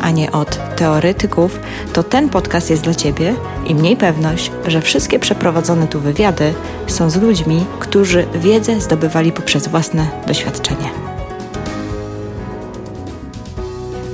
a 0.00 0.10
nie 0.10 0.32
od 0.32 0.76
teoretyków, 0.76 1.60
to 1.92 2.02
ten 2.02 2.28
podcast 2.28 2.70
jest 2.70 2.82
dla 2.82 2.94
Ciebie 2.94 3.34
i 3.66 3.74
mniej 3.74 3.96
pewność, 3.96 4.50
że 4.66 4.80
wszystkie 4.80 5.18
przeprowadzone 5.18 5.86
tu 5.86 6.00
wywiady 6.00 6.54
są 6.86 7.10
z 7.10 7.16
ludźmi, 7.16 7.64
którzy 7.78 8.26
wiedzę 8.34 8.80
zdobywali 8.80 9.32
poprzez 9.32 9.68
własne 9.68 10.08
doświadczenie. 10.26 10.90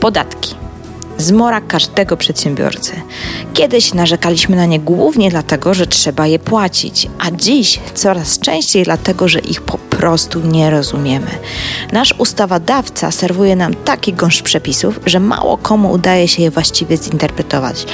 Podatki. 0.01 0.55
Zmora 1.19 1.61
każdego 1.61 2.17
przedsiębiorcy. 2.17 2.93
Kiedyś 3.55 3.95
narzekaliśmy 3.95 4.57
na 4.57 4.67
nie 4.67 4.81
głównie 4.81 5.31
dlatego, 5.31 5.75
że 5.75 5.87
trzeba 5.87 6.27
je 6.27 6.39
płacić, 6.39 7.09
a 7.19 7.31
dziś 7.31 7.81
coraz 7.95 8.39
częściej 8.39 8.85
dlatego, 8.85 9.29
że 9.29 9.39
ich 9.39 9.63
po 9.63 9.79
prostu 9.99 10.41
nie 10.41 10.71
rozumiemy. 10.71 11.31
Nasz 11.93 12.15
ustawodawca 12.19 13.11
serwuje 13.11 13.57
nam 13.57 13.75
taki 13.75 14.13
gąszcz 14.13 14.43
przepisów, 14.43 15.01
że 15.07 15.21
mało 15.21 15.59
komu 15.59 15.93
udaje 15.93 16.29
się 16.29 16.43
je 16.43 16.51
właściwie 16.51 16.97
zinterpretować. 16.97 17.87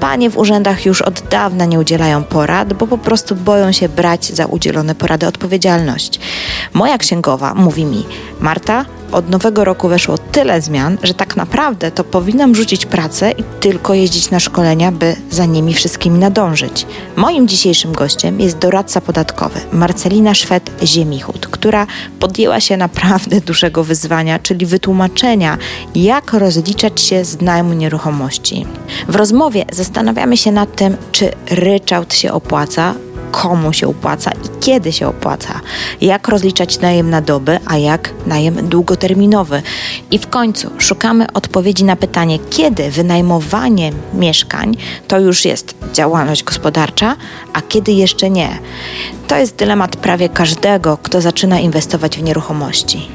Panie 0.00 0.30
w 0.30 0.38
urzędach 0.38 0.86
już 0.86 1.02
od 1.02 1.20
dawna 1.20 1.64
nie 1.64 1.78
udzielają 1.78 2.24
porad, 2.24 2.72
bo 2.72 2.86
po 2.86 2.98
prostu 2.98 3.36
boją 3.36 3.72
się 3.72 3.88
brać 3.88 4.26
za 4.26 4.46
udzielone 4.46 4.94
porady 4.94 5.26
odpowiedzialność. 5.26 6.20
Moja 6.72 6.98
księgowa 6.98 7.54
mówi 7.54 7.84
mi: 7.84 8.04
Marta, 8.40 8.84
od 9.14 9.30
nowego 9.30 9.64
roku 9.64 9.88
weszło 9.88 10.18
tyle 10.18 10.60
zmian, 10.60 10.98
że 11.02 11.14
tak 11.14 11.36
naprawdę 11.36 11.90
to 11.90 12.04
powinnam 12.04 12.54
rzucić 12.54 12.86
pracę 12.86 13.30
i 13.30 13.42
tylko 13.60 13.94
jeździć 13.94 14.30
na 14.30 14.40
szkolenia, 14.40 14.92
by 14.92 15.16
za 15.30 15.46
nimi 15.46 15.74
wszystkimi 15.74 16.18
nadążyć. 16.18 16.86
Moim 17.16 17.48
dzisiejszym 17.48 17.92
gościem 17.92 18.40
jest 18.40 18.58
doradca 18.58 19.00
podatkowy 19.00 19.60
Marcelina 19.72 20.32
Szwed-Ziemichut, 20.32 21.43
która 21.48 21.86
podjęła 22.20 22.60
się 22.60 22.76
naprawdę 22.76 23.40
dużego 23.50 23.84
wyzwania, 23.84 24.38
czyli 24.38 24.66
wytłumaczenia, 24.66 25.58
jak 25.94 26.32
rozliczać 26.32 27.00
się 27.00 27.24
z 27.24 27.40
najmu 27.40 27.72
nieruchomości. 27.72 28.66
W 29.08 29.16
rozmowie 29.16 29.64
zastanawiamy 29.72 30.36
się 30.36 30.52
nad 30.52 30.76
tym, 30.76 30.96
czy 31.12 31.30
ryczałt 31.50 32.14
się 32.14 32.32
opłaca, 32.32 32.94
komu 33.42 33.72
się 33.72 33.88
opłaca 33.88 34.30
i 34.30 34.60
kiedy 34.60 34.92
się 34.92 35.08
opłaca, 35.08 35.60
jak 36.00 36.28
rozliczać 36.28 36.80
najem 36.80 37.10
na 37.10 37.20
doby, 37.20 37.58
a 37.66 37.76
jak 37.76 38.10
najem 38.26 38.68
długoterminowy. 38.68 39.62
I 40.10 40.18
w 40.18 40.26
końcu 40.26 40.70
szukamy 40.78 41.32
odpowiedzi 41.32 41.84
na 41.84 41.96
pytanie, 41.96 42.38
kiedy 42.50 42.90
wynajmowanie 42.90 43.92
mieszkań 44.12 44.76
to 45.08 45.20
już 45.20 45.44
jest 45.44 45.74
działalność 45.92 46.44
gospodarcza, 46.44 47.16
a 47.52 47.62
kiedy 47.62 47.92
jeszcze 47.92 48.30
nie. 48.30 48.58
To 49.34 49.38
jest 49.38 49.56
dylemat 49.56 49.96
prawie 49.96 50.28
każdego, 50.28 50.98
kto 51.02 51.20
zaczyna 51.20 51.60
inwestować 51.60 52.18
w 52.18 52.22
nieruchomości. 52.22 53.08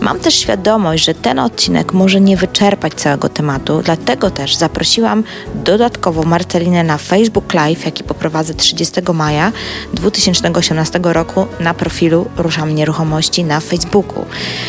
Mam 0.00 0.20
też 0.20 0.34
świadomość, 0.34 1.04
że 1.04 1.14
ten 1.14 1.38
odcinek 1.38 1.92
może 1.92 2.20
nie 2.20 2.36
wyczerpać 2.36 2.94
całego 2.94 3.28
tematu, 3.28 3.82
dlatego 3.84 4.30
też 4.30 4.56
zaprosiłam 4.56 5.24
dodatkowo 5.54 6.22
Marcelinę 6.22 6.84
na 6.84 6.98
Facebook 6.98 7.54
Live, 7.54 7.84
jaki 7.84 8.04
poprowadzę 8.04 8.54
30 8.54 9.00
maja 9.14 9.52
2018 9.92 11.00
roku 11.02 11.46
na 11.60 11.74
profilu 11.74 12.26
Ruszam 12.36 12.74
Nieruchomości 12.74 13.44
na 13.44 13.60
Facebooku. 13.60 14.24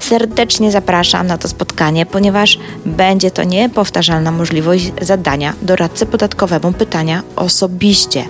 Serdecznie 0.00 0.70
zapraszam 0.70 1.26
na 1.26 1.38
to 1.38 1.48
spotkanie, 1.48 2.06
ponieważ 2.06 2.58
będzie 2.86 3.30
to 3.30 3.44
niepowtarzalna 3.44 4.30
możliwość 4.30 4.92
zadania 5.00 5.52
doradcy 5.62 6.06
podatkowemu 6.06 6.72
pytania 6.72 7.22
osobiście. 7.36 8.24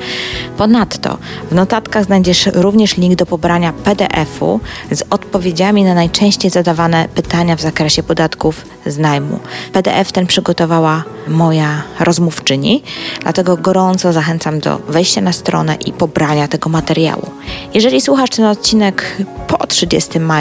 Ponadto 0.57 1.19
w 1.51 1.55
notatkach 1.55 2.05
znajdziesz 2.05 2.47
również 2.47 2.97
link 2.97 3.15
do 3.15 3.27
pobrania 3.27 3.73
PDF-u 3.73 4.61
z 4.91 5.03
odpowiedziami 5.11 5.85
na 5.85 5.95
najczęściej 5.95 6.51
zadawane 6.51 7.09
pytania 7.15 7.57
w 7.57 7.61
zakresie 7.61 8.03
podatków 8.03 8.65
z 8.87 8.99
najmu. 8.99 9.41
PDF 9.73 10.13
ten 10.13 10.27
przygotowała 10.27 11.05
moja 11.29 11.83
rozmówczyni, 12.01 12.83
dlatego 13.23 13.57
gorąco 13.57 14.13
zachęcam 14.13 14.61
do 14.61 14.79
wejścia 14.79 15.21
na 15.21 15.33
stronę 15.33 15.75
i 15.87 15.93
pobrania 15.93 16.49
tego 16.49 16.71
materiału. 16.71 17.31
Jeżeli 17.75 18.01
słuchasz 18.01 18.31
ten 18.31 18.45
odcinek 18.45 19.17
po 19.47 19.67
30 19.67 20.21
maja, 20.21 20.34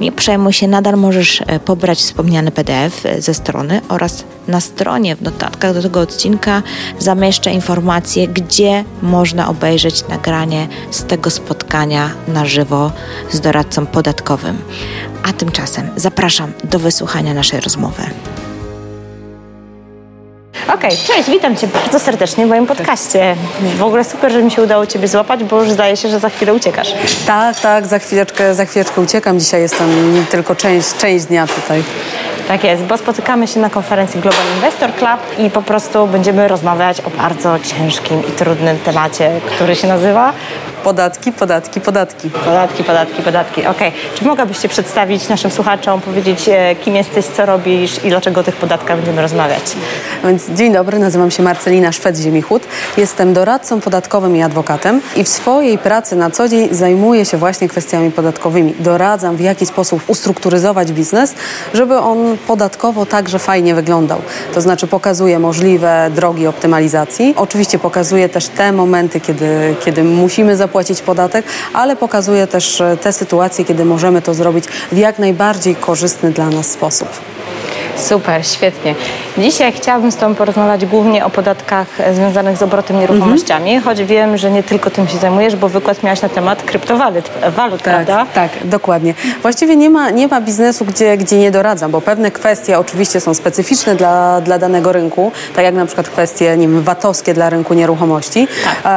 nie 0.00 0.12
przejmuj 0.12 0.52
się, 0.52 0.68
nadal 0.68 0.96
możesz 0.96 1.42
e, 1.46 1.60
pobrać 1.60 1.98
wspomniany 1.98 2.50
PDF 2.50 3.06
e, 3.06 3.22
ze 3.22 3.34
strony 3.34 3.80
oraz 3.88 4.24
na 4.48 4.60
stronie 4.60 5.16
w 5.16 5.22
notatkach 5.22 5.74
do 5.74 5.82
tego 5.82 6.00
odcinka 6.00 6.62
zamieszczę 6.98 7.52
informacje, 7.52 8.28
gdzie 8.28 8.84
można 9.02 9.48
obejrzeć 9.48 10.08
nagranie 10.08 10.68
z 10.90 11.04
tego 11.04 11.30
spotkania 11.30 12.10
na 12.28 12.46
żywo 12.46 12.92
z 13.30 13.40
doradcą 13.40 13.86
podatkowym. 13.86 14.58
A 15.22 15.32
tymczasem 15.32 15.88
zapraszam 15.96 16.52
do 16.64 16.78
wysłuchania 16.78 17.34
naszej 17.34 17.60
rozmowy. 17.60 18.02
Okej, 20.68 20.74
okay, 20.76 20.90
cześć, 21.06 21.30
witam 21.30 21.56
Cię 21.56 21.68
bardzo 21.68 21.98
serdecznie 21.98 22.46
w 22.46 22.48
moim 22.48 22.66
podcaście. 22.66 23.36
W 23.76 23.82
ogóle 23.82 24.04
super, 24.04 24.32
że 24.32 24.42
mi 24.42 24.50
się 24.50 24.62
udało 24.62 24.86
Ciebie 24.86 25.08
złapać, 25.08 25.44
bo 25.44 25.60
już 25.62 25.70
zdaje 25.70 25.96
się, 25.96 26.08
że 26.08 26.20
za 26.20 26.28
chwilę 26.28 26.54
uciekasz. 26.54 26.94
Tak, 27.26 27.60
tak, 27.60 27.86
za 27.86 27.98
chwileczkę, 27.98 28.54
za 28.54 28.64
chwileczkę 28.64 29.00
uciekam. 29.00 29.40
Dzisiaj 29.40 29.60
jestem 29.60 29.88
tylko 30.30 30.54
część, 30.54 30.96
część 30.96 31.24
dnia 31.24 31.46
tutaj. 31.46 31.82
Tak 32.48 32.64
jest, 32.64 32.82
bo 32.82 32.98
spotykamy 32.98 33.48
się 33.48 33.60
na 33.60 33.70
konferencji 33.70 34.20
Global 34.20 34.46
Investor 34.56 34.94
Club 34.94 35.20
i 35.38 35.50
po 35.50 35.62
prostu 35.62 36.06
będziemy 36.06 36.48
rozmawiać 36.48 37.00
o 37.00 37.10
bardzo 37.10 37.58
ciężkim 37.58 38.20
i 38.28 38.32
trudnym 38.32 38.78
temacie, 38.78 39.40
który 39.46 39.76
się 39.76 39.88
nazywa 39.88 40.32
Podatki, 40.84 41.32
podatki, 41.32 41.80
podatki. 41.80 42.30
Podatki, 42.30 42.84
podatki, 42.84 43.22
podatki. 43.22 43.60
Okej. 43.66 43.88
Okay. 43.88 44.18
Czy 44.18 44.24
mogłabyś 44.24 44.58
się 44.58 44.68
przedstawić 44.68 45.28
naszym 45.28 45.50
słuchaczom, 45.50 46.00
powiedzieć 46.00 46.48
e, 46.48 46.74
kim 46.74 46.96
jesteś, 46.96 47.24
co 47.24 47.46
robisz 47.46 48.04
i 48.04 48.08
dlaczego 48.08 48.40
o 48.40 48.44
tych 48.44 48.56
podatkach 48.56 48.96
będziemy 48.96 49.22
rozmawiać? 49.22 49.62
Więc 50.24 50.50
dzień 50.50 50.72
dobry, 50.72 50.98
nazywam 50.98 51.30
się 51.30 51.42
Marcelina 51.42 51.90
Szwed-Ziemichut. 51.90 52.60
Jestem 52.96 53.32
doradcą 53.32 53.80
podatkowym 53.80 54.36
i 54.36 54.42
adwokatem 54.42 55.00
i 55.16 55.24
w 55.24 55.28
swojej 55.28 55.78
pracy 55.78 56.16
na 56.16 56.30
co 56.30 56.48
dzień 56.48 56.68
zajmuję 56.70 57.24
się 57.24 57.36
właśnie 57.36 57.68
kwestiami 57.68 58.10
podatkowymi. 58.10 58.74
Doradzam 58.78 59.36
w 59.36 59.40
jaki 59.40 59.66
sposób 59.66 60.02
ustrukturyzować 60.06 60.92
biznes, 60.92 61.34
żeby 61.74 61.98
on 61.98 62.36
podatkowo 62.46 63.06
także 63.06 63.38
fajnie 63.38 63.74
wyglądał. 63.74 64.18
To 64.54 64.60
znaczy 64.60 64.86
pokazuję 64.86 65.38
możliwe 65.38 66.10
drogi 66.14 66.46
optymalizacji. 66.46 67.34
Oczywiście 67.36 67.78
pokazuję 67.78 68.28
też 68.28 68.48
te 68.48 68.72
momenty, 68.72 69.20
kiedy, 69.20 69.74
kiedy 69.84 70.04
musimy 70.04 70.56
zapłacić 70.56 70.71
zapłacić 70.72 71.02
podatek, 71.02 71.44
ale 71.72 71.96
pokazuje 71.96 72.46
też 72.46 72.80
e, 72.80 72.96
te 72.96 73.12
sytuacje, 73.12 73.64
kiedy 73.64 73.84
możemy 73.84 74.22
to 74.22 74.34
zrobić 74.34 74.64
w 74.92 74.96
jak 74.96 75.18
najbardziej 75.18 75.76
korzystny 75.76 76.30
dla 76.30 76.48
nas 76.50 76.66
sposób. 76.66 77.08
Super, 77.96 78.46
świetnie. 78.46 78.94
Dzisiaj 79.38 79.72
chciałabym 79.72 80.12
z 80.12 80.16
Tobą 80.16 80.34
porozmawiać 80.34 80.86
głównie 80.86 81.24
o 81.24 81.30
podatkach 81.30 81.86
związanych 82.14 82.56
z 82.56 82.62
obrotem 82.62 83.00
nieruchomościami, 83.00 83.74
mhm. 83.74 83.84
choć 83.84 84.06
wiem, 84.06 84.36
że 84.36 84.50
nie 84.50 84.62
tylko 84.62 84.90
tym 84.90 85.08
się 85.08 85.18
zajmujesz, 85.18 85.56
bo 85.56 85.68
wykład 85.68 86.02
miałaś 86.02 86.22
na 86.22 86.28
temat 86.28 86.62
kryptowalut, 86.62 87.30
walut, 87.56 87.82
tak, 87.82 87.94
prawda? 87.94 88.26
Tak, 88.34 88.50
dokładnie. 88.64 89.14
Właściwie 89.42 89.76
nie 89.76 89.90
ma, 89.90 90.10
nie 90.10 90.28
ma 90.28 90.40
biznesu, 90.40 90.84
gdzie, 90.84 91.16
gdzie 91.16 91.38
nie 91.38 91.50
doradzam, 91.50 91.90
bo 91.90 92.00
pewne 92.00 92.30
kwestie 92.30 92.78
oczywiście 92.78 93.20
są 93.20 93.34
specyficzne 93.34 93.96
dla, 93.96 94.40
dla 94.40 94.58
danego 94.58 94.92
rynku, 94.92 95.32
tak 95.56 95.64
jak 95.64 95.74
na 95.74 95.86
przykład 95.86 96.08
kwestie 96.08 96.56
nie 96.56 96.68
wiem, 96.68 96.82
VAT-owskie 96.82 97.34
dla 97.34 97.50
rynku 97.50 97.74
nieruchomości, 97.74 98.48
tak. 98.64 98.74
E, 98.84 98.88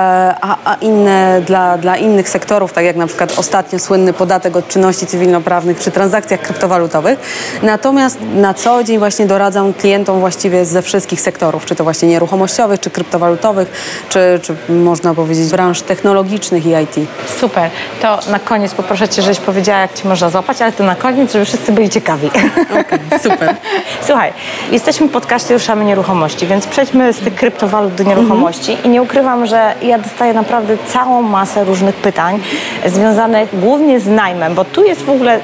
a, 0.42 0.58
a 0.66 0.76
inne 0.76 1.42
dla, 1.46 1.78
dla 1.78 1.98
innych 1.98 2.30
sektorów, 2.30 2.74
tak 2.74 2.86
jak 2.86 2.96
na 2.96 3.08
przykład 3.08 3.40
ostatnio 3.40 3.80
słynny 3.80 4.14
podatek 4.14 4.56
od 4.56 4.68
czynności 4.68 5.08
cywilnoprawnych 5.08 5.78
przy 5.78 5.92
transakcjach 5.92 6.40
kryptowalutowych. 6.40 7.20
Natomiast 7.64 8.18
na 8.36 8.54
co 8.56 8.84
dzień 8.84 9.00
właśnie 9.00 9.26
doradzam 9.26 9.74
klientom 9.74 10.20
właściwie 10.20 10.66
ze 10.66 10.82
wszystkich 10.82 11.22
sektorów, 11.22 11.66
czy 11.66 11.76
to 11.76 11.84
właśnie 11.84 12.10
nieruchomościowych, 12.10 12.80
czy 12.80 12.90
kryptowalutowych, 12.90 13.72
czy, 14.10 14.40
czy 14.42 14.56
można 14.70 15.14
powiedzieć 15.14 15.50
branż 15.50 15.82
technologicznych 15.82 16.66
i 16.66 16.70
IT. 16.70 17.10
Super. 17.40 17.70
To 18.02 18.20
na 18.32 18.40
koniec 18.40 18.74
poproszę 18.74 19.10
Cię, 19.10 19.22
żebyś 19.22 19.40
powiedziała, 19.40 19.80
jak 19.80 19.94
Ci 19.94 20.08
można 20.08 20.30
złapać, 20.30 20.62
ale 20.62 20.72
to 20.72 20.84
na 20.84 20.96
koniec, 20.96 21.34
żeby 21.34 21.46
wszyscy 21.46 21.72
byli 21.72 21.90
ciekawi. 21.90 22.28
Okay, 22.28 23.20
super. 23.20 23.56
Słuchaj, 24.08 24.34
jesteśmy 24.72 25.08
w 25.08 25.12
podcaście 25.12 25.54
Ruszamy 25.54 25.86
Nieruchomości, 25.86 26.48
więc 26.48 26.68
przejdźmy 26.68 27.14
z 27.14 27.20
tych 27.20 27.36
kryptowalut 27.36 27.96
do 27.96 28.04
nieruchomości 28.04 28.72
mhm. 28.72 28.88
i 28.88 28.90
nie 28.90 29.02
ukrywam, 29.02 29.46
że 29.46 29.74
ja 29.82 29.98
dostaję 29.98 30.34
naprawdę 30.34 30.78
całą 30.88 31.22
masę 31.22 31.64
różnych 31.64 31.96
pytań 31.96 32.40
związanych 32.86 33.60
głównie 33.60 34.00
z 34.00 34.08
najmem, 34.08 34.56
bo 34.56 34.66
tu 34.66 34.84
jest 34.84 35.02
w 35.02 35.10
ogóle 35.10 35.40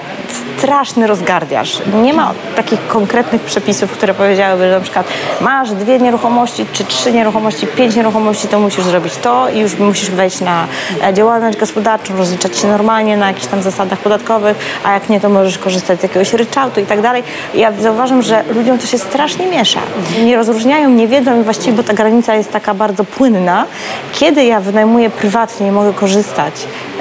straszny 0.58 1.08
rozgardiaż. 1.08 1.82
Nie 2.04 2.14
ma 2.14 2.34
takich 2.56 2.88
konkretnych 3.02 3.42
przepisów, 3.42 3.92
które 3.92 4.14
powiedziałyby, 4.14 4.64
że 4.70 4.76
na 4.76 4.82
przykład 4.82 5.08
masz 5.42 5.72
dwie 5.72 6.00
nieruchomości, 6.00 6.66
czy 6.74 6.86
trzy 6.86 7.12
nieruchomości, 7.12 7.68
pięć 7.68 7.96
nieruchomości, 7.96 8.48
to 8.48 8.60
musisz 8.60 8.86
zrobić 8.86 9.16
to 9.16 9.50
i 9.50 9.60
już 9.60 9.78
musisz 9.78 10.12
wejść 10.12 10.42
na 10.42 10.68
e, 11.04 11.14
działalność 11.14 11.58
gospodarczą, 11.58 12.18
rozliczać 12.18 12.58
się 12.58 12.68
normalnie 12.68 13.18
na 13.18 13.28
jakichś 13.28 13.48
tam 13.48 13.62
zasadach 13.62 14.00
podatkowych, 14.00 14.58
a 14.84 14.94
jak 14.94 15.10
nie, 15.10 15.20
to 15.20 15.30
możesz 15.30 15.58
korzystać 15.58 16.00
z 16.00 16.04
jakiegoś 16.04 16.34
ryczałtu 16.34 16.80
i 16.80 16.86
tak 16.86 17.02
dalej. 17.02 17.24
Ja 17.54 17.72
zauważam, 17.72 18.22
że 18.22 18.44
ludziom 18.56 18.78
to 18.78 18.88
się 18.88 18.98
strasznie 18.98 19.48
miesza. 19.48 19.80
Nie 20.24 20.36
rozróżniają, 20.36 20.90
nie 20.90 21.08
wiedzą 21.08 21.42
i 21.42 21.44
właściwie, 21.44 21.74
bo 21.74 21.84
ta 21.84 21.94
granica 21.94 22.36
jest 22.36 22.52
taka 22.52 22.74
bardzo 22.74 23.04
płynna. 23.04 23.66
Kiedy 24.14 24.44
ja 24.44 24.60
wynajmuję 24.60 25.10
prywatnie 25.10 25.68
i 25.68 25.72
mogę 25.72 25.94
korzystać 25.94 26.54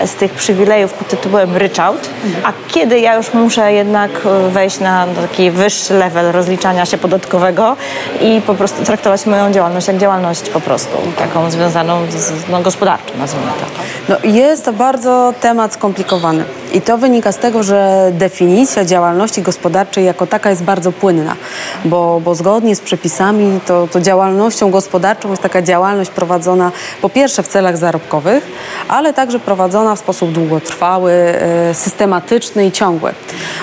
z 0.04 0.14
tych 0.14 0.32
przywilejów 0.32 0.92
pod 0.92 1.08
tytułem 1.08 1.56
ryczałt, 1.56 2.10
a 2.44 2.52
kiedy 2.68 3.00
ja 3.00 3.16
już 3.16 3.34
muszę 3.34 3.72
jednak 3.72 4.10
e, 4.24 4.50
wejść 4.50 4.80
na 4.80 5.06
taki 5.20 5.50
wyższy 5.50 5.89
level 5.90 6.32
rozliczania 6.32 6.86
się 6.86 6.98
podatkowego 6.98 7.76
i 8.20 8.40
po 8.46 8.54
prostu 8.54 8.84
traktować 8.84 9.26
moją 9.26 9.52
działalność 9.52 9.88
jak 9.88 9.98
działalność 9.98 10.50
po 10.50 10.60
prostu 10.60 10.96
taką 11.18 11.50
związaną 11.50 12.10
z 12.10 12.48
no, 12.48 12.62
gospodarczą, 12.62 13.18
nazwijmy 13.18 13.46
to. 13.46 13.66
No, 14.08 14.30
jest 14.30 14.64
to 14.64 14.72
bardzo 14.72 15.34
temat 15.40 15.72
skomplikowany. 15.72 16.44
I 16.72 16.80
to 16.80 16.98
wynika 16.98 17.32
z 17.32 17.38
tego, 17.38 17.62
że 17.62 18.10
definicja 18.12 18.84
działalności 18.84 19.42
gospodarczej 19.42 20.04
jako 20.04 20.26
taka 20.26 20.50
jest 20.50 20.62
bardzo 20.62 20.92
płynna, 20.92 21.36
bo, 21.84 22.20
bo 22.24 22.34
zgodnie 22.34 22.76
z 22.76 22.80
przepisami 22.80 23.60
to, 23.66 23.88
to 23.92 24.00
działalnością 24.00 24.70
gospodarczą 24.70 25.30
jest 25.30 25.42
taka 25.42 25.62
działalność 25.62 26.10
prowadzona 26.10 26.72
po 27.02 27.08
pierwsze 27.08 27.42
w 27.42 27.48
celach 27.48 27.76
zarobkowych, 27.76 28.46
ale 28.88 29.12
także 29.12 29.38
prowadzona 29.38 29.94
w 29.94 29.98
sposób 29.98 30.32
długotrwały, 30.32 31.12
e, 31.12 31.74
systematyczny 31.74 32.66
i 32.66 32.72
ciągły. 32.72 33.12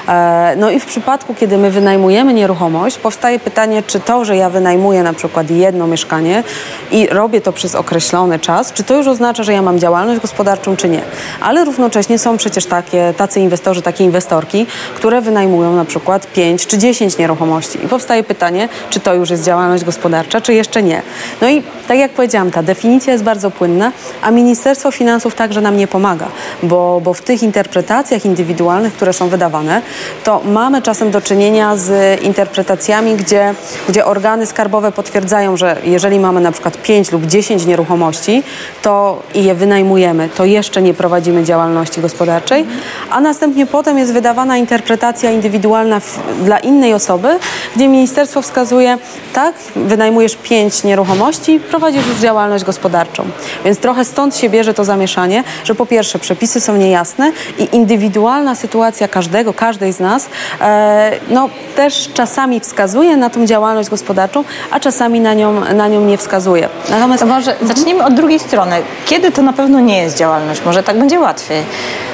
E, 0.07 0.53
no 0.57 0.71
i 0.71 0.79
w 0.79 0.85
przypadku, 0.85 1.33
kiedy 1.33 1.57
my 1.57 1.71
wynajmujemy 1.71 2.16
nieruchomość, 2.23 2.97
powstaje 2.97 3.39
pytanie, 3.39 3.83
czy 3.87 3.99
to, 3.99 4.25
że 4.25 4.37
ja 4.37 4.49
wynajmuję 4.49 5.03
na 5.03 5.13
przykład 5.13 5.51
jedno 5.51 5.87
mieszkanie 5.87 6.43
i 6.91 7.07
robię 7.07 7.41
to 7.41 7.53
przez 7.53 7.75
określony 7.75 8.39
czas, 8.39 8.73
czy 8.73 8.83
to 8.83 8.97
już 8.97 9.07
oznacza, 9.07 9.43
że 9.43 9.53
ja 9.53 9.61
mam 9.61 9.79
działalność 9.79 10.21
gospodarczą, 10.21 10.75
czy 10.75 10.89
nie. 10.89 11.01
Ale 11.41 11.65
równocześnie 11.65 12.19
są 12.19 12.37
przecież 12.37 12.65
takie, 12.65 13.13
tacy 13.17 13.39
inwestorzy, 13.39 13.81
takie 13.81 14.03
inwestorki, 14.03 14.65
które 14.95 15.21
wynajmują 15.21 15.75
na 15.75 15.85
przykład 15.85 16.27
5 16.27 16.67
czy 16.67 16.77
10 16.77 17.17
nieruchomości. 17.17 17.85
I 17.85 17.87
powstaje 17.87 18.23
pytanie, 18.23 18.69
czy 18.89 18.99
to 18.99 19.13
już 19.13 19.29
jest 19.29 19.43
działalność 19.43 19.83
gospodarcza, 19.83 20.41
czy 20.41 20.53
jeszcze 20.53 20.83
nie. 20.83 21.01
No 21.41 21.49
i 21.49 21.63
tak 21.87 21.97
jak 21.97 22.11
powiedziałam, 22.11 22.51
ta 22.51 22.63
definicja 22.63 23.13
jest 23.13 23.23
bardzo 23.23 23.51
płynna, 23.51 23.91
a 24.21 24.31
Ministerstwo 24.31 24.91
Finansów 24.91 25.35
także 25.35 25.61
nam 25.61 25.77
nie 25.77 25.87
pomaga, 25.87 26.27
bo, 26.63 27.01
bo 27.03 27.13
w 27.13 27.21
tych 27.21 27.43
interpretacjach 27.43 28.25
indywidualnych, 28.25 28.93
które 28.93 29.13
są 29.13 29.29
wydawane, 29.29 29.81
to 30.23 30.41
mamy 30.45 30.81
czasem 30.81 31.11
do 31.11 31.21
czynienia 31.21 31.77
z 31.77 31.96
interpretacjami, 32.21 33.15
gdzie, 33.15 33.53
gdzie 33.89 34.05
organy 34.05 34.45
skarbowe 34.45 34.91
potwierdzają, 34.91 35.57
że 35.57 35.77
jeżeli 35.83 36.19
mamy 36.19 36.41
na 36.41 36.51
przykład 36.51 36.81
5 36.81 37.11
lub 37.11 37.25
10 37.25 37.65
nieruchomości, 37.65 38.43
to 38.81 39.23
i 39.33 39.43
je 39.43 39.55
wynajmujemy, 39.55 40.29
to 40.35 40.45
jeszcze 40.45 40.81
nie 40.81 40.93
prowadzimy 40.93 41.43
działalności 41.43 42.01
gospodarczej, 42.01 42.65
a 43.09 43.21
następnie 43.21 43.65
potem 43.65 43.97
jest 43.97 44.13
wydawana 44.13 44.57
interpretacja 44.57 45.31
indywidualna 45.31 45.99
w, 45.99 46.19
dla 46.43 46.59
innej 46.59 46.93
osoby, 46.93 47.39
gdzie 47.75 47.87
ministerstwo 47.87 48.41
wskazuje, 48.41 48.97
tak, 49.33 49.55
wynajmujesz 49.75 50.35
5 50.35 50.83
nieruchomości, 50.83 51.59
prowadzisz 51.59 52.07
już 52.07 52.17
działalność 52.17 52.63
gospodarczą. 52.63 53.25
Więc 53.65 53.77
trochę 53.77 54.05
stąd 54.05 54.35
się 54.35 54.49
bierze 54.49 54.73
to 54.73 54.83
zamieszanie, 54.83 55.43
że 55.63 55.75
po 55.75 55.85
pierwsze 55.85 56.19
przepisy 56.19 56.61
są 56.61 56.77
niejasne 56.77 57.31
i 57.59 57.75
indywidualna 57.75 58.55
sytuacja 58.55 59.07
każdego, 59.07 59.53
każdej 59.53 59.93
z 59.93 59.99
nas 59.99 60.29
e, 60.61 61.11
no, 61.29 61.49
też 61.75 61.86
czasami 62.13 62.59
wskazuje 62.59 63.17
na 63.17 63.29
tą 63.29 63.45
działalność 63.45 63.89
gospodarczą, 63.89 64.43
a 64.71 64.79
czasami 64.79 65.19
na 65.19 65.33
nią, 65.33 65.61
na 65.73 65.87
nią 65.87 66.05
nie 66.05 66.17
wskazuje. 66.17 66.69
Natomiast 66.89 67.23
to 67.23 67.29
może 67.29 67.55
zacznijmy 67.61 68.05
od 68.05 68.13
drugiej 68.13 68.39
strony. 68.39 68.75
Kiedy 69.05 69.31
to 69.31 69.41
na 69.41 69.53
pewno 69.53 69.79
nie 69.79 70.01
jest 70.01 70.17
działalność? 70.17 70.61
Może 70.65 70.83
tak 70.83 70.99
będzie 70.99 71.19
łatwiej. 71.19 71.63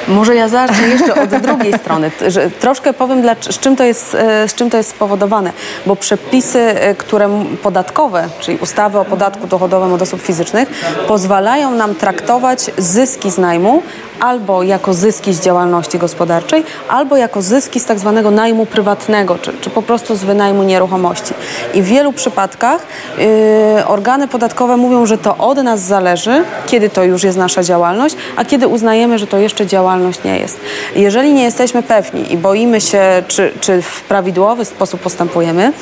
Może 0.08 0.34
ja 0.34 0.48
zacznę 0.48 0.88
jeszcze 0.88 1.22
od 1.22 1.30
drugiej 1.30 1.72
strony. 1.78 2.10
Że 2.28 2.50
troszkę 2.50 2.92
powiem, 2.92 3.22
dla, 3.22 3.34
z, 3.34 3.58
czym 3.58 3.76
to 3.76 3.84
jest, 3.84 4.14
e, 4.14 4.48
z 4.48 4.54
czym 4.54 4.70
to 4.70 4.76
jest 4.76 4.90
spowodowane. 4.90 5.52
Bo 5.86 5.96
przepisy, 5.96 6.60
e, 6.60 6.94
które 6.94 7.44
podatkowe, 7.62 8.28
czyli 8.40 8.58
ustawy 8.58 8.98
o 8.98 9.04
podatku 9.04 9.46
dochodowym 9.46 9.92
od 9.92 10.02
osób 10.02 10.22
fizycznych, 10.22 10.68
pozwalają 11.08 11.70
nam 11.70 11.94
traktować 11.94 12.70
zyski 12.78 13.30
z 13.30 13.38
najmu 13.38 13.82
albo 14.20 14.62
jako 14.62 14.94
zyski 14.94 15.34
z 15.34 15.40
działalności 15.40 15.98
gospodarczej, 15.98 16.64
albo 16.88 17.16
jako 17.16 17.42
zyski 17.42 17.80
z 17.80 17.84
tak 17.84 17.98
zwanego 17.98 18.30
najmu 18.30 18.66
prywatnego, 18.66 19.38
czy, 19.38 19.52
czy 19.60 19.70
po 19.70 19.82
prostu 19.82 20.16
z 20.16 20.24
wynajmu 20.24 20.62
nieruchomości. 20.62 21.34
I 21.74 21.82
w 21.82 21.84
wielu 21.84 22.12
przypadkach 22.12 22.86
yy, 23.18 23.86
organy 23.86 24.28
podatkowe 24.28 24.76
mówią, 24.76 25.06
że 25.06 25.18
to 25.18 25.36
od 25.36 25.58
nas 25.58 25.80
zależy, 25.80 26.44
kiedy 26.66 26.90
to 26.90 27.04
już 27.04 27.24
jest 27.24 27.38
nasza 27.38 27.62
działalność, 27.62 28.16
a 28.36 28.44
kiedy 28.44 28.68
uznajemy, 28.68 29.18
że 29.18 29.26
to 29.26 29.38
jeszcze 29.38 29.66
działalność 29.66 30.24
nie 30.24 30.38
jest. 30.38 30.60
Jeżeli 30.96 31.32
nie 31.32 31.44
jesteśmy 31.44 31.82
pewni 31.82 32.32
i 32.32 32.36
boimy 32.36 32.80
się, 32.80 33.22
czy, 33.28 33.52
czy 33.60 33.82
w 33.82 34.02
prawidłowy 34.02 34.64
sposób 34.64 35.00
postępujemy, 35.00 35.72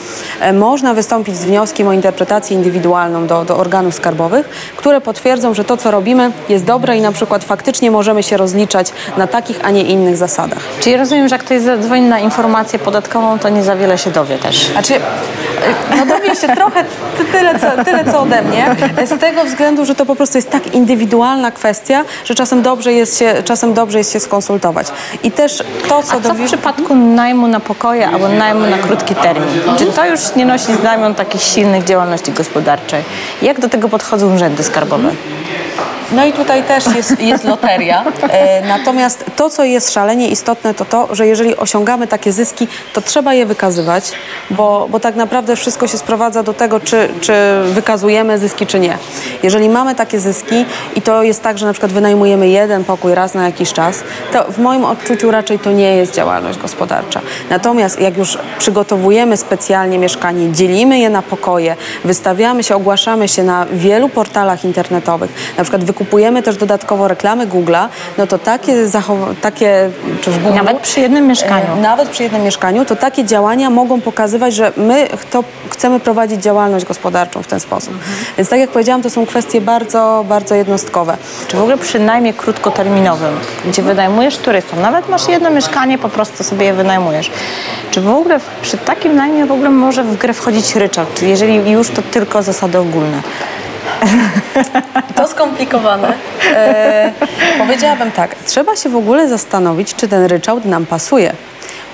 e, 0.40 0.52
można 0.52 0.94
wystąpić 0.94 1.36
z 1.36 1.44
wnioskiem 1.44 1.88
o 1.88 1.92
interpretację 1.92 2.56
indywidualną 2.56 3.26
do, 3.26 3.44
do 3.44 3.56
organów 3.56 3.94
skarbowych, 3.94 4.48
które 4.76 5.00
potwierdzą, 5.00 5.54
że 5.54 5.64
to, 5.64 5.76
co 5.76 5.90
robimy, 5.90 6.30
jest 6.48 6.64
dobre 6.64 6.96
i 6.96 7.00
na 7.00 7.12
przykład 7.12 7.44
faktycznie 7.44 7.90
możemy 7.90 8.21
się 8.22 8.36
rozliczać 8.36 8.92
na 9.16 9.26
takich, 9.26 9.64
a 9.64 9.70
nie 9.70 9.82
innych 9.82 10.16
zasadach. 10.16 10.58
Czyli 10.80 10.96
rozumiem, 10.96 11.28
że 11.28 11.34
jak 11.34 11.44
ktoś 11.44 11.60
zadzwoni 11.60 12.02
na 12.02 12.18
informację 12.18 12.78
podatkową, 12.78 13.38
to 13.38 13.48
nie 13.48 13.62
za 13.62 13.76
wiele 13.76 13.98
się 13.98 14.10
dowie 14.10 14.38
też. 14.38 14.66
Znaczy, 14.66 14.94
no 15.96 16.06
dowie 16.06 16.36
się 16.36 16.48
trochę 16.48 16.84
tyle 17.32 17.58
co, 17.60 17.84
tyle, 17.84 18.12
co 18.12 18.20
ode 18.20 18.42
mnie, 18.42 18.76
z 19.06 19.20
tego 19.20 19.44
względu, 19.44 19.84
że 19.84 19.94
to 19.94 20.06
po 20.06 20.16
prostu 20.16 20.38
jest 20.38 20.50
tak 20.50 20.74
indywidualna 20.74 21.50
kwestia, 21.50 22.04
że 22.24 22.34
czasem 22.34 22.62
dobrze 22.62 22.92
jest 22.92 23.18
się, 23.18 23.34
czasem 23.44 23.74
dobrze 23.74 23.98
jest 23.98 24.12
się 24.12 24.20
skonsultować. 24.20 24.86
I 25.22 25.30
też 25.30 25.62
to, 25.88 26.02
co... 26.02 26.16
A 26.16 26.20
co 26.20 26.34
w 26.34 26.44
przypadku 26.44 26.94
najmu 26.94 27.46
na 27.48 27.60
pokoje 27.60 28.08
albo 28.08 28.28
najmu 28.28 28.66
na 28.66 28.78
krótki 28.78 29.14
termin? 29.14 29.60
Czy 29.78 29.86
to 29.86 30.06
już 30.06 30.20
nie 30.36 30.46
nosi 30.46 30.74
znamion 30.74 31.14
takich 31.14 31.42
silnych 31.42 31.84
działalności 31.84 32.32
gospodarczej? 32.32 33.02
Jak 33.42 33.60
do 33.60 33.68
tego 33.68 33.88
podchodzą 33.88 34.34
urzędy 34.34 34.62
skarbowe? 34.62 35.10
No 36.12 36.24
i 36.24 36.32
tutaj 36.32 36.62
też 36.62 36.84
jest, 36.96 37.20
jest 37.20 37.44
loteria. 37.44 38.04
E, 38.28 38.62
natomiast 38.68 39.24
to, 39.36 39.50
co 39.50 39.64
jest 39.64 39.92
szalenie 39.92 40.28
istotne, 40.28 40.74
to 40.74 40.84
to, 40.84 41.14
że 41.14 41.26
jeżeli 41.26 41.56
osiągamy 41.56 42.06
takie 42.06 42.32
zyski, 42.32 42.68
to 42.92 43.00
trzeba 43.00 43.34
je 43.34 43.46
wykazywać, 43.46 44.12
bo, 44.50 44.86
bo 44.90 45.00
tak 45.00 45.16
naprawdę 45.16 45.56
wszystko 45.56 45.86
się 45.86 45.98
sprowadza 45.98 46.42
do 46.42 46.54
tego, 46.54 46.80
czy, 46.80 47.08
czy 47.20 47.32
wykazujemy 47.64 48.38
zyski, 48.38 48.66
czy 48.66 48.80
nie. 48.80 48.98
Jeżeli 49.42 49.68
mamy 49.68 49.94
takie 49.94 50.20
zyski 50.20 50.64
i 50.96 51.02
to 51.02 51.22
jest 51.22 51.42
tak, 51.42 51.58
że 51.58 51.66
na 51.66 51.72
przykład 51.72 51.92
wynajmujemy 51.92 52.48
jeden 52.48 52.84
pokój 52.84 53.14
raz 53.14 53.34
na 53.34 53.46
jakiś 53.46 53.72
czas, 53.72 54.02
to 54.32 54.44
w 54.44 54.58
moim 54.58 54.84
odczuciu 54.84 55.30
raczej 55.30 55.58
to 55.58 55.72
nie 55.72 55.96
jest 55.96 56.14
działalność 56.14 56.58
gospodarcza. 56.58 57.20
Natomiast 57.50 58.00
jak 58.00 58.18
już 58.18 58.38
przygotowujemy 58.58 59.36
specjalnie 59.36 59.98
mieszkanie, 59.98 60.52
dzielimy 60.52 60.98
je 60.98 61.10
na 61.10 61.22
pokoje, 61.22 61.76
wystawiamy 62.04 62.62
się, 62.62 62.76
ogłaszamy 62.76 63.28
się 63.28 63.42
na 63.42 63.66
wielu 63.72 64.08
portalach 64.08 64.64
internetowych, 64.64 65.30
na 65.56 65.64
przykład 65.64 65.84
wykupujemy 65.84 66.01
też 66.42 66.56
dodatkowo 66.56 67.08
reklamy 67.08 67.46
Google'a, 67.46 67.88
no 68.18 68.26
to 68.26 68.38
takie, 68.38 68.74
takie 69.40 69.90
czy 70.20 70.30
w 70.30 70.42
Google, 70.42 70.56
Nawet 70.56 70.78
przy 70.78 71.00
jednym 71.00 71.26
mieszkaniu. 71.26 71.72
E, 71.78 71.80
nawet 71.80 72.08
przy 72.08 72.22
jednym 72.22 72.42
mieszkaniu, 72.42 72.84
to 72.84 72.96
takie 72.96 73.24
działania 73.24 73.70
mogą 73.70 74.00
pokazywać, 74.00 74.54
że 74.54 74.72
my 74.76 75.08
to 75.30 75.44
chcemy 75.70 76.00
prowadzić 76.00 76.42
działalność 76.42 76.84
gospodarczą 76.84 77.42
w 77.42 77.46
ten 77.46 77.60
sposób. 77.60 77.92
Mhm. 77.92 78.12
Więc 78.36 78.48
tak 78.48 78.58
jak 78.58 78.70
powiedziałam, 78.70 79.02
to 79.02 79.10
są 79.10 79.26
kwestie 79.26 79.60
bardzo, 79.60 80.24
bardzo 80.28 80.54
jednostkowe. 80.54 81.16
Czy 81.48 81.56
w 81.56 81.60
ogóle 81.60 81.78
przy 81.78 81.98
najmie 81.98 82.32
krótkoterminowym, 82.32 83.34
gdzie 83.66 83.82
wynajmujesz 83.82 84.36
turystom, 84.36 84.80
nawet 84.80 85.08
masz 85.08 85.28
jedno 85.28 85.50
mieszkanie, 85.50 85.98
po 85.98 86.08
prostu 86.08 86.44
sobie 86.44 86.66
je 86.66 86.74
wynajmujesz. 86.74 87.30
Czy 87.90 88.00
w 88.00 88.08
ogóle 88.08 88.40
przy 88.62 88.78
takim 88.78 89.16
najmie 89.16 89.46
w 89.46 89.52
ogóle 89.52 89.70
może 89.70 90.04
w 90.04 90.16
grę 90.16 90.34
wchodzić 90.34 90.76
ryczałt? 90.76 91.14
Czy 91.14 91.26
jeżeli 91.26 91.70
już 91.70 91.90
to 91.90 92.02
tylko 92.02 92.42
zasady 92.42 92.78
ogólne? 92.78 93.22
To 95.16 95.28
skomplikowane. 95.28 96.12
E, 96.54 97.12
powiedziałabym 97.58 98.12
tak, 98.12 98.34
trzeba 98.34 98.76
się 98.76 98.88
w 98.88 98.96
ogóle 98.96 99.28
zastanowić, 99.28 99.94
czy 99.94 100.08
ten 100.08 100.24
ryczałt 100.24 100.64
nam 100.64 100.86
pasuje 100.86 101.32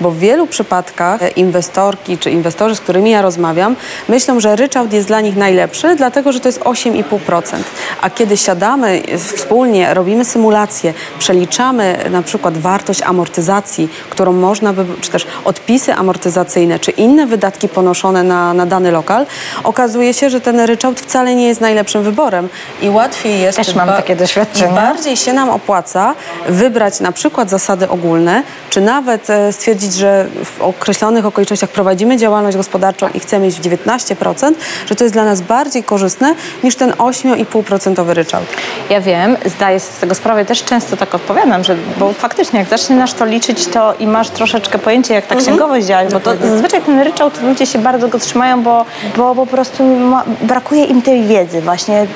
bo 0.01 0.11
w 0.11 0.17
wielu 0.17 0.47
przypadkach 0.47 1.37
inwestorki 1.37 2.17
czy 2.17 2.31
inwestorzy, 2.31 2.75
z 2.75 2.79
którymi 2.79 3.11
ja 3.11 3.21
rozmawiam, 3.21 3.75
myślą, 4.07 4.39
że 4.39 4.55
ryczałt 4.55 4.93
jest 4.93 5.07
dla 5.07 5.21
nich 5.21 5.35
najlepszy, 5.35 5.95
dlatego 5.95 6.31
że 6.31 6.39
to 6.39 6.47
jest 6.47 6.59
8,5%. 6.59 7.57
A 8.01 8.09
kiedy 8.09 8.37
siadamy 8.37 9.01
wspólnie, 9.35 9.93
robimy 9.93 10.25
symulację, 10.25 10.93
przeliczamy 11.19 11.97
na 12.11 12.21
przykład 12.21 12.57
wartość 12.57 13.01
amortyzacji, 13.01 13.89
którą 14.09 14.33
można 14.33 14.73
by, 14.73 14.85
czy 15.01 15.09
też 15.11 15.27
odpisy 15.45 15.93
amortyzacyjne, 15.93 16.79
czy 16.79 16.91
inne 16.91 17.27
wydatki 17.27 17.69
ponoszone 17.69 18.23
na, 18.23 18.53
na 18.53 18.65
dany 18.65 18.91
lokal, 18.91 19.25
okazuje 19.63 20.13
się, 20.13 20.29
że 20.29 20.41
ten 20.41 20.59
ryczałt 20.59 20.99
wcale 20.99 21.35
nie 21.35 21.47
jest 21.47 21.61
najlepszym 21.61 22.03
wyborem 22.03 22.49
i 22.81 22.89
łatwiej 22.89 23.41
jest... 23.41 23.57
Też 23.57 23.75
mam 23.75 23.87
takie 23.87 24.15
doświadczenie. 24.15 24.73
bardziej 24.73 25.17
się 25.17 25.33
nam 25.33 25.49
opłaca 25.49 26.15
wybrać 26.49 26.99
na 26.99 27.11
przykład 27.11 27.49
zasady 27.49 27.89
ogólne, 27.89 28.43
czy 28.69 28.81
nawet 28.81 29.29
e, 29.29 29.53
stwierdzić 29.53 29.88
stwierdzić, 29.89 29.99
że 29.99 30.25
w 30.45 30.61
określonych 30.61 31.25
okolicznościach 31.25 31.69
prowadzimy 31.69 32.17
działalność 32.17 32.57
gospodarczą 32.57 33.07
i 33.13 33.19
chcemy 33.19 33.47
iść 33.47 33.57
w 33.57 33.61
19%, 33.61 34.51
że 34.85 34.95
to 34.95 35.03
jest 35.03 35.15
dla 35.15 35.25
nas 35.25 35.41
bardziej 35.41 35.83
korzystne 35.83 36.35
niż 36.63 36.75
ten 36.75 36.91
8,5% 36.91 38.09
ryczałt. 38.09 38.45
Ja 38.89 39.01
wiem, 39.01 39.37
zdaję 39.45 39.79
sobie 39.79 39.97
z 39.97 39.99
tego 39.99 40.15
sprawę, 40.15 40.45
też 40.45 40.63
często 40.63 40.97
tak 40.97 41.15
odpowiadam, 41.15 41.63
że 41.63 41.75
bo 41.97 42.13
faktycznie 42.13 42.59
jak 42.59 42.69
zaczynasz 42.69 43.13
to 43.13 43.25
liczyć, 43.25 43.67
to 43.67 43.93
i 43.99 44.07
masz 44.07 44.29
troszeczkę 44.29 44.79
pojęcie, 44.79 45.13
jak 45.13 45.25
ta 45.25 45.35
mhm. 45.35 45.45
księgowość 45.45 45.85
działa, 45.85 46.09
bo 46.11 46.19
to 46.19 46.31
zazwyczaj 46.37 46.81
ten 46.81 46.99
ryczałt 46.99 47.41
ludzie 47.41 47.65
się 47.65 47.79
bardzo 47.79 48.07
go 48.07 48.19
trzymają, 48.19 48.63
bo, 48.63 48.85
bo 49.17 49.35
po 49.35 49.45
prostu 49.45 49.83
ma, 49.83 50.23
brakuje 50.41 50.83
im 50.83 51.01
tej 51.01 51.23
wiedzy 51.23 51.61
właśnie 51.61 52.07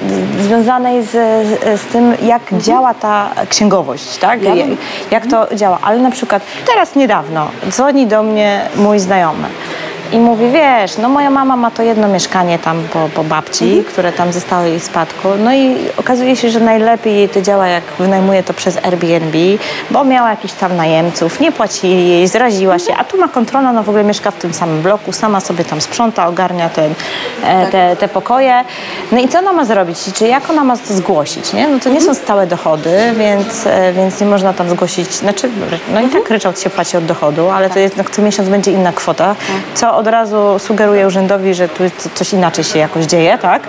związanej 0.42 1.04
z, 1.04 1.12
z 1.82 1.86
tym, 1.92 2.14
jak 2.22 2.42
mhm. 2.42 2.62
działa 2.62 2.94
ta 2.94 3.30
księgowość, 3.50 4.18
tak? 4.18 4.44
Ja 4.44 4.56
jak, 4.56 4.68
jak 5.12 5.28
to 5.28 5.56
działa. 5.56 5.80
Ale 5.82 6.00
na 6.00 6.12
przykład 6.12 6.44
teraz 6.66 6.96
niedawno 6.96 7.48
dzwoni 7.70 8.08
do 8.08 8.24
mnie 8.24 8.62
mój 8.76 9.00
znajomy 9.00 9.48
i 10.14 10.20
mówi, 10.20 10.50
wiesz, 10.50 10.98
no 10.98 11.10
moja 11.10 11.30
mama 11.30 11.56
ma 11.56 11.72
to 11.72 11.84
jedno 11.84 12.08
mieszkanie 12.08 12.60
tam 12.60 12.84
po, 12.94 13.10
po 13.16 13.24
babci, 13.24 13.66
mhm. 13.66 13.84
które 13.84 14.12
tam 14.12 14.32
zostało 14.32 14.66
jej 14.66 14.80
w 14.80 14.84
spadku. 14.84 15.28
No 15.44 15.54
i 15.54 15.76
okazuje 15.98 16.36
się, 16.36 16.50
że 16.50 16.60
najlepiej 16.60 17.16
jej 17.16 17.30
to 17.30 17.42
działa, 17.42 17.68
jak 17.68 17.84
wynajmuje 18.00 18.44
to 18.44 18.54
przez 18.54 18.78
Airbnb, 18.86 19.38
bo 19.92 20.04
miała 20.04 20.30
jakichś 20.30 20.54
tam 20.54 20.76
najemców, 20.78 21.40
nie 21.40 21.52
płacili 21.52 22.10
jej, 22.10 22.28
zraziła 22.28 22.80
się, 22.80 22.96
a 22.96 23.04
tu 23.04 23.18
ma 23.18 23.28
kontrolę, 23.28 23.74
no 23.74 23.84
w 23.84 23.90
ogóle 23.90 24.04
mieszka 24.04 24.32
w 24.32 24.36
tym 24.36 24.54
samym 24.54 24.82
bloku, 24.82 25.12
sama 25.12 25.40
sobie 25.40 25.66
tam 25.66 25.82
sprząta, 25.82 26.28
ogarnia 26.28 26.70
ten, 26.70 26.94
e, 27.44 27.62
tak. 27.62 27.72
te, 27.72 27.96
te 27.96 28.08
pokoje. 28.08 28.64
No 29.12 29.20
i 29.20 29.28
co 29.28 29.40
ona 29.40 29.54
ma 29.54 29.66
zrobić? 29.66 29.98
Czy 30.14 30.28
jak 30.28 30.50
ona 30.50 30.64
ma 30.64 30.78
to 30.78 30.94
zgłosić, 30.94 31.54
nie? 31.54 31.68
No 31.68 31.80
to 31.80 31.90
nie 31.90 32.02
są 32.02 32.10
mhm. 32.10 32.16
stałe 32.26 32.48
dochody, 32.48 32.98
więc, 33.18 33.68
e, 33.68 33.94
więc 33.94 34.22
nie 34.22 34.28
można 34.28 34.54
tam 34.54 34.70
zgłosić, 34.70 35.12
znaczy, 35.12 35.50
no 35.94 36.00
i 36.00 36.04
tak 36.04 36.16
mhm. 36.16 36.34
ryczałt 36.34 36.60
się 36.60 36.70
płaci 36.70 36.98
od 36.98 37.06
dochodu, 37.06 37.50
ale 37.50 37.70
to 37.70 37.80
jest, 37.80 37.98
no, 37.98 38.04
co 38.12 38.22
miesiąc 38.22 38.50
będzie 38.50 38.72
inna 38.72 38.92
kwota, 38.92 39.36
tak. 39.36 39.58
co 39.76 40.03
od 40.04 40.08
razu 40.08 40.60
sugeruje 40.60 41.08
urzędowi, 41.08 41.54
że 41.54 41.68
tu 41.68 41.84
coś 42.14 42.34
inaczej 42.34 42.64
się 42.64 42.80
jakoś 42.80 43.06
dzieje, 43.06 43.38
tak? 43.38 43.64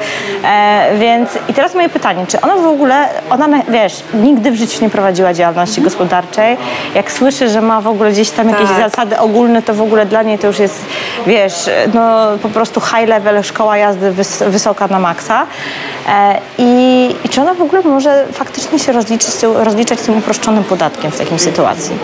E, 0.45 0.91
więc 0.99 1.31
i 1.49 1.55
teraz 1.55 1.75
moje 1.75 1.89
pytanie, 1.89 2.27
czy 2.29 2.41
ona 2.41 2.57
w 2.57 2.67
ogóle, 2.67 3.09
ona, 3.31 3.49
wiesz, 3.69 4.03
nigdy 4.15 4.51
w 4.51 4.55
życiu 4.57 4.85
nie 4.85 4.91
prowadziła 4.91 5.35
działalności 5.35 5.81
gospodarczej, 5.81 6.57
jak 6.95 7.13
słyszy, 7.13 7.49
że 7.49 7.61
ma 7.61 7.81
w 7.81 7.87
ogóle 7.87 8.13
gdzieś 8.13 8.31
tam 8.31 8.49
jakieś 8.49 8.69
tak. 8.69 8.91
zasady 8.91 9.19
ogólne, 9.19 9.63
to 9.63 9.75
w 9.75 9.83
ogóle 9.83 10.07
dla 10.07 10.23
niej 10.23 10.39
to 10.39 10.47
już 10.47 10.59
jest, 10.59 10.85
wiesz, 11.27 11.71
no 11.95 12.27
po 12.43 12.49
prostu 12.49 12.81
high 12.81 13.09
level, 13.09 13.43
szkoła 13.43 13.77
jazdy 13.77 14.13
wys 14.13 14.43
wysoka 14.47 14.87
na 14.89 14.99
maksa. 14.99 15.47
E, 16.09 16.41
i, 16.59 17.15
I 17.25 17.29
czy 17.29 17.41
ona 17.41 17.55
w 17.55 17.63
ogóle 17.63 17.83
może 17.83 18.27
faktycznie 18.33 18.79
się 18.79 18.93
rozliczyć, 18.93 19.31
rozliczać 19.55 20.01
tym 20.01 20.19
uproszczonym 20.19 20.65
podatkiem 20.65 21.11
w 21.11 21.19
takiej 21.19 21.39
sytuacji? 21.39 21.99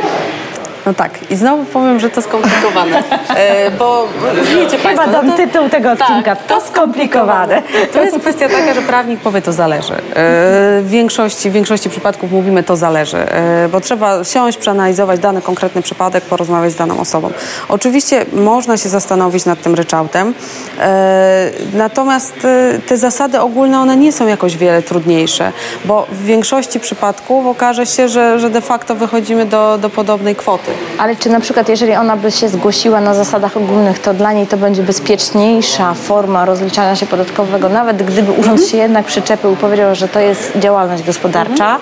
No 0.86 0.94
tak, 0.94 1.30
i 1.30 1.36
znowu 1.36 1.64
powiem, 1.64 2.00
że 2.00 2.10
to 2.10 2.22
skomplikowane, 2.22 3.02
e, 3.28 3.70
bo 3.70 4.08
wiecie 4.42 4.78
Chyba 4.78 4.82
Państwo... 4.82 5.10
dam 5.10 5.26
no 5.26 5.32
to, 5.32 5.38
tytuł 5.38 5.68
tego 5.68 5.96
tak, 5.96 6.00
odcinka, 6.00 6.36
tak, 6.36 6.46
to, 6.46 6.60
skomplikowane. 6.60 7.62
To 7.92 8.02
jest 8.02 8.18
kwestia 8.18 8.48
taka, 8.48 8.74
że 8.74 8.82
prawnik 8.82 9.20
powie, 9.20 9.42
to 9.42 9.52
zależy. 9.52 9.92
E, 9.92 10.00
w 10.82 10.86
większości, 10.88 11.50
w 11.50 11.52
większości 11.52 11.90
przypadków 11.90 12.32
mówimy, 12.32 12.62
to 12.62 12.76
zależy, 12.76 13.16
e, 13.16 13.68
bo 13.72 13.80
trzeba 13.80 14.24
siąść, 14.24 14.58
przeanalizować 14.58 15.20
dany 15.20 15.42
konkretny 15.42 15.82
przypadek, 15.82 16.24
porozmawiać 16.24 16.72
z 16.72 16.76
daną 16.76 17.00
osobą. 17.00 17.30
Oczywiście 17.68 18.24
można 18.32 18.76
się 18.76 18.88
zastanowić 18.88 19.44
nad 19.44 19.62
tym 19.62 19.74
ryczałtem, 19.74 20.34
natomiast 21.74 22.46
te 22.86 22.96
zasady 22.96 23.40
ogólne, 23.40 23.80
one 23.80 23.96
nie 23.96 24.12
są 24.12 24.26
jakoś 24.26 24.56
wiele 24.56 24.82
trudniejsze, 24.82 25.52
bo 25.84 26.06
w 26.12 26.24
większości 26.24 26.80
przypadków 26.80 27.46
okaże 27.46 27.86
się, 27.86 28.08
że, 28.08 28.40
że 28.40 28.50
de 28.50 28.60
facto 28.60 28.94
wychodzimy 28.94 29.46
do, 29.46 29.78
do 29.78 29.90
podobnej 29.90 30.36
kwoty. 30.36 30.69
Ale 30.98 31.16
czy 31.16 31.28
na 31.28 31.40
przykład, 31.40 31.68
jeżeli 31.68 31.94
ona 31.94 32.16
by 32.16 32.30
się 32.30 32.48
zgłosiła 32.48 33.00
na 33.00 33.14
zasadach 33.14 33.56
ogólnych, 33.56 33.98
to 33.98 34.14
dla 34.14 34.32
niej 34.32 34.46
to 34.46 34.56
będzie 34.56 34.82
bezpieczniejsza 34.82 35.94
forma 35.94 36.44
rozliczania 36.44 36.96
się 36.96 37.06
podatkowego, 37.06 37.68
nawet 37.68 38.02
gdyby 38.02 38.32
urząd 38.32 38.48
mhm. 38.48 38.68
się 38.68 38.76
jednak 38.76 39.06
przyczepił 39.06 39.52
i 39.52 39.56
powiedział, 39.56 39.94
że 39.94 40.08
to 40.08 40.20
jest 40.20 40.52
działalność 40.56 41.02
gospodarcza, 41.02 41.52
mhm. 41.52 41.80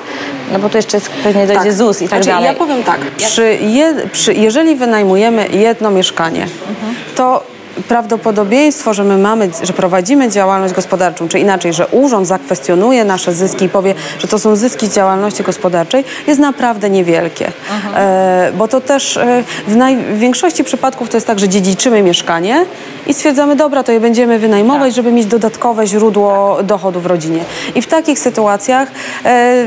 no 0.52 0.58
bo 0.58 0.68
to 0.68 0.78
jeszcze 0.78 0.96
jest, 0.96 1.10
pewnie 1.10 1.46
dojdzie 1.46 1.62
tak. 1.62 1.72
ZUS 1.72 2.02
i 2.02 2.08
tak 2.08 2.08
znaczy, 2.08 2.28
dalej. 2.28 2.44
Ja 2.44 2.54
powiem 2.54 2.82
tak, 2.82 3.00
przy 3.16 3.54
je, 3.54 3.94
przy, 4.12 4.34
jeżeli 4.34 4.76
wynajmujemy 4.76 5.48
jedno 5.48 5.90
mieszkanie, 5.90 6.42
mhm. 6.42 6.94
to 7.14 7.42
prawdopodobieństwo, 7.88 8.94
że 8.94 9.04
my 9.04 9.18
mamy, 9.18 9.50
że 9.62 9.72
prowadzimy 9.72 10.28
działalność 10.28 10.74
gospodarczą, 10.74 11.28
czy 11.28 11.38
inaczej, 11.38 11.72
że 11.72 11.86
urząd 11.86 12.26
zakwestionuje 12.26 13.04
nasze 13.04 13.32
zyski 13.32 13.64
i 13.64 13.68
powie, 13.68 13.94
że 14.18 14.28
to 14.28 14.38
są 14.38 14.56
zyski 14.56 14.86
z 14.86 14.94
działalności 14.94 15.42
gospodarczej, 15.42 16.04
jest 16.26 16.40
naprawdę 16.40 16.90
niewielkie. 16.90 17.52
E, 17.94 18.52
bo 18.58 18.68
to 18.68 18.80
też 18.80 19.16
e, 19.16 19.44
w 19.66 19.76
największości 19.76 20.64
przypadków 20.64 21.08
to 21.08 21.16
jest 21.16 21.26
tak, 21.26 21.38
że 21.38 21.48
dziedziczymy 21.48 22.02
mieszkanie 22.02 22.66
i 23.06 23.14
stwierdzamy, 23.14 23.56
dobra, 23.56 23.82
to 23.82 23.92
je 23.92 24.00
będziemy 24.00 24.38
wynajmować, 24.38 24.88
tak. 24.88 24.92
żeby 24.92 25.12
mieć 25.12 25.26
dodatkowe 25.26 25.86
źródło 25.86 26.58
dochodu 26.62 27.00
w 27.00 27.06
rodzinie. 27.06 27.44
I 27.74 27.82
w 27.82 27.86
takich 27.86 28.18
sytuacjach, 28.18 28.88
e, 29.24 29.64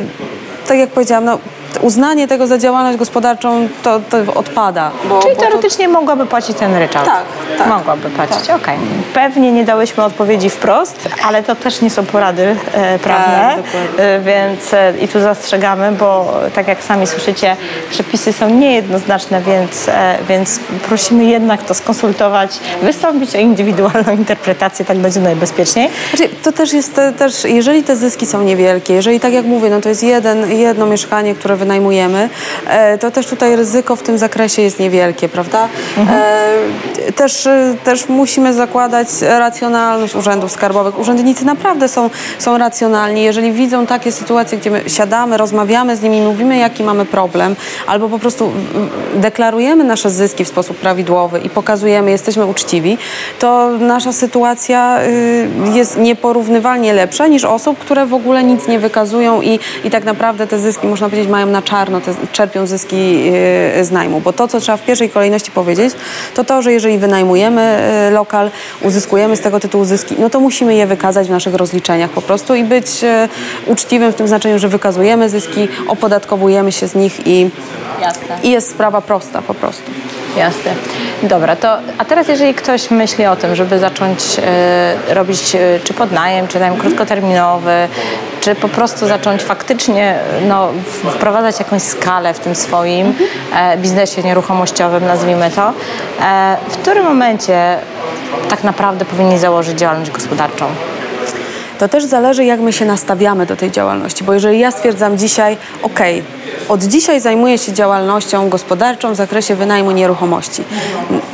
tak 0.68 0.78
jak 0.78 0.90
powiedziałam, 0.90 1.26
no, 1.26 1.40
uznanie 1.82 2.28
tego 2.28 2.48
za 2.48 2.58
działalność 2.58 2.98
gospodarczą 2.98 3.68
to, 3.84 4.00
to 4.10 4.34
odpada. 4.34 4.92
Bo, 5.10 5.22
Czyli 5.22 5.36
bo 5.36 5.42
teoretycznie 5.42 5.86
to... 5.86 5.92
mogłaby 5.92 6.26
płacić 6.26 6.58
ten 6.58 6.76
ryczałt? 6.76 7.06
Tak, 7.06 7.24
tak. 7.58 7.68
Mogłaby 7.68 8.10
płacić, 8.10 8.48
tak. 8.48 8.62
okej. 8.62 8.76
Okay. 8.76 8.88
Pewnie 9.14 9.52
nie 9.52 9.66
dałyśmy 9.66 10.04
odpowiedzi 10.04 10.50
wprost, 10.50 11.10
ale 11.28 11.44
to 11.44 11.56
też 11.56 11.82
nie 11.82 11.90
są 11.90 12.06
porady 12.06 12.56
e, 12.74 13.00
prawne, 13.00 13.56
tak, 13.56 13.82
e, 13.98 14.20
więc 14.20 14.74
e, 14.74 14.94
i 15.02 15.08
tu 15.08 15.20
zastrzegamy, 15.20 15.92
bo 15.92 16.34
tak 16.56 16.68
jak 16.68 16.84
sami 16.84 17.08
słyszycie, 17.08 17.56
przepisy 17.90 18.34
są 18.34 18.50
niejednoznaczne, 18.50 19.42
więc, 19.42 19.90
e, 19.90 20.18
więc 20.30 20.60
prosimy 20.88 21.26
jednak 21.26 21.64
to 21.64 21.74
skonsultować, 21.74 22.60
wystąpić 22.82 23.36
o 23.36 23.40
indywidualną 23.40 24.12
interpretację, 24.12 24.86
tak 24.86 24.98
będzie 24.98 25.20
najbezpieczniej. 25.20 25.90
Znaczy, 26.10 26.30
to 26.44 26.52
też 26.52 26.74
jest 26.74 27.02
też, 27.18 27.44
jeżeli 27.44 27.84
te 27.84 27.96
zyski 27.96 28.26
są 28.26 28.42
niewielkie, 28.42 28.94
jeżeli 28.94 29.20
tak 29.20 29.34
jak 29.34 29.46
mówię, 29.46 29.70
no 29.70 29.82
to 29.82 29.90
jest 29.90 30.04
jeden, 30.04 30.52
jedno 30.52 30.86
mieszkanie, 30.86 31.36
które 31.36 31.56
wynajmujemy, 31.62 32.30
e, 32.68 32.98
to 32.98 33.12
też 33.12 33.28
tutaj 33.28 33.56
ryzyko 33.56 33.96
w 33.96 34.02
tym 34.02 34.18
zakresie 34.18 34.62
jest 34.62 34.80
niewielkie, 34.80 35.30
prawda? 35.30 35.68
Mhm. 35.98 36.22
Też, 37.16 37.48
e, 37.48 37.76
też 37.84 38.10
musimy 38.10 38.54
zakładać 38.54 39.08
racjonalność 39.22 40.16
urzędów 40.16 40.52
skarbowych. 40.52 41.00
Urzędnicy 41.00 41.46
naprawdę 41.46 41.88
są, 41.88 42.10
są 42.40 42.58
racjonalni. 42.58 43.24
Jeżeli 43.24 43.52
widzą 43.52 43.88
takie 43.88 44.12
sytuacje, 44.12 44.58
gdzie 44.58 44.72
my 44.72 44.82
siadamy, 44.88 45.38
rozmawiamy 45.38 45.96
z 45.98 46.02
nimi, 46.02 46.22
mówimy, 46.22 46.58
jaki 46.58 46.84
mamy 46.84 47.06
problem, 47.06 47.56
albo 47.88 48.10
po 48.10 48.20
prostu 48.20 48.52
deklarujemy 49.16 49.84
nasze 49.84 50.10
zyski 50.10 50.46
w 50.46 50.48
sposób 50.48 50.78
prawidłowy 50.78 51.40
i 51.40 51.50
pokazujemy, 51.50 52.12
jesteśmy 52.12 52.46
uczciwi, 52.46 52.98
to 53.40 53.70
nasza 53.80 54.14
sytuacja 54.14 55.00
y, 55.04 55.48
jest 55.74 55.98
nieporównywalnie 55.98 56.94
lepsza 56.94 57.28
niż 57.28 57.46
osób, 57.46 57.80
które 57.80 58.06
w 58.06 58.14
ogóle 58.14 58.44
nic 58.44 58.68
nie 58.68 58.80
wykazują 58.80 59.42
i, 59.42 59.60
i 59.84 59.90
tak 59.90 60.04
naprawdę 60.04 60.48
te 60.48 60.60
zyski, 60.60 60.88
można 60.88 61.10
powiedzieć, 61.10 61.32
mają 61.32 61.48
na 61.52 61.62
czarno, 61.62 62.02
te, 62.02 62.14
czerpią 62.32 62.68
zyski 62.68 63.32
e, 63.76 63.84
z 63.84 63.92
najmu. 63.92 64.22
Bo 64.22 64.34
to, 64.34 64.48
co 64.48 64.60
trzeba 64.60 64.78
w 64.78 64.86
pierwszej 64.86 65.10
kolejności 65.10 65.52
powiedzieć, 65.52 65.94
to 66.34 66.44
to, 66.44 66.62
że 66.62 66.74
jeżeli 66.74 66.98
wynajmujemy 66.98 67.62
e, 67.62 68.10
lokal, 68.12 68.52
uzyskujemy 68.82 69.36
z 69.36 69.42
tego 69.42 69.60
tytułu 69.60 69.86
zyski, 69.86 70.16
no 70.20 70.30
to 70.30 70.40
musimy 70.40 70.76
je 70.76 70.88
wykazać 70.88 71.28
w 71.28 71.32
naszych 71.32 71.56
rozliczeniach 71.56 72.10
po 72.10 72.22
prostu 72.22 72.56
i 72.56 72.64
być 72.64 73.04
e, 73.04 73.30
uczciwym 73.66 74.12
w 74.12 74.16
tym 74.16 74.28
znaczeniu, 74.28 74.60
że 74.60 74.68
wykazujemy 74.68 75.30
zyski, 75.30 75.68
opodatkowujemy 75.88 76.72
się 76.72 76.88
z 76.88 76.96
nich 76.96 77.28
i, 77.28 77.50
i 78.44 78.52
jest 78.52 78.70
sprawa 78.70 79.02
prosta 79.02 79.42
po 79.42 79.54
prostu. 79.54 79.92
Jasne. 80.38 80.72
Dobra, 81.24 81.56
to 81.56 81.78
a 81.98 82.06
teraz 82.06 82.28
jeżeli 82.28 82.54
ktoś 82.54 82.92
myśli 82.92 83.26
o 83.26 83.36
tym, 83.36 83.56
żeby 83.56 83.80
zacząć 83.80 84.20
e, 84.40 85.14
robić 85.14 85.56
e, 85.56 85.80
czy 85.84 85.94
podnajem, 85.94 86.48
czy 86.48 86.60
najem 86.60 86.78
krótkoterminowy, 86.78 87.88
czy 88.42 88.56
po 88.56 88.70
prostu 88.70 89.08
zacząć 89.08 89.44
faktycznie 89.44 90.20
no, 90.48 90.70
wprowadzać 91.12 91.60
jakąś 91.60 91.82
skalę 91.82 92.34
w 92.34 92.40
tym 92.40 92.56
swoim 92.56 93.14
e, 93.56 93.78
biznesie 93.78 94.24
nieruchomościowym, 94.24 95.06
nazwijmy 95.06 95.52
to, 95.52 95.74
e, 96.22 96.58
w 96.70 96.78
którym 96.78 97.06
momencie 97.06 97.78
tak 98.50 98.64
naprawdę 98.64 99.06
powinni 99.06 99.40
założyć 99.40 99.80
działalność 99.80 100.12
gospodarczą? 100.12 100.66
To 101.82 101.88
też 101.88 102.04
zależy, 102.04 102.46
jak 102.46 102.60
my 102.60 102.74
się 102.74 102.86
nastawiamy 102.86 103.46
do 103.46 103.56
tej 103.56 103.72
działalności, 103.72 104.24
bo 104.24 104.34
jeżeli 104.34 104.60
ja 104.60 104.72
stwierdzam 104.72 105.18
dzisiaj, 105.18 105.58
ok, 105.84 106.00
od 106.70 106.84
dzisiaj 106.84 107.22
zajmuję 107.22 107.58
się 107.58 107.74
działalnością 107.74 108.50
gospodarczą 108.50 109.14
w 109.14 109.16
zakresie 109.16 109.56
wynajmu 109.56 109.92
nieruchomości. 109.92 110.64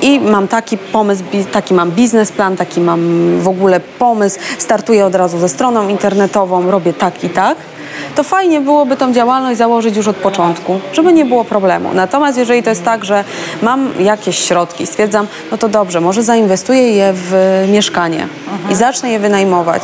I 0.01 0.19
mam 0.19 0.47
taki 0.47 0.77
pomysł, 0.77 1.23
taki 1.51 1.73
mam 1.73 1.91
biznesplan, 1.91 2.57
taki 2.57 2.81
mam 2.81 3.01
w 3.39 3.47
ogóle 3.47 3.79
pomysł, 3.79 4.39
startuję 4.57 5.05
od 5.05 5.15
razu 5.15 5.39
ze 5.39 5.49
stroną 5.49 5.89
internetową, 5.89 6.71
robię 6.71 6.93
tak 6.93 7.23
i 7.23 7.29
tak, 7.29 7.57
to 8.15 8.23
fajnie 8.23 8.61
byłoby 8.61 8.97
tą 8.97 9.13
działalność 9.13 9.57
założyć 9.57 9.95
już 9.95 10.07
od 10.07 10.15
początku, 10.15 10.79
żeby 10.93 11.13
nie 11.13 11.25
było 11.25 11.45
problemu. 11.45 11.89
Natomiast 11.93 12.37
jeżeli 12.37 12.63
to 12.63 12.69
jest 12.69 12.83
tak, 12.83 13.05
że 13.05 13.23
mam 13.61 13.89
jakieś 13.99 14.39
środki, 14.39 14.87
stwierdzam, 14.87 15.27
no 15.51 15.57
to 15.57 15.69
dobrze, 15.69 16.01
może 16.01 16.23
zainwestuję 16.23 16.91
je 16.91 17.13
w 17.13 17.65
mieszkanie 17.71 18.27
i 18.69 18.75
zacznę 18.75 19.11
je 19.11 19.19
wynajmować. 19.19 19.81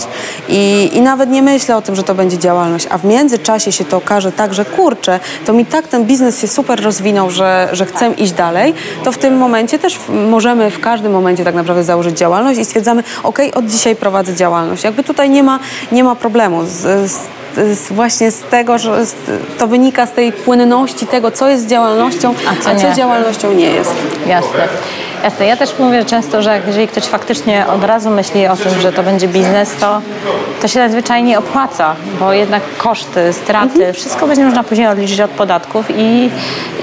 I, 0.50 0.90
I 0.94 1.02
nawet 1.02 1.30
nie 1.30 1.42
myślę 1.42 1.78
o 1.78 1.82
tym, 1.82 1.96
że 1.96 2.04
to 2.04 2.16
będzie 2.16 2.38
działalność, 2.38 2.88
a 2.90 2.98
w 2.98 3.06
międzyczasie 3.06 3.72
się 3.72 3.86
to 3.86 3.98
okaże 3.98 4.32
tak, 4.32 4.54
że 4.54 4.66
kurczę, 4.66 5.20
to 5.46 5.54
mi 5.54 5.66
tak 5.66 5.88
ten 5.88 6.06
biznes 6.06 6.42
się 6.42 6.48
super 6.48 6.84
rozwinął, 6.84 7.30
że, 7.30 7.70
że 7.72 7.86
chcę 7.86 8.12
iść 8.12 8.32
dalej, 8.32 8.74
to 9.04 9.12
w 9.12 9.18
tym 9.18 9.38
momencie 9.38 9.80
też 9.80 10.00
możemy 10.30 10.72
w 10.72 10.80
każdym 10.80 11.12
momencie 11.12 11.44
tak 11.44 11.56
naprawdę 11.56 11.84
założyć 11.84 12.18
działalność 12.18 12.60
i 12.60 12.66
stwierdzamy, 12.66 13.04
ok, 13.24 13.40
od 13.54 13.66
dzisiaj 13.66 13.96
prowadzę 13.96 14.36
działalność. 14.36 14.84
Jakby 14.84 15.04
tutaj 15.04 15.30
nie 15.30 15.44
ma, 15.44 15.60
nie 15.92 16.04
ma 16.04 16.16
problemu. 16.16 16.66
Z, 16.66 17.12
z, 17.12 17.20
z, 17.56 17.92
właśnie 17.92 18.32
z 18.32 18.42
tego, 18.42 18.78
że 18.78 19.06
to 19.58 19.68
wynika 19.68 20.06
z 20.06 20.12
tej 20.12 20.32
płynności 20.32 21.08
tego, 21.08 21.32
co 21.32 21.50
jest 21.50 21.68
działalnością, 21.68 22.34
a 22.48 22.64
co, 22.64 22.70
a 22.70 22.76
co 22.76 22.94
działalnością 22.98 23.54
nie 23.54 23.70
jest. 23.70 23.96
Jasne. 24.28 24.68
Jasne. 25.24 25.46
Ja 25.46 25.58
też 25.58 25.80
mówię 25.80 26.06
często, 26.06 26.42
że 26.42 26.62
jeżeli 26.68 26.88
ktoś 26.88 27.04
faktycznie 27.04 27.66
od 27.68 27.84
razu 27.84 28.10
myśli 28.10 28.48
o 28.48 28.56
tym, 28.56 28.82
że 28.82 28.92
to 28.92 29.04
będzie 29.04 29.28
biznes, 29.28 29.76
to, 29.80 30.02
to 30.62 30.68
się 30.68 30.80
zazwyczaj 30.80 31.24
nie 31.24 31.40
opłaca, 31.40 31.96
bo 32.20 32.34
jednak 32.34 32.64
koszty, 32.78 33.34
straty, 33.34 33.74
mhm. 33.74 33.94
wszystko 33.94 34.28
będzie 34.28 34.44
można 34.46 34.64
później 34.64 34.88
odliczyć 34.88 35.22
od 35.22 35.32
podatków 35.32 35.86
i, 35.98 36.30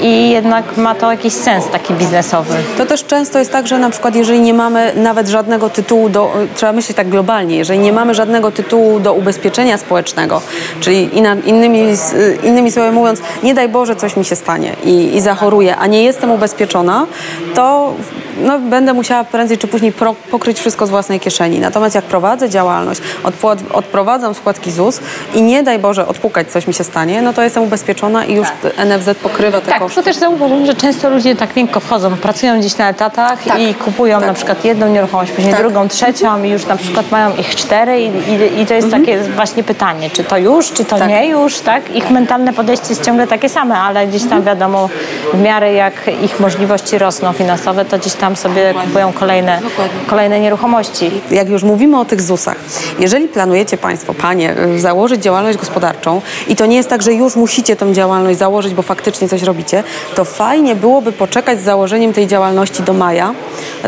i 0.00 0.30
jednak 0.30 0.76
ma 0.76 0.94
to 0.94 1.10
jakiś 1.10 1.32
sens 1.32 1.64
taki 1.72 1.94
biznesowy. 1.94 2.54
To 2.78 2.86
też 2.86 3.04
często 3.04 3.38
jest 3.38 3.52
tak, 3.52 3.66
że 3.66 3.78
na 3.78 3.90
przykład 3.90 4.14
jeżeli 4.14 4.40
nie 4.40 4.54
mamy 4.54 4.92
nawet 4.96 5.28
żadnego 5.28 5.70
tytułu 5.70 6.08
do, 6.08 6.32
trzeba 6.54 6.72
myśleć 6.72 6.96
tak 6.96 7.08
globalnie, 7.08 7.56
jeżeli 7.56 7.78
nie 7.78 7.92
mamy 7.92 8.14
żadnego 8.14 8.50
tytułu 8.50 9.00
do 9.00 9.12
ubezpieczenia 9.12 9.78
społecznego, 9.78 10.42
czyli 10.80 11.18
innymi, 11.44 11.96
innymi 12.42 12.70
słowy 12.70 12.92
mówiąc, 12.92 13.22
nie 13.42 13.54
daj 13.54 13.68
Boże 13.68 13.96
coś 13.96 14.16
mi 14.16 14.24
się 14.24 14.36
stanie 14.36 14.76
i, 14.84 15.16
i 15.16 15.20
zachoruję, 15.20 15.76
a 15.76 15.86
nie 15.86 16.02
jestem 16.02 16.30
ubezpieczona, 16.30 17.06
to 17.54 17.94
no, 18.42 18.58
będę 18.58 18.92
musiała 18.92 19.24
prędzej 19.24 19.58
czy 19.58 19.66
później 19.66 19.92
pro, 19.92 20.14
pokryć 20.30 20.60
wszystko 20.60 20.86
z 20.86 20.90
własnej 20.90 21.20
kieszeni. 21.20 21.60
Natomiast 21.60 21.94
jak 21.94 22.04
prowadzę 22.04 22.50
działalność, 22.50 23.00
odpłat, 23.24 23.58
odprowadzam 23.72 24.34
składki 24.34 24.72
ZUS 24.72 25.00
i 25.34 25.42
nie 25.42 25.62
daj 25.62 25.78
Boże 25.78 26.06
odpukać 26.06 26.52
coś 26.52 26.66
mi 26.66 26.74
się 26.74 26.84
stanie, 26.84 27.22
no 27.22 27.32
to 27.32 27.42
jestem 27.42 27.62
ubezpieczona 27.62 28.24
i 28.24 28.34
już 28.34 28.48
tak. 28.62 28.86
NFZ 28.86 29.18
pokrywa 29.22 29.60
te 29.60 29.66
tak, 29.66 29.78
koszty. 29.78 29.96
Tak, 29.96 30.04
też 30.04 30.16
zauważyłam, 30.16 30.66
że 30.66 30.74
często 30.74 31.10
ludzie 31.10 31.36
tak 31.36 31.56
miękko 31.56 31.80
wchodzą, 31.80 32.16
pracują 32.16 32.58
gdzieś 32.58 32.76
na 32.76 32.88
etatach 32.88 33.44
tak. 33.44 33.60
i 33.60 33.74
kupują 33.74 34.18
tak. 34.18 34.26
na 34.26 34.34
przykład 34.34 34.64
jedną 34.64 34.88
nieruchomość, 34.88 35.32
później 35.32 35.54
tak. 35.54 35.62
drugą, 35.62 35.88
trzecią 35.88 36.42
i 36.42 36.50
już 36.50 36.66
na 36.66 36.76
przykład 36.76 37.10
mają 37.10 37.36
ich 37.36 37.56
cztery 37.56 38.00
i, 38.00 38.06
i, 38.06 38.60
i 38.62 38.66
to 38.66 38.74
jest 38.74 38.84
mhm. 38.84 39.04
takie 39.04 39.22
właśnie 39.22 39.62
pytanie, 39.62 40.10
czy 40.10 40.24
to 40.24 40.38
już, 40.38 40.72
czy 40.72 40.84
to 40.84 40.98
tak. 40.98 41.08
nie 41.08 41.28
już, 41.28 41.58
tak? 41.58 41.96
Ich 41.96 42.10
mentalne 42.10 42.52
podejście 42.52 42.86
jest 42.88 43.04
ciągle 43.04 43.26
takie 43.26 43.48
same, 43.48 43.78
ale 43.78 44.06
gdzieś 44.06 44.22
tam 44.22 44.38
mhm. 44.38 44.44
wiadomo, 44.44 44.88
w 45.34 45.42
miarę 45.42 45.72
jak 45.72 45.94
ich 46.22 46.40
możliwości 46.40 46.98
rosną 46.98 47.32
finansowe, 47.32 47.84
to 47.84 47.98
gdzieś 47.98 48.12
tam 48.20 48.36
sobie 48.36 48.74
kupują 48.84 49.12
kolejne, 49.12 49.60
kolejne 50.06 50.40
nieruchomości. 50.40 51.10
Jak 51.30 51.48
już 51.48 51.62
mówimy 51.62 52.00
o 52.00 52.04
tych 52.04 52.20
ZUS-ach, 52.20 52.56
jeżeli 52.98 53.28
planujecie 53.28 53.78
Państwo, 53.78 54.14
Panie, 54.14 54.54
założyć 54.76 55.22
działalność 55.22 55.58
gospodarczą 55.58 56.22
i 56.48 56.56
to 56.56 56.66
nie 56.66 56.76
jest 56.76 56.88
tak, 56.88 57.02
że 57.02 57.12
już 57.12 57.36
musicie 57.36 57.76
tą 57.76 57.92
działalność 57.92 58.38
założyć, 58.38 58.74
bo 58.74 58.82
faktycznie 58.82 59.28
coś 59.28 59.42
robicie, 59.42 59.82
to 60.14 60.24
fajnie 60.24 60.74
byłoby 60.74 61.12
poczekać 61.12 61.60
z 61.60 61.64
założeniem 61.64 62.12
tej 62.12 62.26
działalności 62.26 62.82
do 62.82 62.92
maja, 62.92 63.34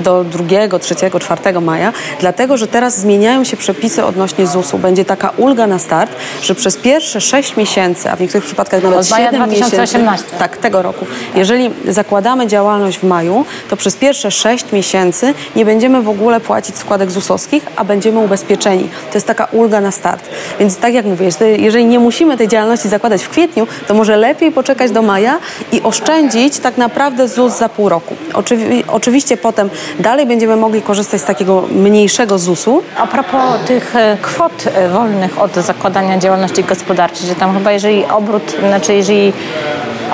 do 0.01 0.25
2, 0.25 0.79
3, 0.79 0.95
4 0.95 1.61
maja, 1.61 1.93
dlatego, 2.21 2.57
że 2.57 2.67
teraz 2.67 2.99
zmieniają 2.99 3.45
się 3.45 3.57
przepisy 3.57 4.05
odnośnie 4.05 4.47
ZUS-u. 4.47 4.79
Będzie 4.79 5.05
taka 5.05 5.31
ulga 5.37 5.67
na 5.67 5.79
start, 5.79 6.13
że 6.43 6.55
przez 6.55 6.77
pierwsze 6.77 7.21
6 7.21 7.57
miesięcy, 7.57 8.11
a 8.11 8.17
w 8.17 8.21
niektórych 8.21 8.45
przypadkach 8.45 8.83
nawet 8.83 9.07
7 9.07 9.51
miesięcy, 9.51 9.99
tak, 10.39 10.57
tego 10.57 10.83
roku, 10.83 11.07
jeżeli 11.35 11.71
zakładamy 11.89 12.47
działalność 12.47 12.99
w 12.99 13.03
maju, 13.03 13.45
to 13.71 13.77
przez 13.77 13.97
pierwsze 13.97 14.22
6 14.31 14.73
miesięcy 14.73 15.35
nie 15.57 15.65
będziemy 15.65 16.03
w 16.03 16.09
ogóle 16.09 16.41
płacić 16.41 16.79
składek 16.79 17.11
ZUS-owskich, 17.11 17.63
a 17.77 17.85
będziemy 17.85 18.19
ubezpieczeni. 18.19 18.89
To 19.11 19.15
jest 19.15 19.27
taka 19.27 19.45
ulga 19.45 19.81
na 19.81 19.91
start. 19.91 20.29
Więc 20.61 20.77
tak 20.77 20.95
jak 20.95 21.05
mówię, 21.05 21.29
jeżeli 21.57 21.85
nie 21.85 21.99
musimy 21.99 22.37
tej 22.37 22.49
działalności 22.49 22.89
zakładać 22.89 23.23
w 23.23 23.29
kwietniu, 23.29 23.67
to 23.89 23.95
może 23.95 24.17
lepiej 24.17 24.53
poczekać 24.53 24.91
do 24.91 25.03
maja 25.03 25.39
i 25.73 25.83
oszczędzić 25.83 26.59
tak 26.59 26.77
naprawdę 26.79 27.29
ZUS 27.29 27.59
za 27.59 27.69
pół 27.69 27.89
roku. 27.89 28.17
Oczywi 28.35 28.85
oczywiście 28.89 29.37
potem 29.37 29.71
dalej 29.99 30.27
będziemy 30.27 30.57
mogli 30.57 30.83
korzystać 30.83 31.21
z 31.21 31.25
takiego 31.25 31.65
mniejszego 31.71 32.39
ZUS-u. 32.39 32.83
A 32.97 33.07
propos 33.07 33.61
tych 33.67 33.97
e, 33.97 34.17
kwot 34.23 34.65
e, 34.75 34.89
wolnych 34.89 35.41
od 35.41 35.55
zakładania 35.55 36.19
działalności 36.19 36.65
gospodarczej, 36.65 37.27
że 37.27 37.35
tam 37.35 37.55
chyba 37.55 37.73
jeżeli 37.73 38.05
obrót, 38.05 38.57
znaczy 38.69 38.95
jeżeli 38.95 39.33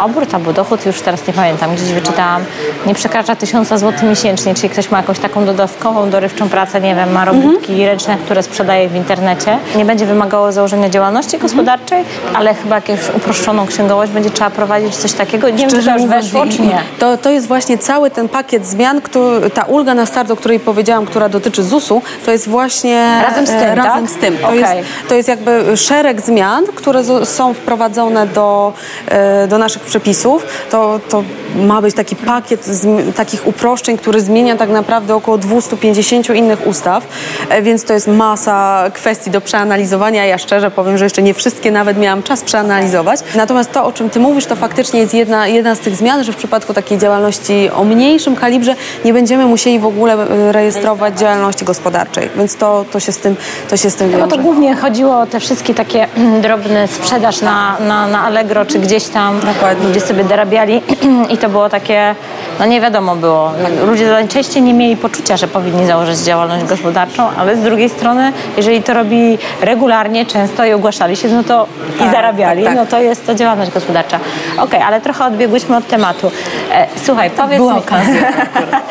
obrót 0.04 0.34
albo 0.34 0.52
dochód, 0.52 0.86
już 0.86 1.00
teraz 1.00 1.26
nie 1.26 1.32
pamiętam, 1.32 1.74
gdzieś 1.74 1.88
wyczytałam, 1.88 2.44
nie 2.86 2.94
przekracza 2.94 3.36
tysiąca 3.36 3.78
złotych 3.78 4.02
miesięcznie, 4.02 4.54
czyli 4.54 4.68
ktoś 4.68 4.90
ma 4.90 4.98
jakąś 4.98 5.18
taką 5.18 5.44
dodatkową, 5.44 6.10
dorywczą 6.10 6.48
pracę, 6.48 6.80
nie 6.80 6.94
wiem, 6.94 7.12
ma 7.12 7.24
robótki 7.24 7.72
mhm. 7.72 7.88
ręczne, 7.88 8.16
które 8.24 8.42
sprzedaje 8.42 8.88
w 8.88 8.96
internecie, 8.96 9.58
nie 9.76 9.84
będzie 9.84 10.06
wymagało 10.06 10.52
założenia 10.52 10.88
działalności 10.88 11.36
mhm. 11.36 11.42
gospodarczej, 11.42 12.04
ale 12.34 12.54
chyba 12.54 12.74
jakąś 12.74 13.00
uproszczoną 13.16 13.66
księgowość 13.66 14.12
będzie 14.12 14.30
trzeba 14.30 14.50
prowadzić 14.50 14.96
coś 14.96 15.12
takiego. 15.12 15.50
Nie 15.50 15.56
wiem, 15.56 15.70
czy 15.70 15.84
to 15.84 15.98
już 15.98 16.06
weszło, 16.06 16.46
czy 16.46 16.62
nie. 16.62 16.78
To, 16.98 17.16
to 17.16 17.30
jest 17.30 17.46
właśnie 17.46 17.78
cały 17.78 18.10
ten 18.10 18.28
pakiet 18.28 18.66
zmian, 18.66 19.00
który, 19.00 19.50
ta 19.50 19.62
ulga 19.62 19.94
na 19.94 20.06
start, 20.06 20.30
o 20.30 20.36
której 20.36 20.60
powiedziałam, 20.60 21.06
która 21.06 21.28
dotyczy 21.28 21.62
ZUS-u, 21.62 22.02
to 22.24 22.32
jest 22.32 22.48
właśnie 22.48 23.22
razem 23.28 23.46
z 23.46 23.50
tym, 23.50 23.68
e, 23.68 23.74
razem 23.74 24.06
tak? 24.06 24.10
z 24.10 24.16
tym. 24.16 24.38
To, 24.38 24.46
okay. 24.46 24.58
jest, 24.58 24.88
to 25.08 25.14
jest 25.14 25.28
jakby 25.28 25.76
szereg 25.76 26.20
zmian, 26.20 26.64
które 26.74 27.04
są 27.24 27.54
wprowadzone 27.54 28.26
do, 28.26 28.72
e, 29.08 29.48
do 29.48 29.58
naszych 29.58 29.82
przepisów, 29.88 30.46
to, 30.70 31.00
to 31.08 31.22
ma 31.56 31.82
być 31.82 31.94
taki 31.94 32.16
pakiet 32.16 32.66
z, 32.66 33.14
takich 33.16 33.46
uproszczeń, 33.46 33.98
który 33.98 34.20
zmienia 34.20 34.56
tak 34.56 34.70
naprawdę 34.70 35.14
około 35.14 35.38
250 35.38 36.30
innych 36.30 36.66
ustaw, 36.66 37.06
e, 37.48 37.62
więc 37.62 37.84
to 37.84 37.94
jest 37.94 38.08
masa 38.08 38.84
kwestii 38.94 39.30
do 39.30 39.40
przeanalizowania. 39.40 40.24
Ja 40.24 40.38
szczerze 40.38 40.70
powiem, 40.70 40.98
że 40.98 41.04
jeszcze 41.04 41.22
nie 41.22 41.34
wszystkie 41.34 41.70
nawet 41.70 41.98
miałam 41.98 42.22
czas 42.22 42.42
przeanalizować. 42.42 43.20
Natomiast 43.34 43.72
to, 43.72 43.84
o 43.84 43.92
czym 43.92 44.10
ty 44.10 44.20
mówisz, 44.20 44.46
to 44.46 44.56
faktycznie 44.56 45.00
jest 45.00 45.14
jedna, 45.14 45.46
jedna 45.46 45.74
z 45.74 45.78
tych 45.78 45.96
zmian, 45.96 46.24
że 46.24 46.32
w 46.32 46.36
przypadku 46.36 46.74
takiej 46.74 46.98
działalności 46.98 47.70
o 47.70 47.84
mniejszym 47.84 48.36
kalibrze 48.36 48.74
nie 49.04 49.12
będziemy 49.12 49.46
musieli 49.46 49.78
w 49.78 49.86
ogóle 49.86 50.12
e, 50.12 50.52
rejestrować 50.52 51.18
działalności 51.18 51.64
gospodarczej, 51.64 52.28
więc 52.36 52.56
to, 52.56 52.84
to 52.92 53.00
się 53.00 53.12
z 53.12 53.18
tym, 53.18 53.36
to 53.70 53.76
się 53.76 53.90
z 53.90 53.94
tym 53.94 54.10
wiąże. 54.10 54.26
No 54.26 54.28
to 54.28 54.38
głównie 54.38 54.76
chodziło 54.76 55.20
o 55.20 55.26
te 55.26 55.40
wszystkie 55.40 55.74
takie 55.74 56.08
drobne 56.42 56.88
sprzedaż 56.88 57.40
na, 57.40 57.76
na, 57.80 58.08
na 58.08 58.22
Allegro 58.22 58.66
czy 58.66 58.78
gdzieś 58.78 59.04
tam. 59.04 59.40
Ludzie 59.86 60.00
sobie 60.00 60.24
dorabiali 60.24 60.82
i 61.34 61.38
to 61.38 61.48
było 61.48 61.68
takie, 61.68 62.14
no 62.58 62.66
nie 62.66 62.80
wiadomo 62.80 63.16
było. 63.16 63.52
Ludzie 63.86 64.10
najczęściej 64.10 64.62
nie 64.62 64.74
mieli 64.74 64.96
poczucia, 64.96 65.36
że 65.36 65.48
powinni 65.48 65.86
założyć 65.86 66.18
działalność 66.18 66.64
gospodarczą, 66.64 67.28
ale 67.38 67.56
z 67.56 67.60
drugiej 67.60 67.88
strony, 67.88 68.32
jeżeli 68.56 68.82
to 68.82 68.94
robi 68.94 69.38
regularnie, 69.60 70.26
często 70.26 70.64
i 70.64 70.72
ogłaszali 70.72 71.16
się, 71.16 71.28
no 71.28 71.44
to 71.44 71.66
tak, 71.98 72.08
i 72.08 72.10
zarabiali, 72.10 72.64
tak, 72.64 72.74
tak. 72.74 72.84
no 72.84 72.90
to 72.90 73.00
jest 73.00 73.26
to 73.26 73.34
działalność 73.34 73.70
gospodarcza. 73.70 74.16
Okej, 74.52 74.64
okay, 74.64 74.84
ale 74.84 75.00
trochę 75.00 75.24
odbiegłyśmy 75.24 75.76
od 75.76 75.86
tematu. 75.86 76.30
E, 76.72 76.86
słuchaj, 77.04 77.30
to 77.30 77.42
powiedz 77.42 77.58
była 77.58 77.74
mi... 77.74 77.80
okazja. 77.80 78.32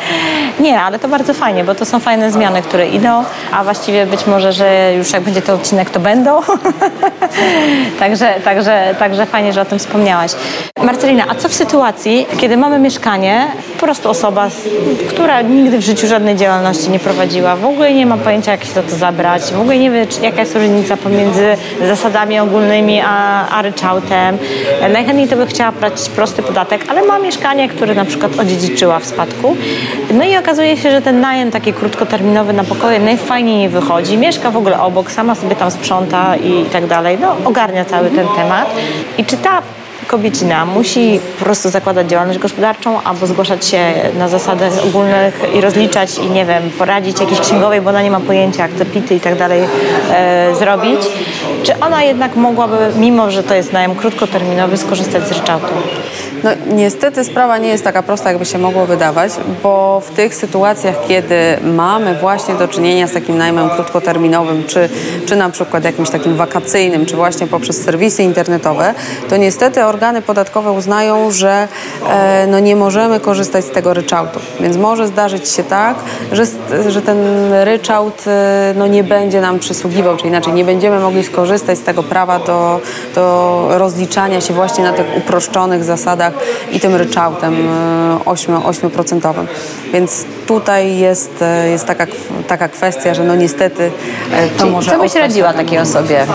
nie, 0.60 0.80
ale 0.80 0.98
to 0.98 1.08
bardzo 1.08 1.34
fajnie, 1.34 1.64
bo 1.64 1.74
to 1.74 1.84
są 1.84 2.00
fajne 2.00 2.32
zmiany, 2.32 2.62
które 2.62 2.88
idą, 2.88 3.24
a 3.52 3.64
właściwie 3.64 4.06
być 4.06 4.26
może, 4.26 4.52
że 4.52 4.94
już 4.94 5.12
jak 5.12 5.22
będzie 5.22 5.42
to 5.42 5.54
odcinek, 5.54 5.90
to 5.90 6.00
będą. 6.00 6.40
także, 8.00 8.34
także, 8.44 8.94
także 8.98 9.26
fajnie, 9.26 9.52
że 9.52 9.60
o 9.60 9.64
tym 9.64 9.78
wspomniałaś. 9.78 10.32
Marcelina, 10.82 11.24
a 11.28 11.34
co 11.34 11.48
w 11.48 11.54
sytuacji, 11.54 12.26
kiedy 12.38 12.56
mamy 12.56 12.78
mieszkanie, 12.78 13.48
po 13.80 13.86
prostu 13.86 14.10
osoba, 14.10 14.48
która 15.08 15.42
nigdy 15.42 15.78
w 15.78 15.80
życiu 15.80 16.06
żadnej 16.06 16.36
działalności 16.36 16.90
nie 16.90 16.98
prowadziła, 16.98 17.56
w 17.56 17.64
ogóle 17.64 17.94
nie 17.94 18.06
ma 18.06 18.16
pojęcia, 18.16 18.52
jak 18.52 18.64
się 18.64 18.72
za 18.72 18.82
to 18.82 18.96
zabrać, 18.96 19.42
w 19.42 19.60
ogóle 19.60 19.78
nie 19.78 19.90
wie, 19.90 20.06
jaka 20.22 20.40
jest 20.40 20.54
różnica 20.54 20.96
pomiędzy 20.96 21.56
zasadami 21.86 22.40
ogólnymi 22.40 23.00
a, 23.06 23.48
a 23.48 23.62
ryczałtem. 23.62 24.38
Najchętniej 24.92 25.28
to 25.28 25.36
by 25.36 25.46
chciała 25.46 25.72
płacić 25.72 26.08
prosty 26.08 26.42
podatek, 26.42 26.84
ale 26.88 27.02
ma 27.02 27.18
mieszkanie, 27.18 27.68
które 27.68 27.94
na 27.94 28.04
przykład 28.04 28.38
odziedziczyła 28.38 28.98
w 28.98 29.06
spadku. 29.06 29.56
No 30.10 30.24
i 30.24 30.36
okazuje 30.36 30.76
się, 30.76 30.90
że 30.90 31.02
ten 31.02 31.20
najem 31.20 31.50
taki 31.50 31.72
krótkoterminowy 31.72 32.52
na 32.52 32.64
pokoje 32.64 33.00
najfajniej 33.00 33.68
wychodzi. 33.68 34.18
Mieszka 34.18 34.50
w 34.50 34.56
ogóle 34.56 34.80
obok, 34.80 35.10
sama 35.10 35.34
sobie 35.34 35.56
tam 35.56 35.70
sprząta 35.70 36.36
i 36.36 36.64
tak 36.72 36.86
dalej. 36.86 37.18
No, 37.20 37.36
ogarnia 37.44 37.84
cały 37.84 38.10
ten 38.10 38.26
temat. 38.36 38.68
I 39.18 39.24
czy 39.24 39.36
ta 39.36 39.62
kobiecina 40.08 40.66
musi 40.66 41.20
po 41.38 41.44
prostu 41.44 41.70
zakładać 41.70 42.08
działalność 42.08 42.38
gospodarczą 42.38 43.02
albo 43.02 43.26
zgłaszać 43.26 43.66
się 43.66 43.92
na 44.18 44.28
zasadach 44.28 44.72
ogólnych 44.84 45.40
i 45.54 45.60
rozliczać 45.60 46.18
i 46.18 46.30
nie 46.30 46.46
wiem, 46.46 46.70
poradzić 46.78 47.20
jakiejś 47.20 47.40
księgowej, 47.40 47.80
bo 47.80 47.90
ona 47.90 48.02
nie 48.02 48.10
ma 48.10 48.20
pojęcia, 48.20 48.62
jak 48.62 48.72
te 48.72 48.84
pity 48.84 49.14
i 49.14 49.20
tak 49.20 49.38
dalej 49.38 49.62
e, 50.10 50.54
zrobić, 50.58 51.00
czy 51.62 51.80
ona 51.80 52.02
jednak 52.02 52.36
mogłaby, 52.36 52.76
mimo 52.96 53.30
że 53.30 53.42
to 53.42 53.54
jest 53.54 53.72
najem 53.72 53.94
krótkoterminowy, 53.94 54.76
skorzystać 54.76 55.28
z 55.28 55.32
ryczałtu? 55.32 55.74
No 56.44 56.50
niestety 56.74 57.24
sprawa 57.24 57.58
nie 57.58 57.68
jest 57.68 57.84
taka 57.84 58.02
prosta, 58.02 58.28
jakby 58.28 58.44
się 58.44 58.58
mogło 58.58 58.86
wydawać, 58.86 59.32
bo 59.62 60.00
w 60.00 60.10
tych 60.10 60.34
sytuacjach, 60.34 60.94
kiedy 61.08 61.34
mamy 61.62 62.14
właśnie 62.14 62.54
do 62.54 62.68
czynienia 62.68 63.06
z 63.06 63.12
takim 63.12 63.38
najmem 63.38 63.70
krótkoterminowym, 63.70 64.64
czy, 64.66 64.88
czy 65.26 65.36
na 65.36 65.50
przykład 65.50 65.84
jakimś 65.84 66.10
takim 66.10 66.36
wakacyjnym, 66.36 67.06
czy 67.06 67.16
właśnie 67.16 67.46
poprzez 67.46 67.82
serwisy 67.84 68.22
internetowe, 68.22 68.94
to 69.28 69.36
niestety 69.36 69.84
organy 69.98 70.22
podatkowe 70.22 70.72
uznają, 70.72 71.30
że 71.30 71.68
e, 72.08 72.46
no 72.46 72.58
nie 72.60 72.76
możemy 72.76 73.20
korzystać 73.20 73.64
z 73.64 73.70
tego 73.70 73.94
ryczałtu. 73.94 74.40
Więc 74.60 74.76
może 74.76 75.06
zdarzyć 75.06 75.48
się 75.48 75.64
tak, 75.64 75.96
że, 76.32 76.44
że 76.88 77.02
ten 77.02 77.18
ryczałt 77.64 78.24
e, 78.26 78.74
no 78.76 78.86
nie 78.86 79.04
będzie 79.04 79.40
nam 79.40 79.58
przysługiwał, 79.58 80.16
czy 80.16 80.26
inaczej 80.26 80.52
nie 80.52 80.64
będziemy 80.64 81.00
mogli 81.00 81.24
skorzystać 81.24 81.78
z 81.78 81.82
tego 81.82 82.02
prawa 82.02 82.38
do, 82.38 82.80
do 83.14 83.66
rozliczania 83.70 84.40
się 84.40 84.54
właśnie 84.54 84.84
na 84.84 84.92
tych 84.92 85.06
uproszczonych 85.16 85.84
zasadach 85.84 86.32
i 86.72 86.80
tym 86.80 86.94
ryczałtem 86.94 87.68
8%. 88.24 88.60
8%. 88.60 89.46
Więc 89.92 90.24
tutaj 90.46 90.98
jest, 90.98 91.42
e, 91.42 91.70
jest 91.70 91.86
taka, 91.86 92.06
taka 92.48 92.68
kwestia, 92.68 93.14
że 93.14 93.24
no 93.24 93.34
niestety 93.34 93.90
e, 94.32 94.48
to 94.48 94.58
Czyli 94.58 94.70
może... 94.70 94.90
Co 94.90 94.98
byś 94.98 95.14
radziła 95.14 95.52
takiej 95.52 95.78
osobie? 95.78 96.26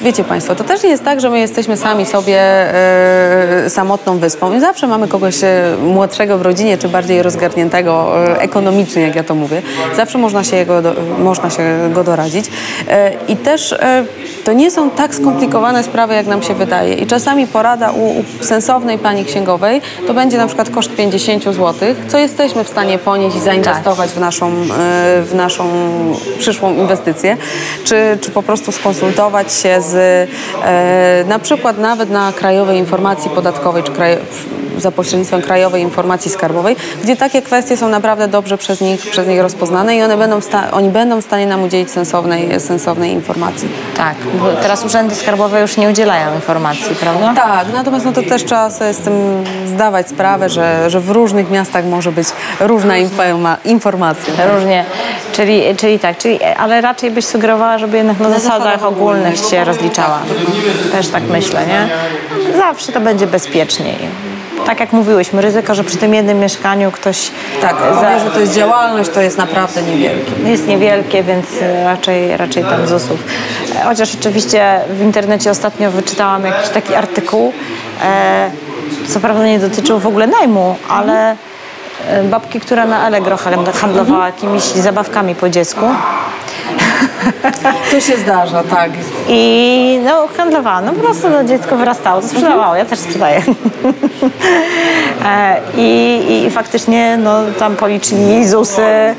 Wiecie 0.00 0.24
Państwo, 0.24 0.54
to 0.54 0.64
też 0.64 0.82
nie 0.82 0.90
jest 0.90 1.04
tak, 1.04 1.20
że 1.20 1.30
my 1.30 1.38
jesteśmy 1.38 1.76
sami 1.76 2.06
sobie 2.06 2.38
e, 2.38 3.70
samotną 3.70 4.18
wyspą 4.18 4.56
i 4.56 4.60
zawsze 4.60 4.86
mamy 4.86 5.08
kogoś 5.08 5.44
e, 5.44 5.76
młodszego 5.82 6.38
w 6.38 6.42
rodzinie, 6.42 6.78
czy 6.78 6.88
bardziej 6.88 7.22
rozgarniętego 7.22 8.24
e, 8.26 8.40
ekonomicznie, 8.40 9.02
jak 9.02 9.14
ja 9.14 9.24
to 9.24 9.34
mówię. 9.34 9.62
Zawsze 9.96 10.18
można 10.18 10.44
się, 10.44 10.56
jego 10.56 10.82
do, 10.82 10.94
można 11.18 11.50
się 11.50 11.90
go 11.92 12.04
doradzić. 12.04 12.50
E, 12.88 13.12
I 13.28 13.36
też 13.36 13.72
e, 13.72 14.04
to 14.44 14.52
nie 14.52 14.70
są 14.70 14.90
tak 14.90 15.14
skomplikowane 15.14 15.82
sprawy, 15.82 16.14
jak 16.14 16.26
nam 16.26 16.42
się 16.42 16.54
wydaje. 16.54 16.94
I 16.94 17.06
czasami 17.06 17.46
porada 17.46 17.90
u, 17.90 18.20
u 18.20 18.24
sensownej 18.40 18.98
pani 18.98 19.24
księgowej 19.24 19.80
to 20.06 20.14
będzie 20.14 20.38
na 20.38 20.46
przykład 20.46 20.70
koszt 20.70 20.96
50 20.96 21.44
zł, 21.44 21.74
co 22.08 22.18
jesteśmy 22.18 22.64
w 22.64 22.68
stanie 22.68 22.98
ponieść 22.98 23.36
i 23.36 23.40
zainwestować 23.40 24.10
w, 24.10 24.20
naszą, 24.20 24.48
e, 24.48 24.52
w 25.22 25.32
naszą 25.34 25.68
przyszłą 26.38 26.74
inwestycję, 26.74 27.36
czy, 27.84 28.18
czy 28.20 28.30
po 28.30 28.42
prostu 28.42 28.72
skonsultować 28.72 29.52
się 29.52 29.80
z 29.80 29.89
e, 29.94 31.24
na 31.28 31.38
przykład 31.38 31.78
nawet 31.78 32.10
na 32.10 32.32
Krajowej 32.32 32.78
Informacji 32.78 33.30
Podatkowej, 33.30 33.82
czy 33.82 33.92
kraj, 33.92 34.18
za 34.78 34.90
pośrednictwem 34.90 35.42
Krajowej 35.42 35.82
Informacji 35.82 36.30
Skarbowej, 36.30 36.76
gdzie 37.02 37.16
takie 37.16 37.42
kwestie 37.42 37.76
są 37.76 37.88
naprawdę 37.88 38.28
dobrze 38.28 38.58
przez 38.58 38.80
nich, 38.80 39.10
przez 39.10 39.28
nich 39.28 39.40
rozpoznane 39.40 39.96
i 39.96 40.02
one 40.02 40.16
będą 40.16 40.40
oni 40.72 40.88
będą 40.88 41.20
w 41.20 41.24
stanie 41.24 41.46
nam 41.46 41.62
udzielić 41.62 41.90
sensownej, 41.90 42.60
sensownej 42.60 43.12
informacji. 43.12 43.68
Tak, 43.96 44.14
bo 44.40 44.52
teraz 44.62 44.84
urzędy 44.84 45.14
skarbowe 45.14 45.60
już 45.60 45.76
nie 45.76 45.88
udzielają 45.88 46.34
informacji, 46.34 46.94
prawda? 46.94 47.32
Tak, 47.34 47.66
natomiast 47.74 48.04
no 48.04 48.12
to 48.12 48.22
też 48.22 48.44
trzeba 48.44 48.70
sobie 48.70 48.94
z 48.94 48.98
tym 48.98 49.44
zdawać 49.66 50.08
sprawę, 50.08 50.48
że, 50.48 50.90
że 50.90 51.00
w 51.00 51.10
różnych 51.10 51.50
miastach 51.50 51.84
może 51.84 52.12
być 52.12 52.28
różna 52.60 52.96
informa, 52.96 53.56
informacja. 53.64 54.34
Różnie, 54.54 54.84
czyli, 55.40 55.76
czyli 55.76 55.98
tak, 55.98 56.18
czyli, 56.18 56.42
ale 56.42 56.80
raczej 56.80 57.10
byś 57.10 57.24
sugerowała, 57.26 57.78
żeby 57.78 57.96
jednak 57.96 58.20
na, 58.20 58.30
zasadach 58.30 58.84
ogólnych 58.84 59.36
się 59.38 59.64
rozliczała. 59.64 60.18
Też 60.92 61.08
tak 61.08 61.22
myślę, 61.22 61.66
nie? 61.66 61.88
Zawsze 62.56 62.92
to 62.92 63.00
będzie 63.00 63.26
bezpieczniej. 63.26 63.96
Tak 64.66 64.80
jak 64.80 64.92
mówiłyśmy, 64.92 65.42
ryzyko, 65.42 65.74
że 65.74 65.84
przy 65.84 65.96
tym 65.96 66.14
jednym 66.14 66.38
mieszkaniu 66.40 66.90
ktoś 66.90 67.30
Tak, 67.60 67.76
za- 68.00 68.18
że 68.18 68.30
to 68.30 68.40
jest 68.40 68.54
działalność, 68.54 69.10
to 69.10 69.20
jest 69.20 69.38
naprawdę 69.38 69.82
niewielkie. 69.82 70.32
jest 70.50 70.66
niewielkie, 70.66 71.22
więc 71.22 71.46
e, 71.62 71.84
raczej, 71.84 72.36
raczej 72.36 72.64
tam 72.64 72.86
ZUS-ów. 72.86 73.24
Chociaż 73.84 74.14
oczywiście 74.20 74.80
w 74.90 75.02
internecie 75.02 75.50
ostatnio 75.50 75.90
wyczytałam 75.90 76.44
jakiś 76.44 76.68
taki 76.68 76.94
artykuł, 76.94 77.52
e, 78.04 78.50
co 79.08 79.20
prawda 79.20 79.46
nie 79.46 79.58
dotyczył 79.58 79.98
w 79.98 80.06
ogóle 80.06 80.26
najmu, 80.26 80.76
ale 80.88 81.36
babki, 82.30 82.60
która 82.60 82.86
na 82.86 83.02
Allegro 83.02 83.36
hand- 83.36 83.72
handlowała 83.80 84.26
jakimiś 84.26 84.62
zabawkami 84.64 85.34
po 85.34 85.48
dziecku. 85.48 85.86
To 87.90 88.00
się 88.00 88.16
zdarza, 88.16 88.62
tak. 88.62 88.90
I 89.28 90.00
no, 90.04 90.28
handlowała. 90.36 90.80
No 90.80 90.92
po 90.92 91.00
prostu 91.00 91.30
no, 91.30 91.44
dziecko 91.44 91.76
wyrastało, 91.76 92.20
to 92.20 92.28
sprzedawało. 92.28 92.74
Ja 92.74 92.84
też 92.84 92.98
sprzedaję. 92.98 93.42
E, 95.26 95.60
I, 95.76 96.42
I 96.46 96.50
faktycznie 96.50 97.16
no, 97.16 97.42
tam 97.58 97.76
policzyli 97.76 98.48
ZUSy 98.48 98.82
e, 98.82 99.16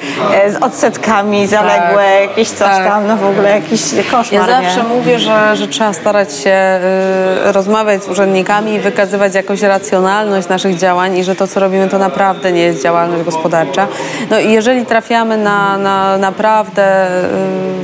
z 0.52 0.56
odsetkami 0.64 1.48
zaległe, 1.48 2.04
jakieś 2.22 2.50
coś 2.50 2.68
tak. 2.68 2.88
tam, 2.88 3.08
no 3.08 3.18
w 3.18 3.26
ogóle 3.26 3.50
jakiś 3.50 3.82
koszmar, 4.12 4.50
Ja 4.50 4.62
nie? 4.62 4.66
zawsze 4.66 4.84
mówię, 4.84 5.20
że, 5.20 5.56
że 5.56 5.68
trzeba 5.68 5.94
starać 5.94 6.38
się 6.38 6.80
y, 7.48 7.52
rozmawiać 7.52 8.04
z 8.04 8.08
urzędnikami 8.08 8.74
i 8.74 8.80
wykazywać 8.80 9.36
jakąś 9.36 9.62
racjonalność 9.62 10.48
naszych 10.48 10.78
działań 10.78 11.18
i 11.18 11.24
że 11.24 11.36
to, 11.36 11.48
co 11.48 11.60
robimy, 11.60 11.90
to 11.90 11.98
naprawdę 11.98 12.52
nie 12.52 12.62
jest 12.62 12.84
działalność 12.84 13.24
gospodarcza. 13.24 13.88
No 14.30 14.40
i 14.40 14.52
jeżeli 14.52 14.86
trafiamy 14.86 15.38
na, 15.38 15.78
na 15.78 16.18
naprawdę 16.18 17.08
y, 17.08 17.81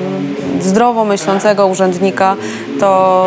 zdrowo 0.61 1.05
myślącego 1.05 1.67
urzędnika, 1.67 2.35
to 2.79 3.25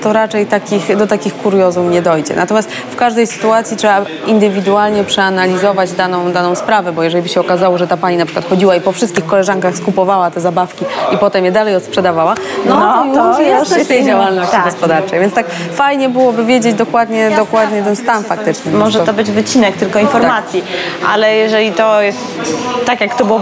to 0.00 0.12
raczej 0.12 0.46
takich, 0.46 0.96
do 0.96 1.06
takich 1.06 1.36
kuriozum 1.36 1.90
nie 1.90 2.02
dojdzie. 2.02 2.34
Natomiast 2.36 2.70
w 2.72 2.96
każdej 2.96 3.26
sytuacji 3.26 3.76
trzeba 3.76 4.02
indywidualnie 4.26 5.04
przeanalizować 5.04 5.92
daną, 5.92 6.32
daną 6.32 6.54
sprawę, 6.54 6.92
bo 6.92 7.02
jeżeli 7.02 7.22
by 7.22 7.28
się 7.28 7.40
okazało, 7.40 7.78
że 7.78 7.86
ta 7.86 7.96
pani 7.96 8.16
na 8.16 8.24
przykład 8.24 8.48
chodziła 8.48 8.76
i 8.76 8.80
po 8.80 8.92
wszystkich 8.92 9.26
koleżankach 9.26 9.76
skupowała 9.76 10.30
te 10.30 10.40
zabawki 10.40 10.84
i 11.12 11.18
potem 11.18 11.44
je 11.44 11.52
dalej 11.52 11.76
odsprzedawała, 11.76 12.34
no, 12.66 12.80
No, 12.80 13.14
to 13.14 13.20
to 13.20 13.28
już 13.28 13.48
jest 13.48 13.74
coś 13.74 13.86
tej 13.86 14.04
działalności 14.06 14.52
Tak. 14.52 14.64
gospodarczej. 14.64 15.20
Więc 15.20 15.34
tak 15.34 15.46
fajnie 15.72 16.08
byłoby 16.08 16.44
wiedzieć 16.44 16.74
dokładnie, 16.74 17.30
dokładnie 17.36 17.82
ten 17.82 17.96
stan 17.96 18.24
faktyczny. 18.24 18.72
Może 18.72 19.00
to 19.00 19.12
być 19.12 19.30
wycinek 19.30 19.76
tylko 19.76 19.98
informacji, 19.98 20.64
ale 21.12 21.34
jeżeli 21.36 21.72
to 21.72 22.00
jest 22.02 22.18
tak, 22.86 23.00
jak 23.00 23.14
to 23.14 23.24
było 23.24 23.40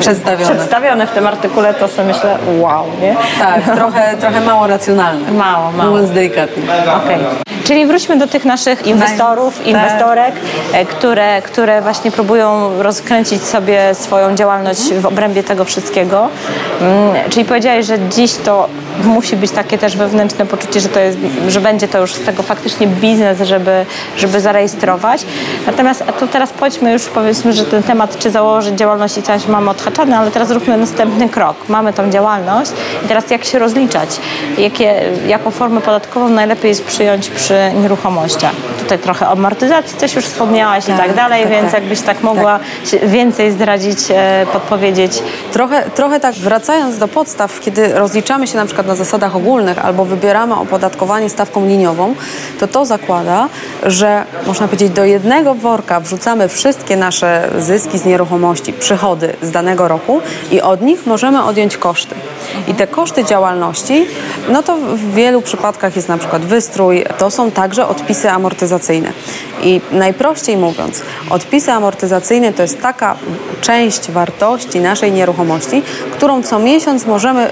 Przedstawione. 0.00 0.44
przedstawione 0.44 1.06
w 1.06 1.10
tym 1.10 1.26
artykule, 1.26 1.74
to 1.74 1.88
sobie 1.88 2.08
myślę, 2.08 2.38
wow, 2.60 2.84
nie? 3.00 3.16
Tak, 3.38 3.76
trochę, 3.76 4.16
trochę 4.16 4.40
mało 4.40 4.66
racjonalne. 4.66 5.31
Mało, 5.32 5.72
mało. 5.72 5.90
Mówiąc 5.90 6.10
delikatnie. 6.10 6.62
Okej. 7.04 7.16
Czyli 7.64 7.86
wróćmy 7.86 8.16
do 8.18 8.26
tych 8.26 8.44
naszych 8.44 8.86
inwestorów, 8.86 9.58
Tak. 9.58 9.66
inwestorek, 9.66 10.34
e, 10.72 10.84
które, 10.84 11.42
które 11.42 11.82
właśnie 11.82 12.10
próbują 12.10 12.82
rozkręcić 12.82 13.42
sobie 13.42 13.94
swoją 13.94 14.34
działalność 14.34 14.94
w 14.94 15.06
obrębie 15.06 15.42
tego 15.42 15.64
wszystkiego. 15.64 16.28
Mm, 16.80 17.30
Czyli 17.30 17.44
powiedziałeś, 17.44 17.86
że 17.86 17.98
dziś 18.08 18.34
to 18.34 18.68
musi 19.04 19.36
być 19.36 19.50
takie 19.50 19.78
też 19.78 19.96
wewnętrzne 19.96 20.46
poczucie, 20.46 20.80
że, 20.80 20.88
to 20.88 21.00
jest, 21.00 21.18
że 21.48 21.60
będzie 21.60 21.88
to 21.88 22.00
już 22.00 22.14
z 22.14 22.20
tego 22.20 22.42
faktycznie 22.42 22.86
biznes, 22.86 23.40
żeby, 23.40 23.86
żeby 24.16 24.40
zarejestrować. 24.40 25.26
Natomiast 25.66 26.04
to 26.20 26.26
teraz 26.26 26.50
pójdźmy 26.50 26.92
już, 26.92 27.04
powiedzmy, 27.04 27.52
że 27.52 27.64
ten 27.64 27.82
temat, 27.82 28.18
czy 28.18 28.30
założyć 28.30 28.74
działalność 28.74 29.18
i 29.18 29.22
coś 29.22 29.46
mamy 29.46 29.70
odhaczany, 29.70 30.16
ale 30.16 30.30
teraz 30.30 30.48
zróbmy 30.48 30.76
następny 30.76 31.28
krok. 31.28 31.56
Mamy 31.68 31.92
tą 31.92 32.10
działalność 32.10 32.70
i 33.04 33.08
teraz 33.08 33.30
jak 33.30 33.44
się 33.44 33.58
rozliczać? 33.58 34.08
Jakie, 34.58 35.02
jaką 35.26 35.50
formę 35.50 35.80
podatkową 35.80 36.28
najlepiej 36.28 36.68
jest 36.68 36.84
przyjąć 36.84 37.30
przy 37.30 37.54
nieruchomościach? 37.82 38.52
Tutaj 38.78 38.98
trochę 38.98 39.26
o 39.26 39.30
amortyzacji 39.30 39.98
też 39.98 40.14
już 40.14 40.24
wspomniałaś 40.24 40.84
i 40.84 40.86
Tak, 40.86 40.98
tak 40.98 41.14
dalej, 41.14 41.42
tak, 41.42 41.52
więc 41.52 41.72
tak. 41.72 41.80
jakbyś 41.80 42.00
tak 42.00 42.22
mogła 42.22 42.58
się 42.84 42.98
więcej 42.98 43.52
zdradzić, 43.52 43.98
e, 44.10 44.46
podpowiedzieć. 44.52 45.22
Trochę, 45.52 45.90
trochę 45.90 46.20
tak 46.20 46.34
wracając 46.34 46.98
do 46.98 47.08
podstaw, 47.08 47.60
kiedy 47.60 47.94
rozliczamy 47.94 48.46
się 48.46 48.56
na 48.56 48.64
przykład 48.64 48.81
na 48.86 48.94
zasadach 48.94 49.36
ogólnych 49.36 49.84
albo 49.84 50.04
wybieramy 50.04 50.54
opodatkowanie 50.54 51.30
stawką 51.30 51.66
liniową, 51.66 52.14
to 52.60 52.68
to 52.68 52.84
zakłada, 52.84 53.48
że 53.82 54.24
można 54.46 54.66
powiedzieć 54.66 54.90
do 54.90 55.04
jednego 55.04 55.54
worka 55.54 56.00
wrzucamy 56.00 56.48
wszystkie 56.48 56.96
nasze 56.96 57.48
zyski 57.58 57.98
z 57.98 58.04
nieruchomości, 58.04 58.72
przychody 58.72 59.36
z 59.42 59.50
danego 59.50 59.88
roku 59.88 60.20
i 60.50 60.60
od 60.60 60.82
nich 60.82 61.06
możemy 61.06 61.44
odjąć 61.44 61.76
koszty. 61.76 62.14
I 62.68 62.74
te 62.74 62.86
koszty 62.86 63.24
działalności, 63.24 64.06
no 64.48 64.62
to 64.62 64.76
w 64.76 65.14
wielu 65.14 65.42
przypadkach 65.42 65.96
jest 65.96 66.08
na 66.08 66.18
przykład 66.18 66.42
wystrój, 66.42 67.04
to 67.18 67.30
są 67.30 67.50
także 67.50 67.86
odpisy 67.88 68.30
amortyzacyjne. 68.30 69.12
I 69.62 69.80
najprościej 69.92 70.56
mówiąc, 70.56 71.02
odpisy 71.30 71.72
amortyzacyjne 71.72 72.52
to 72.52 72.62
jest 72.62 72.82
taka 72.82 73.16
część 73.60 74.10
wartości 74.10 74.80
naszej 74.80 75.12
nieruchomości, 75.12 75.82
którą 76.12 76.42
co 76.42 76.58
miesiąc 76.58 77.06
możemy 77.06 77.50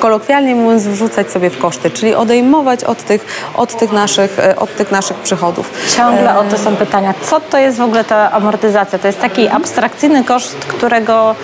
kolokwialnie 0.00 0.54
mówiąc 0.54 0.86
wrzucać 0.86 1.30
sobie 1.30 1.50
w 1.50 1.58
koszty, 1.58 1.90
czyli 1.90 2.14
odejmować 2.14 2.84
od 2.84 3.02
tych, 3.02 3.50
od 3.56 3.78
tych, 3.78 3.92
naszych, 3.92 4.38
e, 4.38 4.56
od 4.56 4.76
tych 4.76 4.90
naszych 4.90 5.16
przychodów. 5.16 5.70
Ciągle 5.96 6.38
o 6.38 6.44
to 6.44 6.58
są 6.58 6.76
pytania. 6.76 7.14
Co 7.22 7.40
to 7.40 7.58
jest 7.58 7.78
w 7.78 7.82
ogóle 7.82 8.04
ta 8.04 8.30
amortyzacja? 8.30 8.98
To 8.98 9.06
jest 9.06 9.20
taki 9.20 9.48
abstrakcyjny 9.48 10.24
koszt, 10.24 10.56
którego 10.56 11.34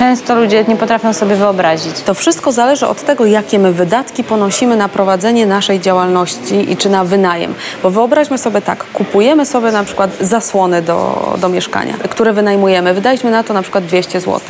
często 0.00 0.34
ludzie 0.34 0.64
nie 0.68 0.76
potrafią 0.76 1.12
sobie 1.12 1.36
wyobrazić. 1.36 2.00
To 2.00 2.14
wszystko 2.14 2.52
zależy 2.52 2.86
od 2.86 3.02
tego, 3.02 3.26
jakie 3.26 3.58
my 3.58 3.72
wydatki 3.72 4.24
ponosimy 4.24 4.76
na 4.76 4.88
prowadzenie 4.88 5.46
naszej 5.46 5.80
działalności 5.80 6.72
i 6.72 6.76
czy 6.76 6.90
na 6.90 7.04
wynajem. 7.04 7.54
Bo 7.82 7.90
wyobraźmy 7.90 8.38
sobie 8.38 8.60
tak, 8.60 8.84
kupujemy 8.92 9.46
sobie 9.46 9.72
na 9.72 9.84
przykład 9.84 10.10
zasłony 10.20 10.82
do, 10.82 11.28
do 11.40 11.48
mieszkania, 11.48 11.94
które 12.10 12.32
wynajmujemy. 12.32 12.94
Wydaliśmy 12.94 13.30
na 13.30 13.42
to 13.42 13.54
na 13.54 13.62
przykład 13.62 13.84
200 13.84 14.20
zł. 14.20 14.40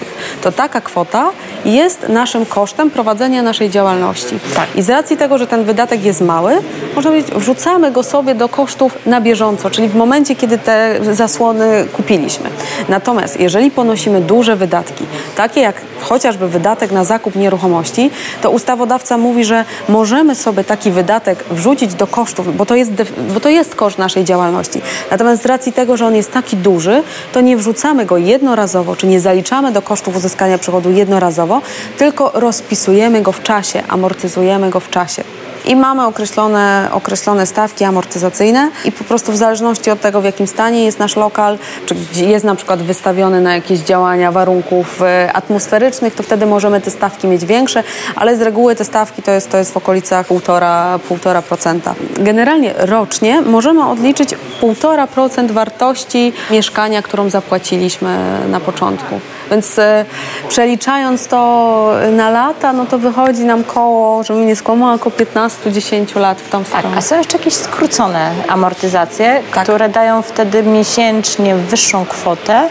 To 0.42 0.52
taka 0.52 0.80
kwota 0.80 1.30
jest 1.64 2.08
naszym 2.08 2.46
kosztem 2.46 2.90
prowadzenia 2.90 3.42
naszej 3.42 3.70
działalności. 3.70 4.38
Tak. 4.54 4.76
I 4.76 4.82
z 4.82 4.90
racji 4.90 5.16
tego, 5.16 5.38
że 5.38 5.46
ten 5.46 5.64
wydatek 5.64 6.04
jest 6.04 6.20
mały, 6.20 6.58
można 6.94 7.10
powiedzieć, 7.10 7.34
wrzucamy 7.34 7.90
go 7.92 8.02
sobie 8.02 8.34
do 8.34 8.48
kosztów 8.48 8.98
na 9.06 9.20
bieżąco, 9.20 9.70
czyli 9.70 9.88
w 9.88 9.94
momencie, 9.94 10.36
kiedy 10.36 10.58
te 10.58 11.00
zasłony 11.14 11.86
kupiliśmy. 11.92 12.50
Natomiast 12.88 13.40
jeżeli 13.40 13.70
ponosimy 13.70 14.20
duże 14.20 14.56
wydatki, 14.56 15.04
takie 15.40 15.60
jak 15.60 15.76
chociażby 16.00 16.48
wydatek 16.48 16.92
na 16.92 17.04
zakup 17.04 17.34
nieruchomości, 17.34 18.10
to 18.42 18.50
ustawodawca 18.50 19.18
mówi, 19.18 19.44
że 19.44 19.64
możemy 19.88 20.34
sobie 20.34 20.64
taki 20.64 20.90
wydatek 20.90 21.44
wrzucić 21.50 21.94
do 21.94 22.06
kosztów, 22.06 22.56
bo 22.56 22.66
to 22.66 22.74
jest, 22.74 22.92
bo 23.34 23.40
to 23.40 23.48
jest 23.48 23.74
koszt 23.74 23.98
naszej 23.98 24.24
działalności. 24.24 24.82
Natomiast 25.10 25.42
z 25.42 25.46
racji 25.46 25.72
tego, 25.72 25.96
że 25.96 26.06
on 26.06 26.14
jest 26.14 26.32
taki 26.32 26.56
duży, 26.56 27.02
to 27.32 27.40
nie 27.40 27.56
wrzucamy 27.56 28.06
go 28.06 28.18
jednorazowo, 28.18 28.96
czy 28.96 29.06
nie 29.06 29.20
zaliczamy 29.20 29.72
do 29.72 29.82
kosztów 29.82 30.16
uzyskania 30.16 30.58
przychodu 30.58 30.90
jednorazowo, 30.90 31.62
tylko 31.98 32.30
rozpisujemy 32.34 33.22
go 33.22 33.32
w 33.32 33.42
czasie, 33.42 33.82
amortyzujemy 33.88 34.70
go 34.70 34.80
w 34.80 34.90
czasie 34.90 35.24
i 35.64 35.76
mamy 35.76 36.06
określone, 36.06 36.88
określone 36.92 37.46
stawki 37.46 37.84
amortyzacyjne 37.84 38.70
i 38.84 38.92
po 38.92 39.04
prostu 39.04 39.32
w 39.32 39.36
zależności 39.36 39.90
od 39.90 40.00
tego, 40.00 40.20
w 40.20 40.24
jakim 40.24 40.46
stanie 40.46 40.84
jest 40.84 40.98
nasz 40.98 41.16
lokal, 41.16 41.58
czy 41.86 41.94
jest 42.14 42.44
na 42.44 42.54
przykład 42.54 42.82
wystawiony 42.82 43.40
na 43.40 43.54
jakieś 43.54 43.80
działania 43.80 44.32
warunków 44.32 45.02
e, 45.02 45.32
atmosferycznych, 45.32 46.14
to 46.14 46.22
wtedy 46.22 46.46
możemy 46.46 46.80
te 46.80 46.90
stawki 46.90 47.28
mieć 47.28 47.44
większe, 47.44 47.82
ale 48.16 48.36
z 48.36 48.40
reguły 48.40 48.74
te 48.74 48.84
stawki 48.84 49.22
to 49.22 49.30
jest, 49.30 49.50
to 49.50 49.58
jest 49.58 49.72
w 49.72 49.76
okolicach 49.76 50.28
1,5%. 50.28 51.80
Generalnie 52.18 52.74
rocznie 52.78 53.40
możemy 53.40 53.88
odliczyć 53.88 54.34
1,5% 54.62 55.50
wartości 55.50 56.32
mieszkania, 56.50 57.02
którą 57.02 57.30
zapłaciliśmy 57.30 58.18
na 58.48 58.60
początku. 58.60 59.20
Więc 59.50 59.78
e, 59.78 60.04
przeliczając 60.48 61.26
to 61.26 61.92
na 62.12 62.30
lata, 62.30 62.72
no 62.72 62.86
to 62.86 62.98
wychodzi 62.98 63.44
nam 63.44 63.64
koło, 63.64 64.22
żebym 64.22 64.46
nie 64.46 64.56
skłamała, 64.56 64.94
około 64.94 65.16
15-10 65.16 66.20
lat 66.20 66.40
w 66.40 66.48
tą 66.50 66.64
Tak, 66.64 66.78
stronę. 66.78 66.96
a 66.96 67.00
są 67.00 67.18
jeszcze 67.18 67.38
jakieś 67.38 67.54
skrócone 67.54 68.30
amortyzacje, 68.48 69.42
Tak. 69.54 69.62
które 69.64 69.88
dają 69.88 70.22
wtedy 70.22 70.62
miesięcznie 70.62 71.54
wyższą 71.56 72.06
kwotę. 72.06 72.68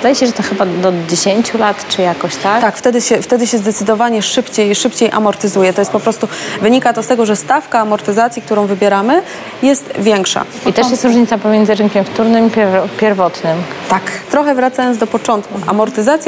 Zdaje 0.00 0.14
się, 0.14 0.26
że 0.26 0.32
to 0.32 0.42
chyba 0.42 0.66
do 0.66 0.92
10 1.08 1.54
lat, 1.54 1.88
czy 1.88 2.02
jakoś 2.02 2.36
tak? 2.36 2.60
Tak, 2.60 2.76
wtedy 2.76 3.00
się, 3.00 3.22
wtedy 3.22 3.46
się 3.46 3.58
zdecydowanie 3.58 4.22
szybciej, 4.22 4.74
szybciej 4.74 5.10
amortyzuje. 5.12 5.72
To 5.72 5.80
jest 5.80 5.90
po 5.90 6.00
prostu, 6.00 6.28
wynika 6.60 6.92
to 6.92 7.02
z 7.02 7.06
tego, 7.06 7.26
że 7.26 7.36
stawka 7.36 7.78
amortyzacji, 7.80 8.42
którą 8.42 8.66
wybieramy, 8.66 9.22
jest 9.62 9.92
większa. 9.98 10.44
I 10.66 10.72
też 10.72 10.90
jest 10.90 11.04
różnica 11.04 11.38
pomiędzy 11.38 11.74
rynkiem 11.74 12.04
wtórnym 12.04 12.46
i 12.46 12.50
pier- 12.50 12.88
pierwotnym. 13.00 13.56
Tak. 13.88 14.02
Trochę 14.30 14.54
wracając 14.54 14.98
do 14.98 15.06
początku. 15.06 15.54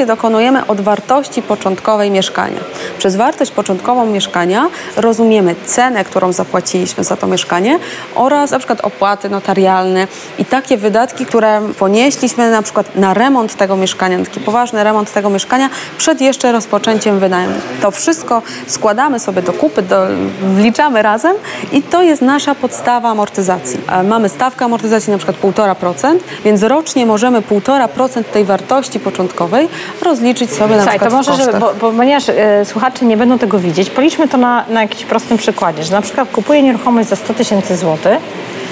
Dokonujemy 0.05 0.67
od 0.67 0.81
wartości 0.81 1.41
początkowej 1.41 2.11
mieszkania. 2.11 2.59
Przez 2.97 3.15
wartość 3.15 3.51
początkową 3.51 4.05
mieszkania 4.05 4.67
rozumiemy 4.97 5.55
cenę, 5.65 6.03
którą 6.03 6.31
zapłaciliśmy 6.31 7.03
za 7.03 7.15
to 7.15 7.27
mieszkanie 7.27 7.79
oraz 8.15 8.51
na 8.51 8.57
przykład 8.57 8.81
opłaty 8.81 9.29
notarialne 9.29 10.07
i 10.39 10.45
takie 10.45 10.77
wydatki, 10.77 11.25
które 11.25 11.61
ponieśliśmy 11.79 12.51
na 12.51 12.61
przykład 12.61 12.95
na 12.95 13.13
remont 13.13 13.55
tego 13.55 13.75
mieszkania, 13.77 14.19
taki 14.19 14.39
poważny 14.39 14.83
remont 14.83 15.13
tego 15.13 15.29
mieszkania 15.29 15.69
przed 15.97 16.21
jeszcze 16.21 16.51
rozpoczęciem 16.51 17.19
wynajmu. 17.19 17.55
To 17.81 17.91
wszystko 17.91 18.41
składamy 18.67 19.19
sobie 19.19 19.41
do 19.41 19.53
kupy, 19.53 19.81
do, 19.81 20.07
wliczamy 20.41 21.01
razem 21.01 21.35
i 21.71 21.81
to 21.81 22.03
jest 22.03 22.21
nasza 22.21 22.55
podstawa 22.55 23.09
amortyzacji. 23.09 23.79
E, 23.89 24.03
Mamy 24.03 24.29
stawkę 24.29 24.65
amortyzacji 24.65 25.11
na 25.11 25.17
przykład 25.17 25.37
1,5%, 25.41 26.17
więc 26.45 26.63
rocznie 26.63 27.05
możemy 27.05 27.41
1,5% 27.41 28.23
tej 28.23 28.45
wartości 28.45 28.99
początkowej 28.99 29.67
rozliczyć 30.01 30.53
sobie 30.53 30.75
na 30.75 30.81
Słuchaj, 30.81 30.99
to 30.99 31.05
przykład 31.05 31.27
może, 31.27 31.43
w 31.43 31.53
że, 31.53 31.59
bo, 31.59 31.73
bo, 31.81 31.91
ponieważ 31.91 32.29
e, 32.29 32.65
słuchacze 32.65 33.05
nie 33.05 33.17
będą 33.17 33.39
tego 33.39 33.59
widzieć, 33.59 33.89
policzmy 33.89 34.27
to 34.27 34.37
na, 34.37 34.65
na 34.69 34.81
jakimś 34.81 35.05
prostym 35.05 35.37
przykładzie, 35.37 35.83
że 35.83 35.91
na 35.91 36.01
przykład 36.01 36.29
kupuję 36.31 36.63
nieruchomość 36.63 37.09
za 37.09 37.15
100 37.15 37.33
tysięcy 37.33 37.77
złotych, 37.77 38.17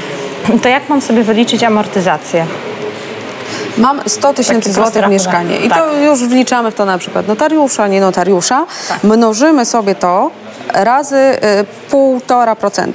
to 0.64 0.70
jak 0.70 0.90
mam 0.90 1.02
sobie 1.02 1.24
wyliczyć 1.24 1.64
amortyzację? 1.64 2.46
Mam 3.78 4.02
100 4.06 4.34
tysięcy 4.34 4.74
złotych 4.74 5.08
mieszkanie 5.10 5.58
i 5.58 5.70
Tak. 5.70 5.78
to 5.78 5.94
już 5.94 6.24
wliczamy 6.24 6.72
w 6.72 6.76
to 6.76 6.86
na 6.86 6.98
przykład 6.98 7.28
notariusza, 7.28 7.88
nie 7.88 8.02
notariusza. 8.02 8.66
Mnożymy 9.04 9.66
sobie 9.66 9.96
to 9.96 10.32
razy 10.74 11.16
y, 11.16 11.66
1,5%. 11.92 12.92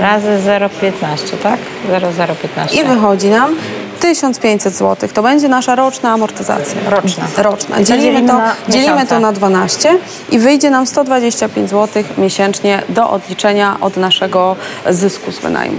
Razy 0.00 0.28
0,15, 0.46 1.36
tak? 1.42 1.58
0,015. 1.88 2.80
I 2.80 2.84
wychodzi 2.84 3.28
nam 3.28 3.56
1500 4.04 4.74
zł. 4.74 5.08
To 5.14 5.22
będzie 5.22 5.48
nasza 5.48 5.74
roczna 5.74 6.12
amortyzacja. 6.12 6.90
Roczna. 6.90 7.24
Roczna. 7.36 7.82
Dzielimy 7.82 8.20
to, 8.28 8.38
na 8.38 8.54
dzielimy 8.68 9.06
to 9.06 9.20
na 9.20 9.32
12 9.32 9.98
i 10.30 10.38
wyjdzie 10.38 10.70
nam 10.70 10.86
125 10.86 11.70
zł 11.70 12.02
miesięcznie 12.18 12.82
do 12.88 13.10
odliczenia 13.10 13.76
od 13.80 13.96
naszego 13.96 14.56
zysku 14.90 15.32
z 15.32 15.38
wynajmu. 15.38 15.78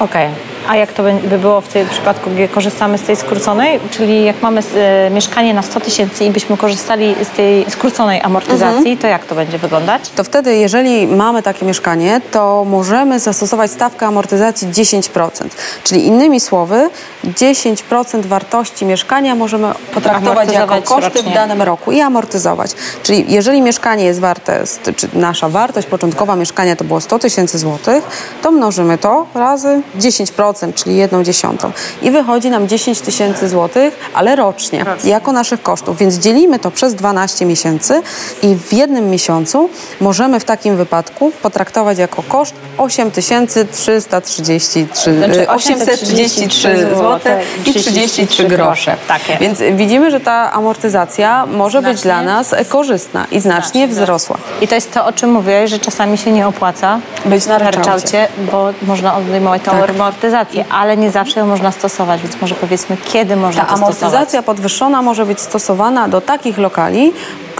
Okej. 0.00 0.57
A 0.68 0.76
jak 0.76 0.92
to 0.92 1.02
by 1.02 1.12
by 1.12 1.38
było 1.38 1.60
w 1.60 1.68
tym 1.68 1.88
przypadku, 1.88 2.30
gdzie 2.30 2.48
korzystamy 2.48 2.98
z 2.98 3.02
tej 3.02 3.16
skróconej? 3.16 3.80
Czyli 3.90 4.24
jak 4.24 4.42
mamy 4.42 4.62
e, 4.76 5.10
mieszkanie 5.10 5.54
na 5.54 5.62
100 5.62 5.80
tysięcy 5.80 6.24
i 6.24 6.30
byśmy 6.30 6.56
korzystali 6.56 7.14
z 7.24 7.28
tej 7.36 7.70
skróconej 7.70 8.20
amortyzacji, 8.22 8.78
Mhm. 8.78 8.96
to 8.98 9.06
jak 9.06 9.24
to 9.24 9.34
będzie 9.34 9.58
wyglądać? 9.58 10.08
To 10.10 10.24
wtedy, 10.24 10.56
jeżeli 10.56 11.06
mamy 11.06 11.42
takie 11.42 11.66
mieszkanie, 11.66 12.20
to 12.30 12.64
możemy 12.64 13.20
zastosować 13.20 13.70
stawkę 13.70 14.06
amortyzacji 14.06 14.68
10%. 14.68 15.56
Czyli 15.84 16.06
innymi 16.06 16.40
słowy, 16.40 16.90
10% 17.24 18.26
wartości 18.26 18.86
mieszkania 18.86 19.34
możemy 19.34 19.68
potraktować 19.94 20.52
jako 20.52 20.82
koszty 20.82 21.08
rocznie. 21.18 21.30
w 21.30 21.34
danym 21.34 21.62
roku 21.62 21.92
i 21.92 22.00
amortyzować. 22.00 22.70
Czyli 23.02 23.24
jeżeli 23.28 23.62
mieszkanie 23.62 24.04
jest 24.04 24.20
warte, 24.20 24.64
czy 24.96 25.08
nasza 25.12 25.48
wartość 25.48 25.86
początkowa 25.88 26.36
mieszkania 26.36 26.76
to 26.76 26.84
było 26.84 27.00
100 27.00 27.18
tysięcy 27.18 27.58
złotych, 27.58 28.04
to 28.42 28.50
mnożymy 28.50 28.98
to 28.98 29.26
razy 29.34 29.82
10%, 29.98 30.57
czyli 30.74 30.96
jedną 30.96 31.24
dziesiątą. 31.24 31.70
I 32.02 32.10
wychodzi 32.10 32.50
nam 32.50 32.68
10 32.68 33.00
tysięcy 33.00 33.48
złotych, 33.48 34.10
ale 34.14 34.36
rocznie, 34.36 34.84
jako 35.04 35.32
naszych 35.32 35.62
kosztów. 35.62 35.98
Więc 35.98 36.14
dzielimy 36.14 36.58
to 36.58 36.70
przez 36.70 36.94
12 36.94 37.46
miesięcy 37.46 38.02
i 38.42 38.56
w 38.56 38.72
jednym 38.72 39.10
miesiącu 39.10 39.70
możemy 40.00 40.40
w 40.40 40.44
takim 40.44 40.76
wypadku 40.76 41.32
potraktować 41.42 41.98
jako 41.98 42.22
koszt 42.22 42.54
8333 42.78 45.18
Znaczy 45.18 45.48
833 45.48 46.76
zł 46.78 47.20
i 47.66 47.74
33 47.74 48.44
grosze. 48.44 48.96
Tak 49.08 49.28
jest. 49.28 49.40
Więc 49.40 49.58
widzimy, 49.78 50.10
że 50.10 50.20
ta 50.20 50.52
amortyzacja 50.52 51.46
może 51.46 51.82
być 51.82 52.00
dla 52.00 52.22
nas 52.22 52.54
korzystna 52.68 53.26
i 53.30 53.40
znacznie 53.40 53.88
wzrosła. 53.88 54.38
I 54.60 54.68
to 54.68 54.74
jest 54.74 54.92
to, 54.92 55.06
o 55.06 55.12
czym 55.12 55.30
mówiłeś, 55.30 55.70
że 55.70 55.78
czasami 55.78 56.18
się 56.18 56.32
nie 56.32 56.48
opłaca 56.48 57.00
Być 57.24 57.46
na 57.46 57.58
ryczałcie. 57.58 58.28
bo 58.52 58.68
można 58.82 59.16
odejmować 59.16 59.62
tą 59.62 59.70
Tak. 59.70 59.90
amortyzację, 59.90 60.47
ale 60.70 60.96
nie 60.96 61.10
zawsze 61.10 61.40
ją 61.40 61.46
można 61.46 61.72
stosować, 61.72 62.22
więc 62.22 62.40
może 62.40 62.54
powiedzmy, 62.54 62.96
kiedy 63.04 63.36
można 63.36 63.62
Ta 63.64 63.70
to 63.70 63.76
stosować. 63.76 64.02
amortyzacja 64.02 64.42
podwyższona 64.42 65.02
może 65.02 65.26
być 65.26 65.40
stosowana 65.40 66.08
do 66.08 66.20
takich 66.20 66.58
lokali, 66.58 67.12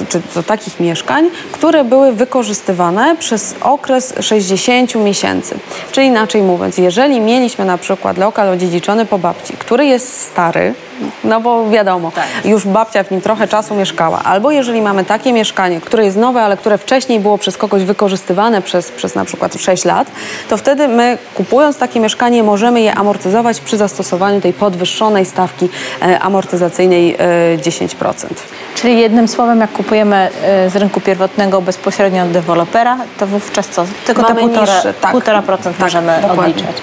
czy 0.09 0.23
do 0.35 0.43
takich 0.43 0.81
mieszkań, 0.81 1.31
które 1.53 1.85
były 1.85 2.13
wykorzystywane 2.13 3.17
przez 3.17 3.55
okres 3.61 4.15
60 4.21 4.95
miesięcy. 4.95 5.59
Czyli 5.93 6.07
inaczej 6.07 6.43
mówiąc, 6.43 6.79
jeżeli 6.79 7.21
mieliśmy 7.21 7.65
na 7.65 7.79
przykład 7.79 8.19
lokal 8.19 8.49
odziedziczony 8.49 9.07
po 9.07 9.19
babci, 9.19 9.53
który 9.53 9.87
jest 9.87 10.21
stary, 10.21 10.75
no 11.25 11.41
bo 11.41 11.71
wiadomo, 11.71 12.13
już 12.45 12.67
babcia 12.67 13.05
w 13.05 13.11
nim 13.11 13.21
trochę 13.21 13.49
czasu 13.49 13.75
mieszkała, 13.75 14.23
albo 14.23 14.51
jeżeli 14.51 14.83
mamy 14.83 15.05
takie 15.05 15.33
mieszkanie, 15.33 15.81
które 15.81 16.05
jest 16.05 16.17
nowe, 16.17 16.43
ale 16.43 16.57
które 16.57 16.79
wcześniej 16.79 17.21
było 17.21 17.39
przez 17.39 17.57
kogoś 17.57 17.85
wykorzystywane 17.85 18.63
przez, 18.63 18.91
przez 18.91 19.15
na 19.15 19.25
przykład 19.25 19.55
6 19.55 19.85
lat, 19.85 20.11
to 20.49 20.57
wtedy 20.57 20.89
my 20.89 21.19
kupując 21.35 21.79
takie 21.79 22.01
mieszkanie 22.01 22.43
możemy 22.43 22.81
je 22.81 22.95
amortyzować 22.95 23.61
przy 23.61 23.77
zastosowaniu 23.77 24.41
tej 24.41 24.53
podwyższonej 24.53 25.25
stawki 25.25 25.69
e, 26.03 26.21
amortyzacyjnej 26.21 27.17
e, 27.19 27.19
10%. 27.59 28.27
Czyli 28.75 29.01
jednym 29.01 29.29
słowem, 29.29 29.61
jak 29.61 29.73
kupujemy 29.73 30.29
y, 30.67 30.71
z 30.71 30.77
rynku 30.77 31.01
pierwotnego 31.01 31.63
bezpośrednio 31.63 32.23
od 32.23 32.31
dewelopera, 32.31 32.99
to 33.19 33.27
wówczas 33.27 33.69
co? 33.69 33.85
Tylko 34.07 34.23
Mamy 34.23 34.35
te 34.35 34.47
1,5% 34.47 34.61
niższe, 34.61 34.95
tak. 34.95 35.45
procent 35.45 35.77
Tak, 35.77 35.87
możemy 35.87 36.19
dokładnie. 36.23 36.45
odliczać. 36.45 36.77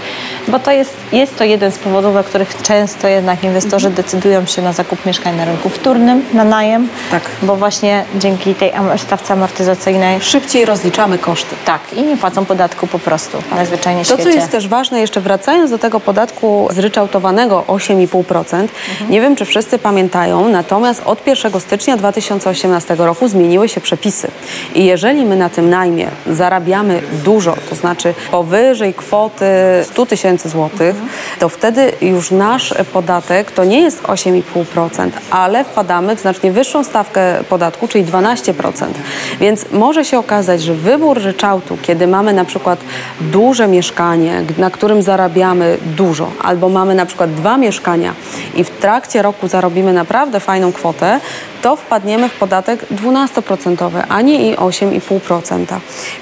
bo 0.47 0.60
to 0.60 0.71
jest, 0.71 0.93
jest 1.12 1.38
to 1.38 1.43
jeden 1.43 1.71
z 1.71 1.78
powodów, 1.78 2.12
dla 2.12 2.23
których 2.23 2.62
często 2.62 3.08
jednak 3.08 3.43
inwestorzy 3.43 3.88
mhm. 3.88 4.04
Decydują 4.06 4.46
się 4.46 4.62
na 4.62 4.74
zakup 4.74 5.06
mieszkań 5.06 5.38
na 5.38 5.46
rynku 5.46 5.70
wtórnym, 5.70 6.26
na 6.34 6.44
najem, 6.44 6.88
tak. 7.12 7.24
bo 7.41 7.56
właśnie 7.56 8.04
dzięki 8.15 8.56
tej 8.56 8.72
stawce 8.98 9.34
amortyzacyjnej 9.34 10.22
szybciej 10.22 10.65
rozliczamy 10.65 11.18
koszty. 11.18 11.56
Tak, 11.65 11.82
i 11.94 12.02
nie 12.04 12.18
płacą 12.18 12.46
podatku 12.46 12.88
po 12.88 13.00
prostu, 13.00 13.38
tak. 13.38 13.56
najzwyczajniej 13.56 14.06
w 14.06 14.08
To, 14.08 14.18
co 14.18 14.30
jest 14.30 14.52
też 14.52 14.68
ważne, 14.68 15.00
jeszcze 15.00 15.22
wracając 15.22 15.72
do 15.72 15.78
tego 15.78 16.00
podatku 16.00 16.68
zryczałtowanego 16.72 17.63
8,5%, 17.68 18.38
mhm. 18.39 18.70
nie 19.10 19.22
wiem, 19.22 19.36
czy 19.36 19.46
wszyscy 19.46 19.80
pamiętają, 19.80 20.50
natomiast 20.50 21.02
od 21.06 21.28
1 21.28 21.60
stycznia 21.60 21.98
2018 21.98 22.96
roku 22.96 23.28
zmieniły 23.28 23.70
się 23.70 23.82
przepisy. 23.82 24.28
I 24.76 24.86
jeżeli 24.86 25.26
my 25.26 25.36
na 25.36 25.50
tym 25.50 25.70
najmie 25.70 26.08
zarabiamy 26.28 27.02
dużo, 27.24 27.56
to 27.70 27.76
znaczy 27.76 28.13
powyżej 28.32 28.94
kwoty 28.94 29.46
100 29.84 30.06
tysięcy 30.06 30.50
złotych, 30.50 30.96
to 31.39 31.50
wtedy 31.50 31.91
już 32.02 32.32
nasz 32.32 32.74
podatek 32.94 33.52
to 33.52 33.63
nie 33.63 33.82
jest 33.82 33.94
8,5%, 34.03 35.10
ale 35.31 35.63
wpadamy 35.63 36.15
w 36.15 36.19
znacznie 36.19 36.51
wyższą 36.51 36.84
stawkę 36.84 37.43
podatku, 37.49 37.88
czyli 37.88 38.05
12%. 38.05 38.86
Więc 39.39 39.65
może 39.71 40.05
się 40.05 40.19
okazać, 40.19 40.62
że 40.62 40.73
wybór 40.73 41.21
ryczałtu, 41.21 41.77
kiedy 41.81 42.08
mamy 42.08 42.34
na 42.34 42.45
przykład 42.45 42.79
duże 43.21 43.67
mieszkanie, 43.67 44.43
na 44.58 44.69
którym 44.69 45.01
zarabiamy 45.01 45.77
dużo, 45.86 46.31
albo 46.43 46.69
mamy 46.69 46.95
na 46.95 47.05
przykład 47.05 47.34
dwa 47.34 47.58
mieszkania 47.58 48.13
i 48.55 48.63
w 48.63 48.69
trakcie 48.69 49.21
roku 49.21 49.47
zarobimy 49.47 49.93
naprawdę 49.93 50.39
fajną 50.39 50.71
kwotę, 50.71 51.19
to 51.65 51.75
wpadniemy 51.75 52.29
w 52.29 52.34
podatek 52.34 52.86
12%, 52.91 54.03
a 54.10 54.21
nie 54.21 54.51
i 54.51 54.55
8,5%. 54.55 55.65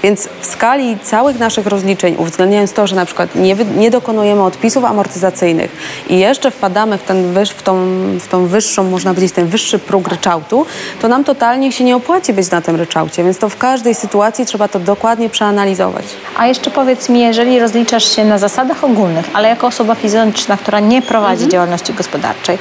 Więc 0.04 0.30
w 0.42 0.46
skali 0.46 0.98
całych 1.00 1.40
naszych 1.40 1.68
rozliczeń, 1.68 2.16
uwzględniając 2.18 2.74
to, 2.74 2.88
że 2.88 2.96
na 2.96 3.06
przykład 3.06 3.36
nie, 3.36 3.56
nie 3.56 3.92
dokonujemy 3.92 4.44
odpisów 4.44 4.86
amortyzacyjnych 4.86 5.72
i 6.10 6.20
jeszcze 6.20 6.52
wpadamy 6.52 6.98
w, 6.98 7.04
ten 7.04 7.34
wyż, 7.34 7.50
w, 7.64 7.66
tą, 7.66 7.76
w 8.20 8.28
tą 8.28 8.48
wyższą, 8.48 8.84
można 8.84 9.14
powiedzieć, 9.14 9.36
ten 9.36 9.48
wyższy 9.48 9.80
próg 9.80 10.08
ryczałtu, 10.08 10.66
to 11.02 11.08
nam 11.08 11.24
totalnie 11.24 11.72
się 11.72 11.84
nie 11.84 11.96
opłaci 11.96 12.34
być 12.34 12.52
na 12.52 12.62
tym 12.62 12.76
ryczałcie. 12.76 13.24
Więc 13.24 13.38
to 13.38 13.50
w 13.50 13.58
każdej 13.58 13.96
sytuacji 13.96 14.46
trzeba 14.46 14.68
to 14.68 14.80
dokładnie 14.80 15.30
przeanalizować. 15.30 16.06
A 16.38 16.48
jeszcze 16.48 16.72
powiedz 16.72 17.10
mi, 17.10 17.20
jeżeli 17.20 17.60
rozliczasz 17.60 18.16
się 18.16 18.26
na 18.26 18.38
zasadach 18.38 18.84
ogólnych, 18.84 19.26
ale 19.34 19.50
jako 19.50 19.68
osoba 19.68 19.96
fizyczna, 19.96 20.58
która 20.58 20.80
nie 20.80 21.02
prowadzi 21.02 21.44
mhm. 21.44 21.52
działalności 21.52 21.94
gospodarczej, 21.94 22.58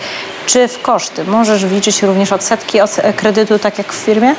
czy 0.47 0.69
w 0.69 0.83
koszty 0.83 1.25
możesz 1.25 1.67
wliczyć 1.67 2.03
również 2.03 2.33
odsetki 2.33 2.81
od 2.81 2.97
kredytu, 3.17 3.59
tak 3.59 3.79
jak 3.79 3.93
w 3.93 3.97
firmie? 3.97 4.35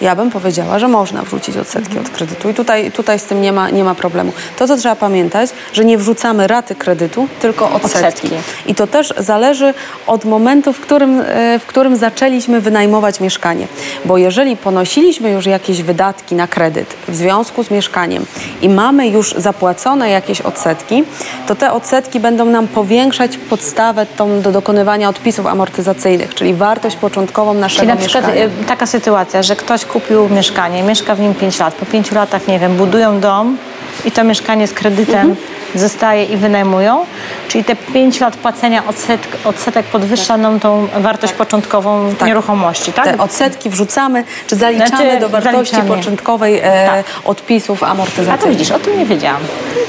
Ja 0.00 0.16
bym 0.16 0.30
powiedziała, 0.30 0.78
że 0.78 0.88
można 0.88 1.22
wrzucić 1.22 1.56
odsetki 1.56 1.96
mhm. 1.96 2.06
od 2.06 2.12
kredytu 2.12 2.50
i 2.50 2.54
tutaj, 2.54 2.92
tutaj 2.92 3.18
z 3.18 3.24
tym 3.24 3.42
nie 3.42 3.52
ma, 3.52 3.70
nie 3.70 3.84
ma 3.84 3.94
problemu. 3.94 4.32
To, 4.56 4.66
co 4.66 4.76
trzeba 4.76 4.96
pamiętać, 4.96 5.50
że 5.72 5.84
nie 5.84 5.98
wrzucamy 5.98 6.46
raty 6.46 6.74
kredytu, 6.74 7.28
tylko 7.40 7.70
odsetki. 7.70 8.06
odsetki. 8.06 8.28
I 8.66 8.74
to 8.74 8.86
też 8.86 9.14
zależy 9.18 9.74
od 10.06 10.24
momentu, 10.24 10.72
w 10.72 10.80
którym, 10.80 11.20
e, 11.20 11.58
w 11.58 11.66
którym 11.66 11.96
zaczęliśmy 11.96 12.60
wynajmować 12.60 13.20
mieszkanie. 13.20 13.66
Bo 14.04 14.18
jeżeli 14.18 14.56
ponosiliśmy 14.56 15.30
już 15.30 15.46
jakieś 15.46 15.82
wydatki 15.82 16.34
na 16.34 16.46
kredyt 16.46 16.94
w 17.08 17.14
związku 17.14 17.64
z 17.64 17.70
mieszkaniem 17.70 18.26
i 18.62 18.68
mamy 18.68 19.08
już 19.08 19.32
zapłacone 19.32 20.10
jakieś 20.10 20.40
odsetki, 20.40 21.04
to 21.46 21.54
te 21.54 21.72
odsetki 21.72 22.20
będą 22.20 22.44
nam 22.44 22.68
powiększać 22.68 23.36
podstawę 23.36 24.06
tą 24.06 24.40
do 24.40 24.52
dokonywania 24.52 25.08
odpisów 25.08 25.46
amortyzacyjnych, 25.46 26.34
czyli 26.34 26.54
wartość 26.54 26.96
początkową 26.96 27.54
naszego 27.54 27.80
czyli 27.80 27.88
na 27.88 27.94
mieszkania. 27.94 28.28
przykład 28.28 28.50
e, 28.62 28.64
taka 28.68 28.86
sytuacja, 28.86 29.42
że 29.42 29.56
ktoś 29.56 29.84
kupił 29.88 30.28
mieszkanie, 30.28 30.82
mieszka 30.82 31.14
w 31.14 31.20
nim 31.20 31.34
5 31.34 31.58
lat, 31.58 31.74
po 31.74 31.86
5 31.86 32.12
latach, 32.12 32.46
nie 32.46 32.58
wiem, 32.58 32.76
budują 32.76 33.20
dom 33.20 33.56
i 34.04 34.10
to 34.10 34.24
mieszkanie 34.24 34.66
z 34.66 34.72
kredytem 34.72 35.30
mhm. 35.30 35.36
zostaje 35.74 36.24
i 36.24 36.36
wynajmują, 36.36 37.04
czyli 37.48 37.64
te 37.64 37.76
5 37.76 38.20
lat 38.20 38.36
płacenia 38.36 38.86
odsetek, 38.86 39.36
odsetek 39.44 39.86
podwyższa 39.86 40.36
nam 40.36 40.60
tą 40.60 40.88
wartość 40.98 41.32
tak. 41.32 41.38
początkową 41.38 42.14
tak. 42.18 42.28
nieruchomości, 42.28 42.92
tak? 42.92 43.04
Te 43.04 43.18
odsetki 43.18 43.70
wrzucamy, 43.70 44.24
czy 44.46 44.56
zaliczamy 44.56 44.90
znaczy, 44.90 45.20
do 45.20 45.28
wartości 45.28 45.76
zaliczamy. 45.76 45.96
początkowej 45.96 46.58
e, 46.62 46.86
tak. 46.86 47.04
odpisów 47.24 47.82
amortyzacyjnych. 47.82 48.40
A 48.40 48.42
to 48.42 48.48
widzisz, 48.48 48.70
o 48.70 48.78
tym 48.78 48.98
nie 48.98 49.06
wiedziałam. 49.06 49.40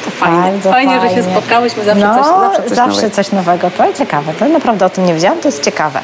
To 0.05 0.11
fajnie, 0.11 0.61
fajnie, 0.61 0.61
fajnie, 0.61 1.09
że 1.09 1.15
się 1.15 1.23
spotkałyśmy, 1.31 1.83
zawsze, 1.83 2.05
no, 2.05 2.15
coś, 2.15 2.25
zawsze 2.25 2.63
coś 2.69 2.77
zawsze 2.77 2.95
nowego. 2.95 3.15
coś 3.15 3.31
nowego. 3.31 3.71
To 3.71 3.93
ciekawe, 3.93 4.33
to 4.39 4.47
naprawdę 4.47 4.85
o 4.85 4.89
tym 4.89 5.05
nie 5.05 5.13
wiedziałam, 5.13 5.39
to 5.39 5.47
jest 5.47 5.63
ciekawe. 5.63 5.99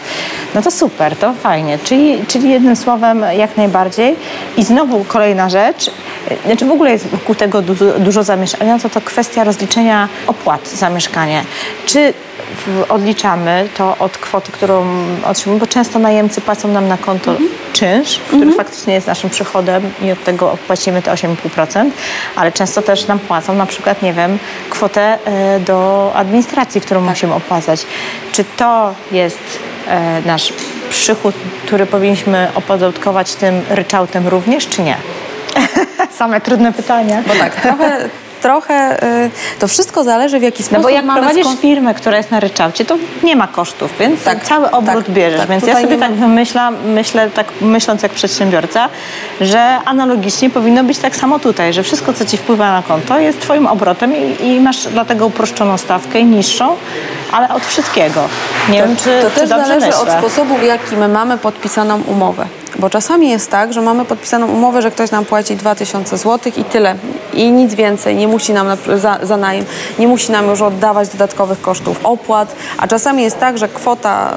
No 0.55 0.61
to 0.61 0.71
super, 0.71 1.15
to 1.15 1.33
fajnie, 1.33 1.79
czyli, 1.83 2.25
czyli 2.27 2.49
jednym 2.49 2.75
słowem 2.75 3.25
jak 3.37 3.57
najbardziej. 3.57 4.15
I 4.57 4.63
znowu 4.63 5.03
kolejna 5.03 5.49
rzecz, 5.49 5.91
znaczy 6.45 6.65
w 6.65 6.71
ogóle 6.71 6.91
jest 6.91 7.07
wokół 7.07 7.35
tego 7.35 7.61
dużo, 7.61 7.85
dużo 7.99 8.23
zamieszania, 8.23 8.79
to 8.79 8.89
to 8.89 9.01
kwestia 9.01 9.43
rozliczenia 9.43 10.10
opłat 10.27 10.67
za 10.67 10.89
mieszkanie. 10.89 11.43
Czy 11.86 12.13
odliczamy 12.89 13.67
to 13.77 13.95
od 13.99 14.17
kwoty, 14.17 14.51
którą 14.51 14.86
otrzymujemy, 15.25 15.65
bo 15.65 15.67
często 15.67 15.99
najemcy 15.99 16.41
płacą 16.41 16.67
nam 16.67 16.88
na 16.88 16.97
konto 16.97 17.31
mhm. 17.31 17.49
czynsz, 17.73 18.19
który 18.19 18.43
mhm. 18.43 18.58
faktycznie 18.58 18.93
jest 18.93 19.08
naszym 19.08 19.29
przychodem 19.29 19.91
i 20.01 20.12
od 20.12 20.23
tego 20.23 20.58
płacimy 20.67 21.01
te 21.01 21.12
8,5%, 21.13 21.89
ale 22.36 22.51
często 22.51 22.81
też 22.81 23.08
nam 23.08 23.19
płacą 23.19 23.55
na 23.55 23.65
przykład, 23.65 24.01
nie 24.01 24.13
wiem, 24.13 24.39
kwotę 24.69 25.17
e, 25.25 25.60
do 25.60 26.12
administracji, 26.15 26.81
którą 26.81 26.99
tak. 26.99 27.10
musimy 27.10 27.34
opłacać. 27.34 27.86
Czy 28.31 28.43
to 28.58 28.93
jest 29.12 29.60
e, 29.88 30.21
nasz 30.25 30.53
przychód, 30.89 31.36
który 31.65 31.86
powinniśmy 31.86 32.47
opodatkować 32.55 33.36
tym 33.36 33.62
ryczałtem 33.69 34.27
również, 34.27 34.67
czy 34.67 34.84
nie? 34.84 34.97
Same 36.17 36.41
trudne 36.41 36.73
pytania. 36.73 37.23
Bo 37.28 37.34
tak, 37.34 37.56
trochę 37.56 38.10
trochę 38.45 39.04
y, 39.25 39.30
to 39.60 39.67
wszystko 39.67 40.04
zależy 40.04 40.39
w 40.39 40.41
jaki 40.41 40.63
sposób 40.63 40.78
No 40.78 40.84
bo 40.84 40.89
jak 40.89 41.06
prowadzisz 41.06 41.45
skąd... 41.45 41.60
firmę, 41.60 41.93
która 41.93 42.17
jest 42.17 42.32
na 42.32 42.39
ryczałcie, 42.39 42.86
to 42.86 42.97
nie 43.23 43.36
ma 43.36 43.47
kosztów, 43.47 43.93
więc 43.99 44.23
tak, 44.23 44.43
cały 44.43 44.71
obrót 44.71 45.06
tak, 45.06 45.15
bierzesz. 45.15 45.39
Tak, 45.39 45.49
więc 45.49 45.67
ja 45.67 45.82
sobie 45.82 45.97
tak 45.97 46.12
wymyślam, 46.13 46.75
myślę, 46.86 47.30
tak 47.30 47.47
myśląc 47.62 48.04
jak 48.04 48.12
przedsiębiorca, 48.12 48.89
że 49.41 49.60
analogicznie 49.86 50.49
powinno 50.49 50.84
być 50.84 50.97
tak 50.97 51.15
samo 51.15 51.39
tutaj, 51.39 51.73
że 51.73 51.84
wszystko, 51.84 52.13
co 52.13 52.25
ci 52.25 52.38
wpływa 52.38 52.71
na 52.71 52.84
konto 52.84 53.19
jest 53.19 53.39
twoim 53.39 53.67
obrotem 53.67 54.13
i, 54.15 54.45
i 54.47 54.60
masz 54.60 54.88
dlatego 54.88 55.25
uproszczoną 55.25 55.78
stawkę 55.78 56.19
i 56.19 56.25
niższą, 56.25 56.75
ale 57.32 57.49
od 57.49 57.65
wszystkiego. 57.65 58.21
Nie 58.69 58.82
to, 58.82 58.88
wiem, 58.88 58.97
czy 58.97 59.21
To 59.21 59.30
czy 59.30 59.36
też 59.39 59.49
zależy 59.49 59.73
myślę. 59.73 59.97
od 59.97 60.10
sposobu, 60.10 60.58
w 60.58 60.63
jaki 60.63 60.95
my 60.95 61.08
mamy 61.08 61.38
podpisaną 61.38 62.01
umowę. 62.01 62.45
Bo 62.79 62.89
czasami 62.89 63.29
jest 63.29 63.51
tak, 63.51 63.73
że 63.73 63.81
mamy 63.81 64.05
podpisaną 64.05 64.47
umowę, 64.47 64.81
że 64.81 64.91
ktoś 64.91 65.11
nam 65.11 65.25
płaci 65.25 65.55
2000 65.55 66.17
zł 66.17 66.51
i 66.57 66.63
tyle. 66.63 66.95
I 67.33 67.51
nic 67.51 67.73
więcej. 67.73 68.15
Nie 68.15 68.27
musi 68.27 68.53
nam 68.53 68.67
za, 68.95 69.19
za 69.23 69.38
najem, 69.38 69.65
nie 69.99 70.07
musi 70.07 70.31
nam 70.31 70.49
już 70.49 70.61
oddawać 70.61 71.09
dodatkowych 71.09 71.61
kosztów 71.61 71.99
opłat. 72.03 72.55
A 72.77 72.88
czasami 72.88 73.23
jest 73.23 73.39
tak, 73.39 73.57
że 73.57 73.67
kwota 73.67 74.33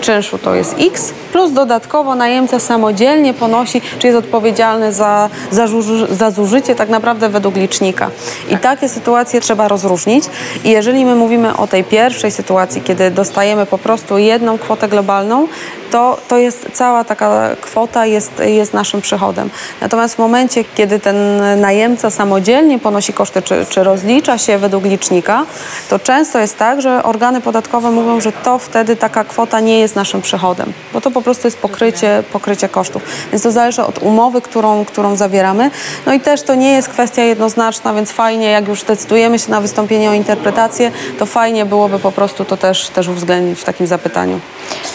y, 0.00 0.04
czynszu 0.04 0.38
to 0.38 0.54
jest 0.54 0.74
X, 0.78 1.12
plus 1.32 1.52
dodatkowo 1.52 2.14
najemca 2.14 2.58
samodzielnie 2.58 3.34
ponosi, 3.34 3.82
czy 3.98 4.06
jest 4.06 4.18
odpowiedzialny 4.18 4.92
za, 4.92 5.28
za, 5.50 5.66
za 6.10 6.30
zużycie 6.30 6.74
tak 6.74 6.88
naprawdę 6.88 7.28
według 7.28 7.56
licznika. 7.56 8.10
I 8.48 8.50
tak. 8.50 8.62
takie 8.62 8.88
sytuacje 8.88 9.40
trzeba 9.40 9.68
rozróżnić. 9.68 10.24
I 10.64 10.70
jeżeli 10.70 11.04
my 11.04 11.14
mówimy 11.14 11.56
o 11.56 11.66
tej 11.66 11.84
pierwszej 11.84 12.30
sytuacji, 12.30 12.82
kiedy 12.82 13.10
dostajemy 13.10 13.66
po 13.66 13.78
prostu 13.78 14.18
jedną 14.18 14.58
kwotę 14.58 14.88
globalną, 14.88 15.48
to, 15.90 16.18
to 16.28 16.38
jest 16.38 16.66
cała 16.72 17.04
taka 17.04 17.56
kwota 17.60 17.75
jest, 18.04 18.32
jest 18.46 18.74
naszym 18.74 19.00
przychodem. 19.00 19.50
Natomiast 19.80 20.14
w 20.14 20.18
momencie, 20.18 20.64
kiedy 20.64 21.00
ten 21.00 21.16
najemca 21.60 22.10
samodzielnie 22.10 22.78
ponosi 22.78 23.12
koszty, 23.12 23.42
czy, 23.42 23.66
czy 23.68 23.84
rozlicza 23.84 24.38
się 24.38 24.58
według 24.58 24.84
licznika, 24.84 25.44
to 25.90 25.98
często 25.98 26.38
jest 26.38 26.58
tak, 26.58 26.82
że 26.82 27.02
organy 27.02 27.40
podatkowe 27.40 27.90
mówią, 27.90 28.20
że 28.20 28.32
to 28.32 28.58
wtedy 28.58 28.96
taka 28.96 29.24
kwota 29.24 29.60
nie 29.60 29.78
jest 29.80 29.96
naszym 29.96 30.22
przychodem, 30.22 30.72
bo 30.92 31.00
to 31.00 31.10
po 31.10 31.22
prostu 31.22 31.46
jest 31.46 31.58
pokrycie, 31.58 32.22
pokrycie 32.32 32.68
kosztów. 32.68 33.02
Więc 33.32 33.42
to 33.42 33.50
zależy 33.52 33.82
od 33.82 33.98
umowy, 33.98 34.42
którą, 34.42 34.84
którą 34.84 35.16
zawieramy. 35.16 35.70
No 36.06 36.12
i 36.12 36.20
też 36.20 36.42
to 36.42 36.54
nie 36.54 36.72
jest 36.72 36.88
kwestia 36.88 37.22
jednoznaczna, 37.22 37.94
więc 37.94 38.12
fajnie, 38.12 38.50
jak 38.50 38.68
już 38.68 38.82
decydujemy 38.82 39.38
się 39.38 39.50
na 39.50 39.60
wystąpienie 39.60 40.10
o 40.10 40.12
interpretację, 40.12 40.92
to 41.18 41.26
fajnie 41.26 41.64
byłoby 41.64 41.98
po 41.98 42.12
prostu 42.12 42.44
to 42.44 42.56
też, 42.56 42.88
też 42.88 43.08
uwzględnić 43.08 43.60
w 43.60 43.64
takim 43.64 43.86
zapytaniu. 43.86 44.40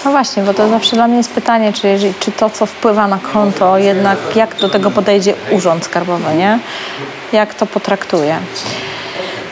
No 0.05 0.11
właśnie, 0.11 0.43
bo 0.43 0.53
to 0.53 0.69
zawsze 0.69 0.95
dla 0.95 1.07
mnie 1.07 1.17
jest 1.17 1.29
pytanie, 1.29 1.73
czy, 1.73 2.13
czy 2.19 2.31
to, 2.31 2.49
co 2.49 2.65
wpływa 2.71 3.07
na 3.07 3.19
konto, 3.33 3.77
jednak 3.77 4.17
jak 4.35 4.55
do 4.55 4.69
tego 4.69 4.91
podejdzie 4.91 5.33
urząd 5.51 5.85
skarbowy, 5.85 6.35
nie? 6.35 6.59
Jak 7.31 7.53
to 7.53 7.65
potraktuje. 7.65 8.37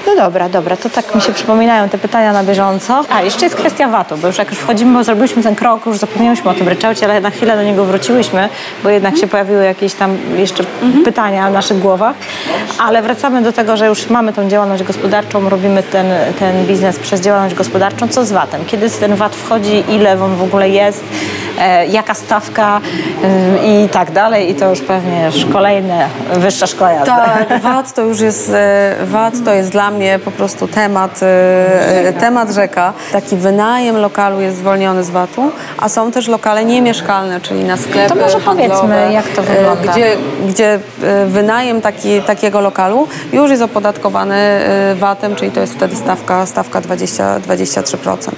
No 0.10 0.15
dobra, 0.15 0.49
dobra, 0.49 0.77
to 0.77 0.89
tak 0.89 1.15
mi 1.15 1.21
się 1.21 1.34
przypominają 1.34 1.89
te 1.89 1.97
pytania 1.97 2.34
na 2.34 2.43
bieżąco. 2.43 3.01
A, 3.10 3.21
jeszcze 3.21 3.45
jest 3.45 3.55
kwestia 3.55 3.88
VAT-u, 3.88 4.17
bo 4.17 4.27
już 4.27 4.38
jak 4.38 4.49
już 4.49 4.60
wchodzimy, 4.60 4.97
bo 4.97 5.03
zrobiliśmy 5.03 5.43
ten 5.43 5.55
krok, 5.55 5.86
już 5.86 5.97
zapomnieliśmy 5.97 6.51
o 6.51 6.53
tym 6.53 6.69
ryczałcie, 6.69 7.05
ale 7.05 7.21
na 7.21 7.29
chwilę 7.29 7.55
do 7.55 7.63
niego 7.63 7.86
wróciłyśmy, 7.86 8.49
bo 8.84 8.89
jednak 8.89 9.17
się 9.17 9.27
pojawiły 9.27 9.63
jakieś 9.63 9.93
tam 9.93 10.17
jeszcze 10.38 10.63
mhm. 10.84 11.03
pytania 11.03 11.49
w 11.49 11.53
naszych 11.53 11.79
głowach. 11.79 12.15
Ale 12.79 13.01
wracamy 13.01 13.41
do 13.41 13.53
tego, 13.53 13.77
że 13.77 13.88
już 13.88 14.10
mamy 14.10 14.34
tą 14.34 14.49
działalność 14.49 14.84
gospodarczą, 14.84 15.49
robimy 15.49 15.84
ten, 15.84 16.05
ten 16.39 16.65
biznes 16.65 16.99
przez 16.99 17.21
działalność 17.21 17.55
gospodarczą. 17.55 18.08
Co 18.08 18.25
z 18.25 18.32
VAT-em? 18.32 18.65
Kiedy 18.65 18.89
ten 18.89 19.15
VAT 19.15 19.36
wchodzi, 19.36 19.84
ile 19.89 20.23
on 20.23 20.36
w 20.36 20.43
ogóle 20.43 20.69
jest? 20.69 21.03
E, 21.60 21.88
jaka 21.88 22.13
stawka 22.13 22.82
e, 23.24 23.84
i 23.86 23.89
tak 23.89 24.12
dalej 24.12 24.52
i 24.52 24.56
to 24.56 24.69
już 24.69 24.82
pewnie 24.82 25.26
już 25.26 25.45
kolejne 25.45 26.08
wyższa 26.34 26.67
szkoła 26.67 26.91
jazdy. 26.91 27.12
Tak, 27.12 27.62
VAT 27.62 27.93
to 27.93 28.02
już 28.02 28.19
jest, 28.19 28.52
e, 28.56 28.95
VAT 29.06 29.34
to 29.45 29.54
jest 29.54 29.72
dla 29.72 29.91
mnie 29.91 30.19
po 30.26 30.32
prostu 30.32 30.67
temat, 30.67 31.19
e, 31.24 32.13
temat 32.19 32.52
rzeka. 32.52 32.93
Taki 33.12 33.36
wynajem 33.36 33.98
lokalu 33.98 34.41
jest 34.41 34.58
zwolniony 34.58 35.04
z 35.04 35.10
VAT-u, 35.10 35.52
a 35.78 35.89
są 35.89 36.12
też 36.12 36.28
lokale 36.28 36.65
niemieszkalne, 36.65 37.41
czyli 37.41 37.63
na 37.63 37.78
sklepy 37.78 38.10
To 38.10 38.15
może 38.15 38.39
handlowe, 38.39 38.69
powiedzmy, 38.69 39.13
jak 39.13 39.28
to 39.28 39.41
e, 39.41 39.45
wygląda. 39.45 39.91
Gdzie, 39.91 40.17
gdzie 40.48 40.80
e, 41.04 41.26
wynajem 41.26 41.82
taki, 41.82 42.22
takiego 42.22 42.62
lokalu 42.62 43.08
już 43.34 43.50
jest 43.50 43.62
opodatkowany 43.62 44.36
e, 44.36 44.95
VAT-em, 44.95 45.36
czyli 45.36 45.52
to 45.52 45.60
jest 45.60 45.74
wtedy 45.74 45.95
stawka, 45.95 46.45
stawka 46.45 46.82
20, 46.82 47.39
23%. 47.39 48.32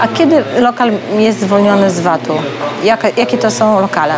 A 0.00 0.08
kiedy 0.08 0.42
lokal 0.60 0.90
jest 1.18 1.40
zwolniony 1.40 1.90
z 1.90 2.00
VAT-u? 2.00 2.34
Jaka, 2.84 3.08
jakie 3.16 3.38
to 3.38 3.50
są 3.50 3.80
lokale? 3.80 4.14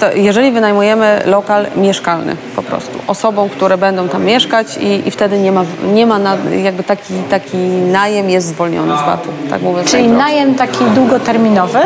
To 0.00 0.12
jeżeli 0.12 0.52
wynajmujemy 0.52 1.22
lokal 1.26 1.66
mieszkalny 1.76 2.36
po 2.56 2.62
prostu, 2.62 2.98
osobom, 3.06 3.48
które 3.48 3.78
będą 3.78 4.08
tam 4.08 4.24
mieszkać 4.24 4.76
i, 4.76 5.08
i 5.08 5.10
wtedy 5.10 5.38
nie 5.38 5.52
ma, 5.52 5.64
nie 5.92 6.06
ma 6.06 6.18
na, 6.18 6.36
jakby 6.62 6.82
taki, 6.82 7.14
taki 7.30 7.56
najem 7.92 8.30
jest 8.30 8.46
zwolniony 8.46 8.96
z 8.96 9.00
VAT-u, 9.00 9.50
tak 9.50 9.62
mówiąc 9.62 9.90
Czyli 9.90 10.08
najem 10.08 10.54
taki 10.54 10.84
długoterminowy. 10.84 11.78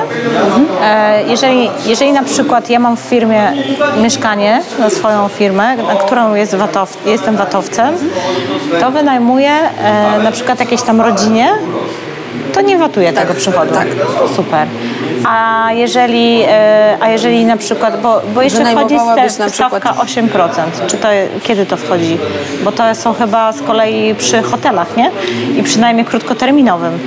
E, 0.83 1.23
jeżeli, 1.23 1.71
jeżeli 1.87 2.13
na 2.13 2.23
przykład 2.23 2.71
ja 2.71 2.79
mam 2.79 2.97
w 2.97 3.01
firmie 3.01 3.53
mieszkanie 4.03 4.63
na 4.79 4.91
swoją 4.91 5.29
firmę, 5.29 5.77
na 5.77 5.95
którą 5.95 6.35
jest 6.35 6.55
watow, 6.55 6.99
jestem 7.07 7.37
watowcem, 7.37 7.95
to 8.81 8.91
wynajmuję 8.91 9.51
e, 9.51 10.23
na 10.23 10.33
przykład 10.33 10.61
jakiejś 10.61 10.83
tam 10.83 11.01
rodzinie, 11.01 11.49
to 12.53 12.61
nie 12.61 12.79
watuję 12.79 13.13
tego 13.13 13.35
przychodu. 13.35 13.75
tak. 13.75 13.89
Super. 14.37 14.67
A 15.25 15.69
jeżeli, 15.73 16.43
e, 16.49 16.97
a 17.01 17.09
jeżeli 17.09 17.45
na 17.45 17.57
przykład, 17.57 18.03
bo, 18.03 18.23
bo 18.35 18.43
jeszcze 18.43 18.65
wchodzi 18.65 18.97
stawka 19.49 19.93
8%, 19.93 20.87
czy 20.87 20.97
to, 20.97 21.09
kiedy 21.43 21.67
to 21.67 21.77
wchodzi? 21.77 22.19
Bo 22.65 22.73
to 22.73 22.95
są 22.95 23.13
chyba 23.13 23.53
z 23.53 23.63
kolei 23.63 24.15
przy 24.15 24.43
hotelach, 24.43 24.97
nie? 24.97 25.11
I 25.57 25.63
przynajmniej 25.63 26.07
krótkoterminowym. 26.07 26.99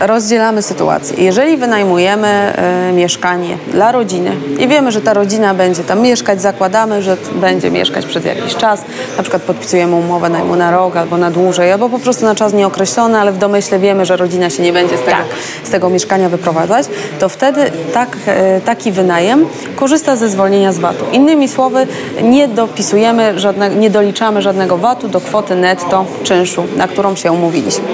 Rozdzielamy 0.00 0.62
sytuację. 0.62 1.24
Jeżeli 1.24 1.56
wynajmujemy 1.56 2.28
e, 2.28 2.92
mieszkanie 2.92 3.58
dla 3.72 3.92
rodziny 3.92 4.30
i 4.58 4.68
wiemy, 4.68 4.92
że 4.92 5.00
ta 5.00 5.14
rodzina 5.14 5.54
będzie 5.54 5.84
tam 5.84 6.00
mieszkać, 6.00 6.42
zakładamy, 6.42 7.02
że 7.02 7.16
będzie 7.34 7.70
mieszkać 7.70 8.06
przez 8.06 8.24
jakiś 8.24 8.56
czas, 8.56 8.84
na 9.16 9.22
przykład 9.22 9.42
podpisujemy 9.42 9.96
umowę 9.96 10.28
najmu 10.28 10.56
na 10.56 10.70
rok 10.70 10.96
albo 10.96 11.16
na 11.16 11.30
dłużej, 11.30 11.72
albo 11.72 11.88
po 11.88 11.98
prostu 11.98 12.24
na 12.24 12.34
czas 12.34 12.52
nieokreślony, 12.52 13.18
ale 13.18 13.32
w 13.32 13.38
domyśle 13.38 13.78
wiemy, 13.78 14.06
że 14.06 14.16
rodzina 14.16 14.50
się 14.50 14.62
nie 14.62 14.72
będzie 14.72 14.96
z 14.96 15.00
tego, 15.00 15.10
Tak. 15.10 15.26
z 15.64 15.70
tego 15.70 15.90
mieszkania 15.90 16.28
wyprowadzać, 16.28 16.86
to 17.18 17.28
wtedy 17.28 17.70
tak, 17.92 18.16
e, 18.26 18.60
taki 18.60 18.92
wynajem 18.92 19.46
korzysta 19.76 20.16
ze 20.16 20.28
zwolnienia 20.28 20.72
z 20.72 20.78
VAT-u. 20.78 21.04
Innymi 21.12 21.48
słowy, 21.48 21.86
nie 22.22 22.48
dopisujemy, 22.48 23.38
żadne, 23.38 23.70
nie 23.70 23.90
doliczamy 23.90 24.42
żadnego 24.42 24.76
VAT-u 24.76 25.08
do 25.08 25.20
kwoty 25.20 25.54
netto 25.54 26.04
czynszu, 26.22 26.64
na 26.76 26.88
którą 26.88 27.16
się 27.16 27.32
umówiliśmy. 27.32 27.84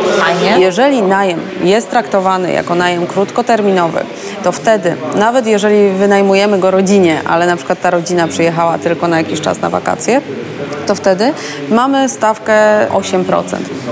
Jeżeli 0.59 1.03
najem 1.03 1.41
jest 1.65 1.94
traktowany 1.95 2.53
jako 2.53 2.75
najem 2.75 3.07
krótkoterminowy, 3.07 4.01
to 4.43 4.53
wtedy, 4.53 4.97
nawet 5.15 5.47
jeżeli 5.47 5.91
wynajmujemy 5.91 6.59
go 6.59 6.71
rodzinie, 6.71 7.21
ale 7.27 7.47
na 7.47 7.57
przykład 7.57 7.81
ta 7.81 7.91
rodzina 7.91 8.29
przyjechała 8.29 8.79
tylko 8.79 9.09
na 9.09 9.19
jakiś 9.19 9.41
czas 9.41 9.61
na 9.61 9.71
wakacje, 9.71 10.21
to 10.87 10.95
wtedy 10.95 11.33
mamy 11.71 12.09
stawkę 12.09 12.87
8%. 12.91 13.43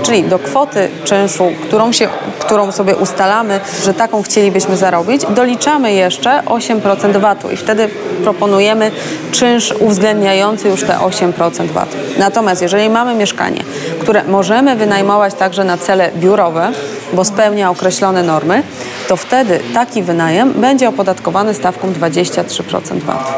Czyli 0.03 0.23
do 0.23 0.39
kwoty 0.39 0.89
czynszu, 1.03 1.51
którą, 1.61 1.91
się, 1.91 2.07
którą 2.39 2.71
sobie 2.71 2.95
ustalamy, 2.95 3.59
że 3.83 3.93
taką 3.93 4.21
chcielibyśmy 4.21 4.77
zarobić, 4.77 5.21
doliczamy 5.29 5.93
jeszcze 5.93 6.41
8% 6.45 7.17
VAT-u 7.17 7.51
i 7.51 7.57
wtedy 7.57 7.89
proponujemy 8.23 8.91
czynsz 9.31 9.73
uwzględniający 9.79 10.69
już 10.69 10.83
te 10.83 10.93
8% 10.93 11.67
VAT-u. 11.67 12.19
Natomiast 12.19 12.61
jeżeli 12.61 12.89
mamy 12.89 13.15
mieszkanie, 13.15 13.63
które 14.01 14.23
możemy 14.23 14.75
wynajmować 14.75 15.33
także 15.33 15.63
na 15.63 15.77
cele 15.77 16.11
biurowe, 16.15 16.71
bo 17.13 17.25
spełnia 17.25 17.69
określone 17.69 18.23
normy, 18.23 18.63
to 19.07 19.17
wtedy 19.17 19.59
taki 19.73 20.03
wynajem 20.03 20.53
będzie 20.53 20.89
opodatkowany 20.89 21.53
stawką 21.53 21.93
23% 21.93 22.99
VAT. 22.99 23.33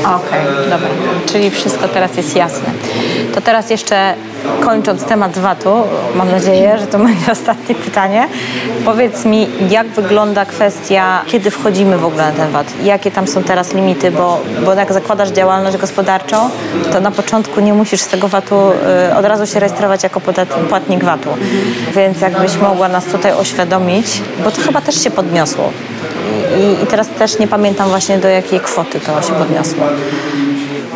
Okej, 0.00 0.44
dobra. 0.70 0.88
Czyli 1.26 1.50
wszystko 1.50 1.88
teraz 1.88 2.16
jest 2.16 2.36
jasne. 2.36 2.68
To 3.34 3.40
teraz 3.40 3.70
jeszcze 3.70 4.14
kończąc 4.64 5.04
temat 5.04 5.38
VAT-u, 5.38 5.82
mam 6.14 6.30
nadzieję, 6.30 6.78
że 6.78 6.86
to 6.86 6.98
będzie 7.06 7.32
ostatnie 7.32 7.74
pytanie. 7.74 8.28
Powiedz 8.84 9.24
mi, 9.24 9.48
jak 9.70 9.86
wygląda 9.86 10.44
kwestia, 10.44 11.22
kiedy 11.26 11.50
wchodzimy 11.50 11.98
w 11.98 12.04
ogóle 12.04 12.22
na 12.26 12.32
ten 12.32 12.50
VAT? 12.50 12.66
Jakie 12.84 13.10
tam 13.10 13.26
są 13.26 13.42
teraz 13.42 13.74
limity? 13.74 14.10
Bo, 14.10 14.40
bo 14.64 14.74
jak 14.74 14.92
zakładasz 14.92 15.30
działalność 15.30 15.76
gospodarczą, 15.76 16.50
to 16.92 17.00
na 17.00 17.10
początku 17.10 17.60
nie 17.60 17.74
musisz 17.74 18.00
z 18.00 18.08
tego 18.08 18.28
VAT-u 18.28 18.70
y, 19.10 19.16
od 19.16 19.24
razu 19.24 19.46
się 19.46 19.60
rejestrować 19.60 20.02
jako 20.02 20.20
płatnik 20.68 21.04
VAT-u. 21.04 21.30
Więc 21.94 22.20
jakbyś 22.20 22.56
mogła 22.56 22.88
nas 22.88 23.04
tutaj 23.04 23.32
oświadomić, 23.32 24.22
bo 24.44 24.50
to 24.50 24.62
chyba 24.62 24.80
też 24.80 25.04
się 25.04 25.10
podniosło. 25.10 25.72
I, 26.58 26.84
I 26.84 26.86
teraz 26.86 27.08
też 27.08 27.38
nie 27.38 27.48
pamiętam 27.48 27.88
właśnie 27.88 28.18
do 28.18 28.28
jakiej 28.28 28.60
kwoty 28.60 29.00
to 29.00 29.22
się 29.22 29.32
podniosło. 29.32 29.86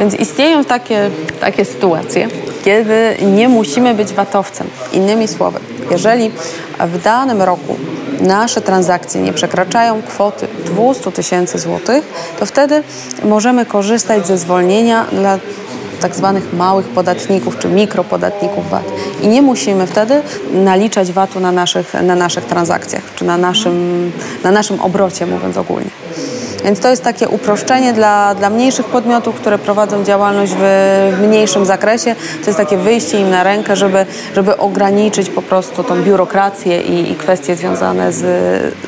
Więc 0.01 0.15
istnieją 0.15 0.65
takie, 0.65 1.11
takie 1.41 1.65
sytuacje, 1.65 2.29
kiedy 2.65 3.17
nie 3.23 3.49
musimy 3.49 3.95
być 3.95 4.13
VAT-owcem. 4.13 4.67
Innymi 4.93 5.29
słowy, 5.29 5.61
jeżeli 5.91 6.31
w 6.81 7.03
danym 7.03 7.43
roku 7.43 7.77
nasze 8.21 8.61
transakcje 8.61 9.21
nie 9.21 9.33
przekraczają 9.33 10.03
kwoty 10.03 10.47
200 10.65 11.13
tysięcy 11.13 11.59
złotych, 11.59 12.05
to 12.39 12.47
wtedy 12.47 12.83
możemy 13.25 13.67
korzystać 13.67 14.27
ze 14.27 14.39
zwolnienia 14.39 15.07
dla 15.13 15.39
tak 16.01 16.17
zwanych 16.17 16.53
małych 16.53 16.89
podatników 16.89 17.59
czy 17.59 17.69
mikropodatników 17.69 18.71
VAT. 18.71 18.85
I 19.23 19.29
nie 19.29 19.43
musimy 19.43 19.87
wtedy 19.87 20.23
naliczać 20.53 21.13
VAT-u 21.13 21.41
na 21.41 21.53
naszych, 21.53 21.95
na 21.95 22.15
naszych 22.15 22.45
transakcjach 22.45 23.03
czy 23.15 23.25
na 23.25 23.39
naszym, 23.39 24.13
na 24.45 24.51
naszym 24.51 24.81
obrocie, 24.81 25.27
mówiąc 25.27 25.57
ogólnie. 25.57 25.91
Więc 26.65 26.81
to 26.81 26.89
jest 26.89 27.05
takie 27.05 27.29
uproszczenie 27.29 27.93
dla, 27.93 28.35
dla 28.35 28.51
mniejszych 28.51 28.87
podmiotów, 28.87 29.35
które 29.35 29.59
prowadzą 29.59 30.05
działalność 30.05 30.53
w, 30.59 30.63
mniejszym 31.23 31.67
zakresie. 31.67 32.15
To 32.41 32.47
jest 32.47 32.59
takie 32.59 32.77
wyjście 32.77 33.21
im 33.21 33.31
na 33.31 33.43
rękę, 33.43 33.77
żeby, 33.77 34.07
żeby 34.35 34.57
ograniczyć 34.57 35.31
po 35.31 35.43
prostu 35.43 35.85
tą 35.85 36.03
biurokrację 36.03 36.81
i, 36.83 37.13
i 37.13 37.15
kwestie 37.15 37.57
związane 37.57 38.13
z, 38.13 38.25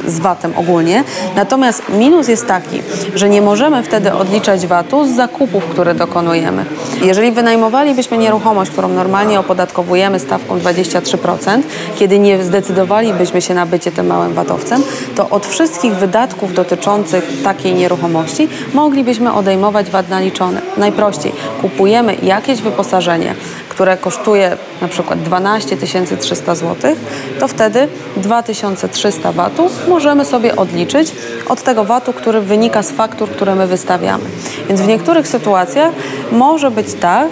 z 0.06 0.18
VAT-em 0.18 0.52
ogólnie. 0.56 1.04
Natomiast 1.36 1.82
minus 1.88 2.28
jest 2.28 2.46
taki, 2.46 2.82
że 3.14 3.28
nie 3.28 3.42
możemy 3.42 3.82
wtedy 3.82 4.12
odliczać 4.12 4.66
VAT-u 4.66 5.06
z 5.06 5.10
zakupów, 5.10 5.64
które 5.64 5.94
dokonujemy. 5.94 6.64
Jeżeli 7.02 7.32
wynajmowalibyśmy 7.32 8.18
nieruchomość, 8.18 8.70
którą 8.70 8.88
normalnie 8.88 9.40
opodatkowujemy 9.40 10.18
stawką 10.18 10.58
23%, 10.58 11.60
kiedy 11.98 12.18
nie 12.18 12.44
zdecydowalibyśmy 12.44 13.42
się 13.42 13.54
na 13.54 13.66
bycie 13.66 13.92
tym 13.92 14.06
małym 14.06 14.34
VAT-owcem, 14.34 14.82
to 15.14 15.30
od 15.30 15.46
wszystkich 15.46 15.94
wydatków 15.94 16.54
dotyczących 16.54 17.42
takiej 17.62 17.74
nieruchomości 17.74 18.48
moglibyśmy 18.74 19.32
odejmować 19.32 19.90
VAT 19.90 20.08
naliczony. 20.08 20.60
Najprościej 20.76 21.32
kupujemy 21.60 22.16
jakieś 22.22 22.60
wyposażenie, 22.60 23.34
które 23.68 23.96
kosztuje 23.96 24.56
na 24.80 24.88
przykład 24.88 25.22
12 25.22 25.76
300 26.20 26.54
zł, 26.54 26.94
to 27.40 27.48
wtedy 27.48 27.88
2300 28.16 29.32
VAT-u 29.32 29.70
możemy 29.88 30.24
sobie 30.24 30.56
odliczyć 30.56 31.12
od 31.48 31.62
tego 31.62 31.84
VAT-u, 31.84 32.12
który 32.12 32.40
wynika 32.40 32.82
z 32.82 32.90
faktur, 32.90 33.28
które 33.28 33.54
my 33.54 33.66
wystawiamy. 33.66 34.24
Więc 34.68 34.80
w 34.80 34.86
niektórych 34.86 35.28
sytuacjach 35.28 35.92
może 36.32 36.70
być 36.70 36.94
tak, 36.94 37.28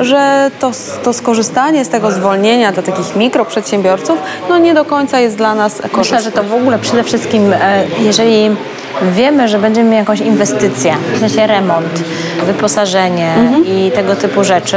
że 0.00 0.50
to, 0.60 0.70
to 1.02 1.12
skorzystanie 1.12 1.84
z 1.84 1.88
tego 1.88 2.10
zwolnienia 2.10 2.72
dla 2.72 2.82
takich 2.82 3.16
mikroprzedsiębiorców 3.16 4.18
no 4.48 4.58
nie 4.58 4.74
do 4.74 4.84
końca 4.84 5.20
jest 5.20 5.36
dla 5.36 5.54
nas 5.54 5.76
korzystne. 5.76 5.98
Myślę, 5.98 6.22
że 6.22 6.32
to 6.32 6.42
w 6.42 6.54
ogóle 6.54 6.78
przede 6.78 7.04
wszystkim, 7.04 7.52
e, 7.52 7.84
jeżeli 8.00 8.50
wiemy, 9.02 9.48
że 9.48 9.58
będziemy 9.58 9.86
mieli 9.90 9.98
jakąś 10.00 10.20
inwestycję, 10.20 10.94
w 11.16 11.20
sensie 11.20 11.46
remont, 11.46 12.02
wyposażenie 12.46 13.34
Mhm. 13.38 13.66
i 13.66 13.90
tego 13.94 14.16
typu 14.16 14.44
rzeczy 14.44 14.76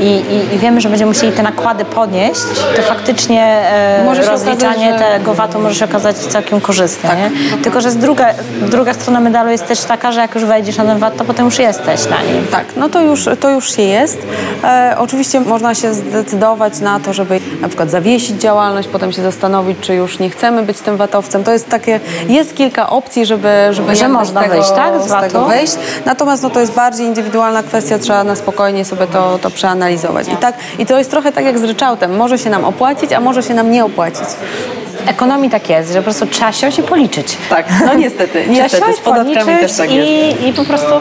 i, 0.00 0.04
i, 0.04 0.54
i 0.54 0.58
wiemy, 0.58 0.80
że 0.80 0.88
będziemy 0.88 1.08
musieli 1.10 1.32
te 1.32 1.42
nakłady 1.42 1.84
podnieść, 1.84 2.40
to 2.76 2.82
faktycznie 2.82 3.42
e, 3.44 4.14
rozliczanie 4.30 4.86
okazać, 4.88 4.98
że- 4.98 4.98
Tak. 4.98 5.18
tego 5.18 5.34
VAT-u 5.34 5.58
może 5.60 5.74
się 5.74 5.84
okazać 5.84 6.16
całkiem 6.16 6.60
korzystne. 6.60 7.10
Nie? 7.16 7.56
Tylko, 7.62 7.80
że 7.80 7.90
z 7.90 7.96
druga, 7.96 8.26
druga 8.60 8.94
strona 8.94 9.20
medalu 9.20 9.50
jest 9.50 9.66
też 9.68 9.80
taka, 9.80 10.12
że 10.12 10.20
jak 10.20 10.34
już 10.34 10.44
wejdziesz 10.44 10.76
na 10.76 10.84
ten 10.84 10.98
VAT, 10.98 11.16
to 11.16 11.24
potem 11.24 11.44
już 11.44 11.58
jesteś 11.58 12.00
na 12.10 12.22
nim. 12.22 12.46
Tak, 12.50 12.64
no 12.76 12.88
to 12.88 13.00
już, 13.00 13.28
to 13.40 13.50
już 13.50 13.76
się 13.76 13.82
jest. 13.82 14.18
E, 14.64 14.94
oczywiście 14.98 15.40
można 15.40 15.74
się 15.74 15.94
zdecydować 15.94 16.80
na 16.80 17.00
to, 17.00 17.12
żeby 17.12 17.40
na 17.60 17.68
przykład 17.68 17.90
zawiesić 17.90 18.40
działalność, 18.40 18.88
potem 18.88 19.12
się 19.12 19.22
zastanowić, 19.22 19.78
czy 19.80 19.94
już 19.94 20.18
nie 20.18 20.30
chcemy 20.30 20.62
być 20.62 20.78
tym 20.78 20.96
VAT-owcem. 20.96 21.44
To 21.44 21.52
jest 21.52 21.68
takie, 21.68 22.00
jest 22.28 22.54
kilka 22.56 22.90
opcji, 22.90 23.21
żeby, 23.26 23.68
żeby 23.70 23.96
Że 23.96 24.08
można 24.08 24.40
z 24.40 24.44
tego, 24.44 24.54
wyjść, 24.54 24.70
tak, 24.70 25.02
z 25.02 25.06
z 25.06 25.20
tego 25.20 25.44
wyjść. 25.44 25.74
Natomiast 26.06 26.42
no, 26.42 26.50
to 26.50 26.60
jest 26.60 26.72
bardziej 26.72 27.06
indywidualna 27.06 27.62
kwestia, 27.62 27.98
trzeba 27.98 28.24
na 28.24 28.36
spokojnie 28.36 28.84
sobie 28.84 29.06
to, 29.06 29.38
to 29.38 29.50
przeanalizować. 29.50 30.28
I, 30.28 30.36
tak, 30.36 30.54
I 30.78 30.86
to 30.86 30.98
jest 30.98 31.10
trochę 31.10 31.32
tak 31.32 31.44
jak 31.44 31.58
z 31.58 31.64
ryczałtem. 31.64 32.16
Może 32.16 32.38
się 32.38 32.50
nam 32.50 32.64
opłacić, 32.64 33.12
a 33.12 33.20
może 33.20 33.42
się 33.42 33.54
nam 33.54 33.70
nie 33.70 33.84
opłacić. 33.84 34.28
W 35.04 35.08
ekonomii 35.08 35.50
tak 35.50 35.70
jest, 35.70 35.92
że 35.92 35.98
po 35.98 36.02
prostu 36.02 36.26
trzeba 36.26 36.52
siąść 36.52 36.78
i 36.78 36.82
policzyć. 36.82 37.36
Tak, 37.50 37.66
no 37.86 37.94
niestety, 37.94 38.44
niestety, 38.50 38.92
z 38.92 39.00
podatkami 39.00 39.60
też 39.60 39.76
tak 39.76 39.90
i, 39.90 39.94
jest. 39.94 40.42
I 40.42 40.52
po 40.52 40.64
prostu 40.64 40.94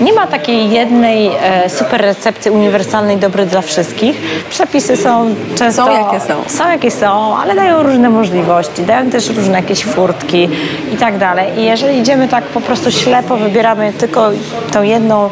nie 0.00 0.12
ma 0.12 0.26
takiej 0.26 0.70
jednej 0.70 1.30
e, 1.42 1.70
super 1.70 2.00
recepty 2.00 2.52
uniwersalnej, 2.52 3.16
dobrej 3.16 3.46
dla 3.46 3.62
wszystkich. 3.62 4.16
Przepisy 4.50 4.96
są 4.96 5.34
często... 5.54 5.86
Są 5.86 5.92
jakie 5.92 6.20
są. 6.20 6.34
Są 6.46 6.70
jakie 6.70 6.90
są, 6.90 7.36
ale 7.36 7.54
dają 7.54 7.82
różne 7.82 8.10
możliwości, 8.10 8.82
dają 8.82 9.10
też 9.10 9.28
różne 9.28 9.56
jakieś 9.56 9.84
furtki 9.84 10.48
i 10.94 10.96
tak 10.96 11.18
dalej. 11.18 11.58
I 11.58 11.64
jeżeli 11.64 11.98
idziemy 11.98 12.28
tak 12.28 12.44
po 12.44 12.60
prostu 12.60 12.90
ślepo, 12.90 13.36
wybieramy 13.36 13.92
tylko 13.92 14.30
tą 14.72 14.82
jedną 14.82 15.30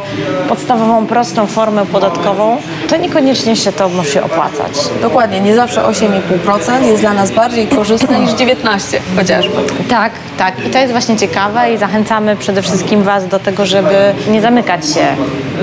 podstawową, 0.48 1.06
prostą 1.06 1.46
formę 1.46 1.86
podatkową, 1.86 2.56
to 2.88 2.96
niekoniecznie 2.96 3.56
się 3.56 3.72
to 3.72 3.88
musi 3.88 4.18
opłacać. 4.18 4.72
Dokładnie, 5.02 5.40
nie 5.40 5.54
zawsze 5.54 5.80
8,5% 5.80 6.82
jest 6.82 7.00
dla 7.00 7.12
nas 7.12 7.30
bardziej 7.30 7.66
korzystne 7.66 8.05
niż 8.14 8.32
19 8.32 9.00
chociażby. 9.16 9.54
Tak, 9.88 10.12
tak. 10.38 10.66
I 10.66 10.70
to 10.70 10.78
jest 10.78 10.92
właśnie 10.92 11.16
ciekawe 11.16 11.72
i 11.72 11.78
zachęcamy 11.78 12.36
przede 12.36 12.62
wszystkim 12.62 13.02
Was 13.02 13.28
do 13.28 13.38
tego, 13.38 13.66
żeby 13.66 13.94
nie 14.28 14.40
zamykać 14.40 14.86
się 14.94 15.06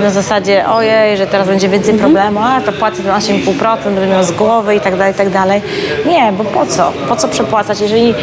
na 0.02 0.10
zasadzie 0.10 0.68
ojej, 0.68 1.16
że 1.16 1.26
teraz 1.26 1.48
będzie 1.48 1.68
więcej 1.68 1.94
problemu, 1.94 2.40
a 2.42 2.60
to 2.60 2.72
płacę 2.72 3.02
na 3.02 3.18
8,5%, 3.18 3.84
będę 3.84 4.06
miał 4.06 4.24
z 4.24 4.30
głowy 4.32 4.74
i 4.74 4.80
tak 4.80 4.96
dalej, 4.96 5.12
i 5.12 5.16
tak 5.16 5.30
dalej. 5.30 5.62
Nie, 6.06 6.32
bo 6.32 6.44
po 6.44 6.66
co? 6.66 6.92
Po 7.08 7.16
co 7.16 7.28
przepłacać? 7.28 7.80
Jeżeli 7.80 8.14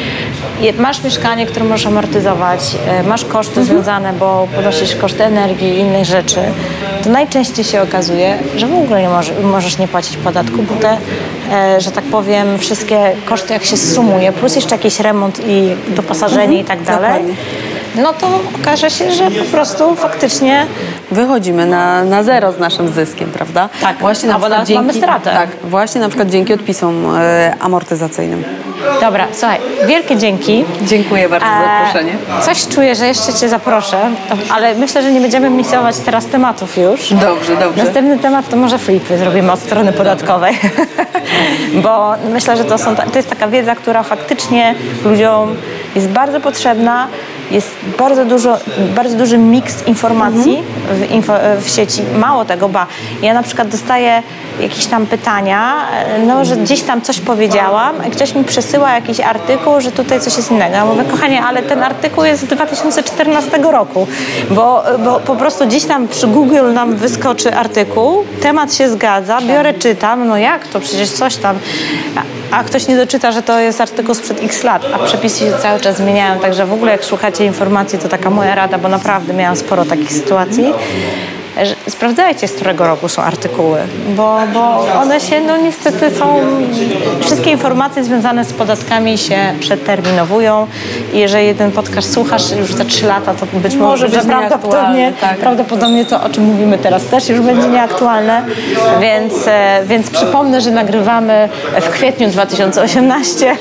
je- 0.61 0.73
masz 0.73 1.03
mieszkanie, 1.03 1.45
które 1.45 1.65
możesz 1.65 1.85
amortyzować, 1.87 2.59
e, 2.87 3.03
masz 3.03 3.25
koszty 3.25 3.63
związane, 3.65 4.13
bo 4.13 4.47
ponosisz 4.55 4.95
koszty 4.95 5.23
energii 5.23 5.67
i 5.69 5.79
innych 5.79 6.05
rzeczy, 6.05 6.39
to 7.03 7.09
najczęściej 7.09 7.65
się 7.65 7.81
okazuje, 7.81 8.37
że 8.55 8.67
w 8.67 8.73
ogóle 8.73 9.01
nie 9.01 9.09
może, 9.09 9.33
możesz 9.43 9.77
nie 9.77 9.87
płacić 9.87 10.17
podatku, 10.17 10.63
bo 10.63 10.73
te, 10.75 10.97
że 11.77 11.91
tak 11.91 12.03
powiem, 12.03 12.59
wszystkie 12.59 13.11
koszty 13.25 13.53
jak 13.53 13.63
się 13.63 13.77
sumuje, 13.77 14.31
plus 14.31 14.55
jeszcze 14.55 14.75
jakiś 14.75 14.99
remont 14.99 15.41
i 15.47 15.75
doposażenie 15.95 16.59
i 16.59 16.63
tak 16.63 16.81
dalej, 16.83 17.11
dokładnie. 17.11 17.35
no 17.95 18.13
to 18.13 18.27
okaże 18.61 18.89
się, 18.89 19.11
że 19.11 19.31
po 19.31 19.43
prostu 19.51 19.95
faktycznie 19.95 20.65
Wychodzimy 21.11 21.65
na, 21.65 22.03
na 22.03 22.23
zero 22.23 22.51
z 22.51 22.59
naszym 22.59 22.89
zyskiem, 22.89 23.31
prawda? 23.31 23.69
Tak, 23.81 23.97
właśnie 23.97 24.29
na 24.29 24.35
albo 24.35 24.45
przykład 24.45 24.69
nawet 24.69 24.87
mamy 24.87 24.93
stratę. 24.93 25.31
Tak, 25.31 25.49
właśnie 25.63 26.01
na 26.01 26.07
przykład 26.07 26.29
dzięki 26.29 26.53
odpisom 26.53 27.15
e, 27.15 27.53
amortyzacyjnym. 27.59 28.43
Dobra, 29.01 29.27
słuchaj, 29.33 29.59
wielkie 29.87 30.17
dzięki. 30.17 30.65
Dziękuję 30.81 31.29
bardzo 31.29 31.47
za 31.47 31.53
E, 31.53 31.85
zaproszenie. 31.85 32.17
Coś 32.41 32.67
czuję, 32.67 32.95
że 32.95 33.07
jeszcze 33.07 33.33
Cię 33.33 33.49
zaproszę, 33.49 33.97
ale 34.53 34.75
myślę, 34.75 35.01
że 35.01 35.11
nie 35.11 35.21
będziemy 35.21 35.49
miksować 35.49 35.97
teraz 35.97 36.25
tematów 36.25 36.77
już. 36.77 37.13
Dobrze, 37.13 37.55
dobrze. 37.55 37.83
Następny 37.83 38.19
temat 38.19 38.49
to 38.49 38.57
może 38.57 38.77
flipy 38.77 39.17
zrobimy 39.17 39.51
od 39.51 39.59
strony 39.59 39.93
podatkowej, 39.93 40.59
bo 41.83 42.13
myślę, 42.33 42.57
że 42.57 42.65
to, 42.65 42.77
są, 42.77 42.95
to 42.95 43.17
jest 43.17 43.29
taka 43.29 43.47
wiedza, 43.47 43.75
która 43.75 44.03
faktycznie 44.03 44.75
ludziom 45.05 45.55
jest 45.95 46.09
bardzo 46.09 46.39
potrzebna. 46.39 47.07
Jest 47.51 47.71
bardzo, 47.99 48.25
dużo, 48.25 48.57
bardzo 48.95 49.17
duży 49.17 49.37
miks 49.37 49.87
informacji 49.87 50.63
w, 50.91 51.11
info, 51.11 51.33
w 51.61 51.69
sieci. 51.69 52.01
Mało 52.19 52.45
tego, 52.45 52.69
ba. 52.69 52.87
Ja 53.21 53.33
na 53.33 53.43
przykład 53.43 53.67
dostaję 53.67 54.23
jakieś 54.59 54.85
tam 54.85 55.05
pytania, 55.05 55.75
no, 56.27 56.45
że 56.45 56.55
gdzieś 56.55 56.81
tam 56.81 57.01
coś 57.01 57.19
powiedziałam, 57.19 57.95
ktoś 58.11 58.35
mi 58.35 58.43
przesyła 58.43 58.91
jakiś 58.91 59.19
artykuł, 59.19 59.81
że 59.81 59.91
tutaj 59.91 60.19
coś 60.19 60.37
jest 60.37 60.51
innego. 60.51 60.75
Ja 60.75 60.85
mówię, 60.85 61.03
kochanie, 61.11 61.43
ale 61.43 61.61
ten 61.61 61.83
artykuł 61.83 62.23
jest 62.23 62.41
z 62.41 62.45
2014 62.45 63.57
roku, 63.57 64.07
bo, 64.49 64.83
bo 65.05 65.19
po 65.19 65.35
prostu 65.35 65.67
gdzieś 65.67 65.85
tam 65.85 66.07
przy 66.07 66.27
Google 66.27 66.73
nam 66.73 66.95
wyskoczy 66.95 67.55
artykuł, 67.55 68.23
temat 68.41 68.73
się 68.73 68.89
zgadza, 68.89 69.41
biorę, 69.41 69.73
czytam, 69.73 70.27
no 70.27 70.37
jak 70.37 70.67
to, 70.67 70.79
przecież 70.79 71.09
coś 71.09 71.35
tam, 71.35 71.59
a, 72.51 72.63
ktoś 72.63 72.87
nie 72.87 72.97
doczyta, 72.97 73.31
że 73.31 73.43
to 73.43 73.59
jest 73.59 73.81
artykuł 73.81 74.15
sprzed 74.15 74.43
x 74.43 74.63
lat, 74.63 74.85
a 74.93 74.99
przepisy 74.99 75.39
się 75.39 75.51
cały 75.61 75.79
czas 75.79 75.97
zmieniają, 75.97 76.39
także 76.39 76.65
w 76.65 76.73
ogóle 76.73 76.91
jak 76.91 77.03
szukacie 77.03 77.45
informacji, 77.45 77.99
to 77.99 78.09
taka 78.09 78.29
moja 78.29 78.55
rada, 78.55 78.77
bo 78.77 78.87
naprawdę 78.87 79.33
miałam 79.33 79.55
sporo 79.55 79.85
takich 79.85 80.13
sytuacji, 80.13 80.73
sprawdzajcie, 81.89 82.47
z 82.47 82.53
którego 82.53 82.87
roku 82.87 83.09
są 83.09 83.21
artykuły, 83.21 83.79
bo, 84.09 84.39
bo 84.53 84.87
one 85.01 85.19
się, 85.19 85.41
no 85.41 85.57
niestety 85.57 86.15
są, 86.15 86.39
wszystkie 87.21 87.51
informacje 87.51 88.03
związane 88.03 88.45
z 88.45 88.53
podatkami 88.53 89.17
się 89.17 89.37
przeterminowują 89.59 90.67
i 91.13 91.19
jeżeli 91.19 91.55
ten 91.55 91.71
podcast 91.71 92.13
słuchasz 92.13 92.51
już 92.51 92.73
za 92.73 92.85
3 92.85 93.07
lata, 93.07 93.33
to 93.33 93.45
być 93.53 93.75
może, 93.75 94.05
być 94.05 94.15
że 94.15 94.21
prawdopodobnie, 94.21 94.99
nieaktualny, 94.99 95.13
tak. 95.21 95.37
prawdopodobnie 95.37 96.05
to, 96.05 96.23
o 96.23 96.29
czym 96.29 96.43
mówimy 96.43 96.77
teraz 96.77 97.05
też 97.05 97.29
już 97.29 97.39
będzie 97.39 97.67
nieaktualne, 97.67 98.43
więc, 99.01 99.33
e, 99.47 99.81
więc 99.85 100.09
przypomnę, 100.09 100.61
że 100.61 100.71
nagrywamy 100.71 101.49
w 101.81 101.89
kwietniu 101.89 102.29
2018, 102.29 103.57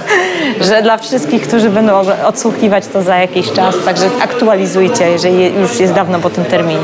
że 0.68 0.82
dla 0.82 0.98
wszystkich, 0.98 1.42
którzy 1.42 1.70
będą 1.70 2.02
odsłuchiwać 2.26 2.86
to 2.86 3.02
za 3.02 3.16
jakiś 3.16 3.52
czas, 3.52 3.74
także 3.84 4.06
aktualizujcie, 4.22 5.10
jeżeli 5.10 5.54
już 5.54 5.80
jest 5.80 5.92
dawno 5.92 6.18
po 6.18 6.30
tym 6.30 6.44
terminie 6.44 6.80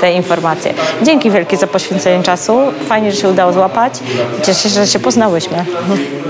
te 0.00 0.09
informacje. 0.14 0.74
Dzięki 1.02 1.30
wielkie 1.30 1.56
za 1.56 1.66
poświęcenie 1.66 2.22
czasu. 2.22 2.58
Fajnie, 2.88 3.12
że 3.12 3.16
się 3.20 3.28
udało 3.28 3.52
złapać. 3.52 3.92
Cieszę 4.42 4.62
się, 4.62 4.68
że 4.68 4.86
się 4.86 4.98
poznałyśmy. 4.98 5.56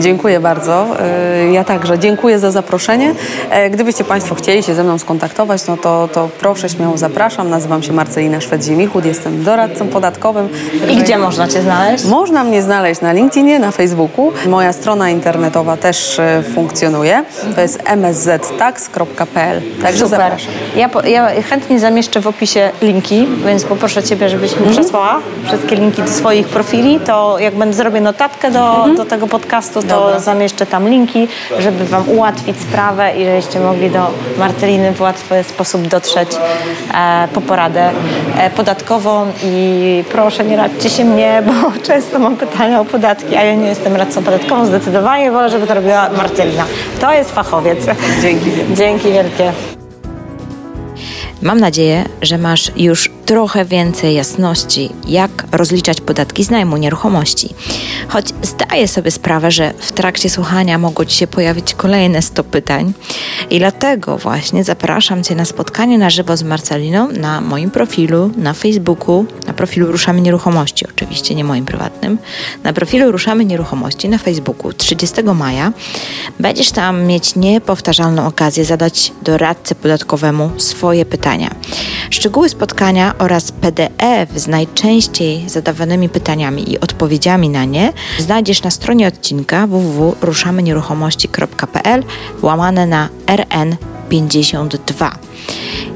Dziękuję 0.01 0.41
bardzo. 0.41 0.87
E, 1.01 1.53
Ja 1.53 1.65
także 1.65 1.99
dziękuję 1.99 2.39
za 2.39 2.51
zaproszenie. 2.51 3.15
E, 3.51 3.71
Gdybyście 3.71 4.05
Państwo 4.05 4.35
chcieli 4.35 4.63
się 4.63 4.75
ze 4.75 4.85
mną 4.85 4.99
skontaktować, 4.99 5.67
no 5.67 5.77
to, 5.77 6.09
to 6.13 6.29
proszę, 6.41 6.69
śmiało 6.69 6.99
zapraszam. 6.99 7.51
Nazywam 7.51 7.83
się 7.83 7.93
Marcelina 7.93 8.39
Szwed-Ziemichut, 8.39 9.05
jestem 9.07 9.45
doradcą 9.45 9.89
podatkowym. 9.89 10.49
I 10.91 10.97
gdzie 10.97 11.19
można 11.19 11.49
Cię 11.49 11.63
znaleźć? 11.63 12.05
Można 12.05 12.45
mnie 12.45 12.63
znaleźć 12.63 13.01
na 13.01 13.13
LinkedInie, 13.13 13.59
na 13.59 13.71
Facebooku. 13.71 14.33
Moja 14.47 14.73
strona 14.73 15.11
internetowa 15.11 15.77
też 15.77 16.19
e, 16.19 16.43
funkcjonuje. 16.55 17.25
To 17.55 17.61
jest 17.61 17.83
msztax.pl. 17.97 19.63
Także 19.83 20.05
Super. 20.05 20.11
zapraszam. 20.21 20.53
Ja, 20.77 20.89
po, 20.89 21.03
ja 21.07 21.43
chętnie 21.43 21.81
zamieszczę 21.81 22.21
w 22.21 22.27
opisie 22.27 22.71
linki, 22.83 23.27
więc 23.47 23.60
poproszę 23.65 24.03
Ciebie, 24.03 24.29
żebyś 24.29 24.57
mi 24.57 24.71
przesłała 24.71 25.19
wszystkie 25.47 25.77
linki 25.77 26.03
do 26.03 26.09
swoich 26.09 26.49
profili. 26.49 27.01
To 27.01 27.39
jak 27.39 27.55
będę 27.55 27.75
zrobię 27.75 28.01
notatkę 28.01 28.51
do, 28.51 28.87
do 28.97 29.05
tego 29.05 29.27
podcastu, 29.27 29.83
to 29.83 29.89
Dobra. 29.89 30.21
zamieszczę 30.21 30.67
tam 30.67 30.89
linki, 30.89 31.29
żeby 31.59 31.85
Wam 31.85 32.09
ułatwić 32.09 32.61
sprawę 32.61 33.13
i 33.17 33.25
żebyście 33.25 33.61
mogli 33.61 33.91
do 33.91 34.07
Marceliny 34.39 34.93
w 34.93 35.01
łatwy 35.01 35.45
sposób 35.45 35.87
dotrzeć 35.87 36.29
e, 36.95 37.29
po 37.35 37.41
poradę 37.41 37.91
e, 38.39 38.51
podatkową. 38.51 39.27
I 39.45 40.05
proszę, 40.13 40.45
nie 40.45 40.57
radźcie 40.57 40.91
się 40.91 41.05
mnie, 41.05 41.43
bo 41.47 41.83
często 41.83 42.19
mam 42.19 42.37
pytania 42.37 42.81
o 42.81 42.85
podatki, 42.85 43.37
a 43.37 43.43
ja 43.43 43.55
nie 43.55 43.69
jestem 43.69 43.97
radcą 43.97 44.23
podatkową. 44.23 44.67
Zdecydowanie 44.67 45.31
wolę, 45.31 45.51
żeby 45.51 45.67
to 45.67 45.75
robiła 45.75 46.11
Marcelina. 46.17 46.65
To 47.01 47.13
jest 47.13 47.31
fachowiec. 47.31 47.79
Dzięki. 48.23 48.51
Dzięki 48.75 49.13
wielkie. 49.13 49.53
Mam 51.43 51.61
nadzieję, 51.61 52.05
że 52.23 52.39
masz 52.39 52.73
już 52.77 53.11
trochę 53.27 53.65
więcej 53.65 54.15
jasności, 54.15 54.91
jak 55.09 55.45
rozliczać 55.53 56.01
podatki 56.01 56.45
z 56.45 56.51
najmu 56.51 56.77
nieruchomości. 56.77 57.55
Choć 58.09 58.27
zdaję 58.43 58.89
sobie 58.89 59.11
sprawę, 59.11 59.51
że 59.51 59.75
w 59.79 59.93
trakcie 59.93 60.31
słuchania 60.31 60.79
mogło 60.79 61.05
Ci 61.05 61.17
się 61.17 61.27
pojawić 61.27 61.75
kolejne 61.75 62.23
100 62.23 62.45
pytań 62.45 62.93
i 63.51 63.59
dlatego 63.59 64.19
właśnie 64.19 64.65
zapraszam 64.65 65.23
Cię 65.23 65.35
na 65.35 65.45
spotkanie 65.45 65.99
na 65.99 66.11
żywo 66.11 66.37
z 66.37 66.43
Marceliną 66.43 67.09
na 67.13 67.41
moim 67.41 67.71
profilu 67.71 68.31
na 68.37 68.55
Facebooku, 68.55 69.27
na 69.47 69.53
profilu 69.53 69.93
Ruszamy 69.93 70.21
Nieruchomości, 70.21 70.87
oczywiście 70.89 71.35
nie 71.35 71.45
moim 71.45 71.65
prywatnym, 71.65 72.19
na 72.65 72.73
profilu 72.73 73.13
Ruszamy 73.13 73.45
Nieruchomości 73.45 74.09
na 74.09 74.19
Facebooku 74.19 74.73
30 74.73 75.23
maja. 75.23 75.73
Będziesz 76.41 76.71
tam 76.71 77.05
mieć 77.05 77.37
niepowtarzalną 77.37 78.27
okazję 78.27 78.65
zadać 78.65 79.13
doradcy 79.23 79.75
podatkowemu 79.75 80.51
swoje 80.57 81.05
pytania. 81.05 81.30
Szczegóły 82.11 82.49
spotkania 82.49 83.15
oraz 83.19 83.53
PDF 83.53 84.31
z 84.35 84.49
najczęściej 84.49 85.49
zadawanymi 85.49 86.09
pytaniami 86.09 86.73
i 86.73 86.81
odpowiedziami 86.81 87.49
na 87.49 87.65
nie 87.65 87.93
znajdziesz 88.19 88.63
na 88.63 88.71
stronie 88.71 89.09
odcinka 89.09 89.67
www.ruszamynieruchomości.pl 89.67 92.05
łamane 92.43 92.87
na 92.87 93.09
RN52. 93.27 95.11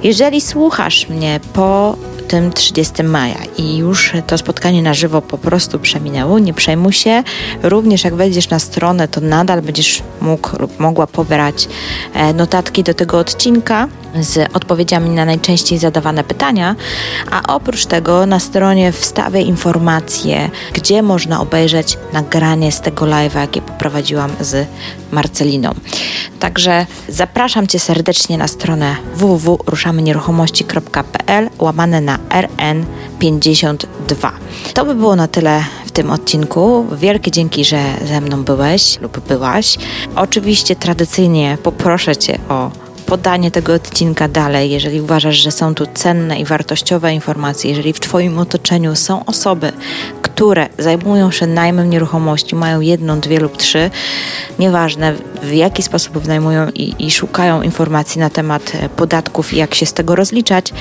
Jeżeli 0.03 0.41
słuchasz 0.41 1.09
mnie 1.09 1.41
po 1.53 1.97
tym 2.29 2.53
30 2.53 3.03
maja 3.03 3.39
i 3.59 3.77
już 3.77 4.13
to 4.27 4.39
spotkanie 4.39 4.83
na 4.83 4.95
żywo 4.95 5.23
po 5.23 5.39
prostu 5.39 5.79
przeminęło, 5.79 6.39
nie 6.39 6.55
przejmuj 6.55 6.93
się. 6.93 7.23
Również 7.63 8.05
jak 8.05 8.15
wejdziesz 8.15 8.49
na 8.49 8.59
stronę, 8.59 9.09
to 9.09 9.21
nadal 9.21 9.63
będziesz 9.63 10.03
mógł 10.21 10.59
lub 10.59 10.81
mogła 10.81 11.07
pobrać 11.07 11.69
e, 12.15 12.33
notatki 12.33 12.83
do 12.83 12.95
tego 12.95 13.19
odcinka 13.19 13.89
z 14.21 14.55
odpowiedziami 14.55 15.11
na 15.11 15.25
najczęściej 15.25 15.79
zadawane 15.79 16.25
pytania, 16.25 16.77
a 17.31 17.55
oprócz 17.55 17.87
tego 17.87 18.27
na 18.27 18.41
stronie 18.41 18.93
wstawię 18.93 19.43
informacje, 19.43 20.51
gdzie 20.73 21.03
można 21.03 21.41
obejrzeć 21.41 21.99
nagranie 22.13 22.73
z 22.73 22.81
tego 22.81 23.07
live'a, 23.07 23.41
jakie 23.41 23.63
poprowadziłam 23.63 24.31
z 24.41 24.67
Marceliną. 25.13 25.75
Także 26.41 26.87
zapraszam 27.09 27.67
Cię 27.67 27.79
serdecznie 27.79 28.39
na 28.39 28.49
stronę 28.49 28.97
www.ruszamynieruchomości.pl 29.15 31.51
łamane 31.59 32.01
na 32.01 32.19
RN52. 32.19 34.31
To 34.75 34.85
by 34.85 34.95
było 34.95 35.17
na 35.17 35.29
tyle 35.29 35.65
w 35.87 35.91
tym 35.91 36.11
odcinku. 36.11 36.87
Wielkie 36.93 37.31
dzięki, 37.31 37.65
że 37.65 37.83
ze 38.05 38.21
mną 38.21 38.45
byłeś 38.45 39.01
lub 39.01 39.21
byłaś. 39.29 39.79
Oczywiście 40.17 40.77
tradycyjnie 40.77 41.59
poproszę 41.63 42.17
Cię 42.17 42.39
o 42.49 42.84
podanie 43.07 43.51
tego 43.51 43.75
odcinka 43.75 44.29
dalej, 44.29 44.71
jeżeli 44.71 45.01
uważasz, 45.01 45.37
że 45.37 45.51
są 45.51 45.75
tu 45.75 45.87
cenne 45.95 46.41
i 46.41 46.45
wartościowe 46.45 47.15
informacje, 47.15 47.71
jeżeli 47.71 47.93
w 47.93 48.01
Twoim 48.01 48.39
otoczeniu 48.39 48.97
są 48.97 49.25
osoby, 49.25 49.73
które 50.23 50.69
zajmują 50.79 51.31
się 51.31 51.47
najmem 51.47 51.91
nieruchomości, 51.91 52.55
mają 52.55 52.81
jedną, 52.81 53.21
dwie 53.21 53.41
lub 53.41 53.57
trzy, 53.57 53.91
nieważne 54.59 55.15
w 55.43 55.53
jaki 55.53 55.83
sposób 55.83 56.19
wynajmują 56.19 56.69
i, 56.69 57.07
i 57.07 57.11
szukają 57.11 57.63
informacji 57.63 58.21
na 58.21 58.31
temat 58.31 58.73
e, 58.75 58.89
podatków 58.89 59.53
i 59.53 59.57
jak 59.57 59.75
się 59.75 59.87
z 59.87 59.93
tego 59.93 60.17
rozliczać, 60.17 60.73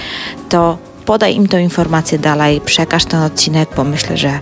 to 0.50 0.78
podaj 1.06 1.36
im 1.36 1.48
tę 1.48 1.62
informację 1.62 2.20
dalej, 2.20 2.62
przekaż 2.62 3.06
ten 3.06 3.22
odcinek, 3.22 3.70
bo 3.76 3.84
myślę, 3.84 4.18
że 4.18 4.40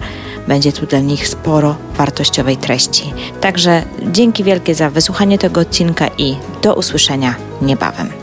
będzie 0.48 0.72
tu 0.72 0.86
dla 0.86 1.00
nich 1.00 1.28
sporo 1.28 1.76
wartościowej 1.98 2.58
treści. 2.58 3.14
Także 3.42 3.84
dzięki 4.12 4.44
wielkie 4.44 4.76
za 4.76 4.90
wysłuchanie 4.90 5.38
tego 5.38 5.62
odcinka 5.62 6.08
i 6.18 6.36
do 6.62 6.76
usłyszenia 6.76 7.36
niebawem. 7.62 8.21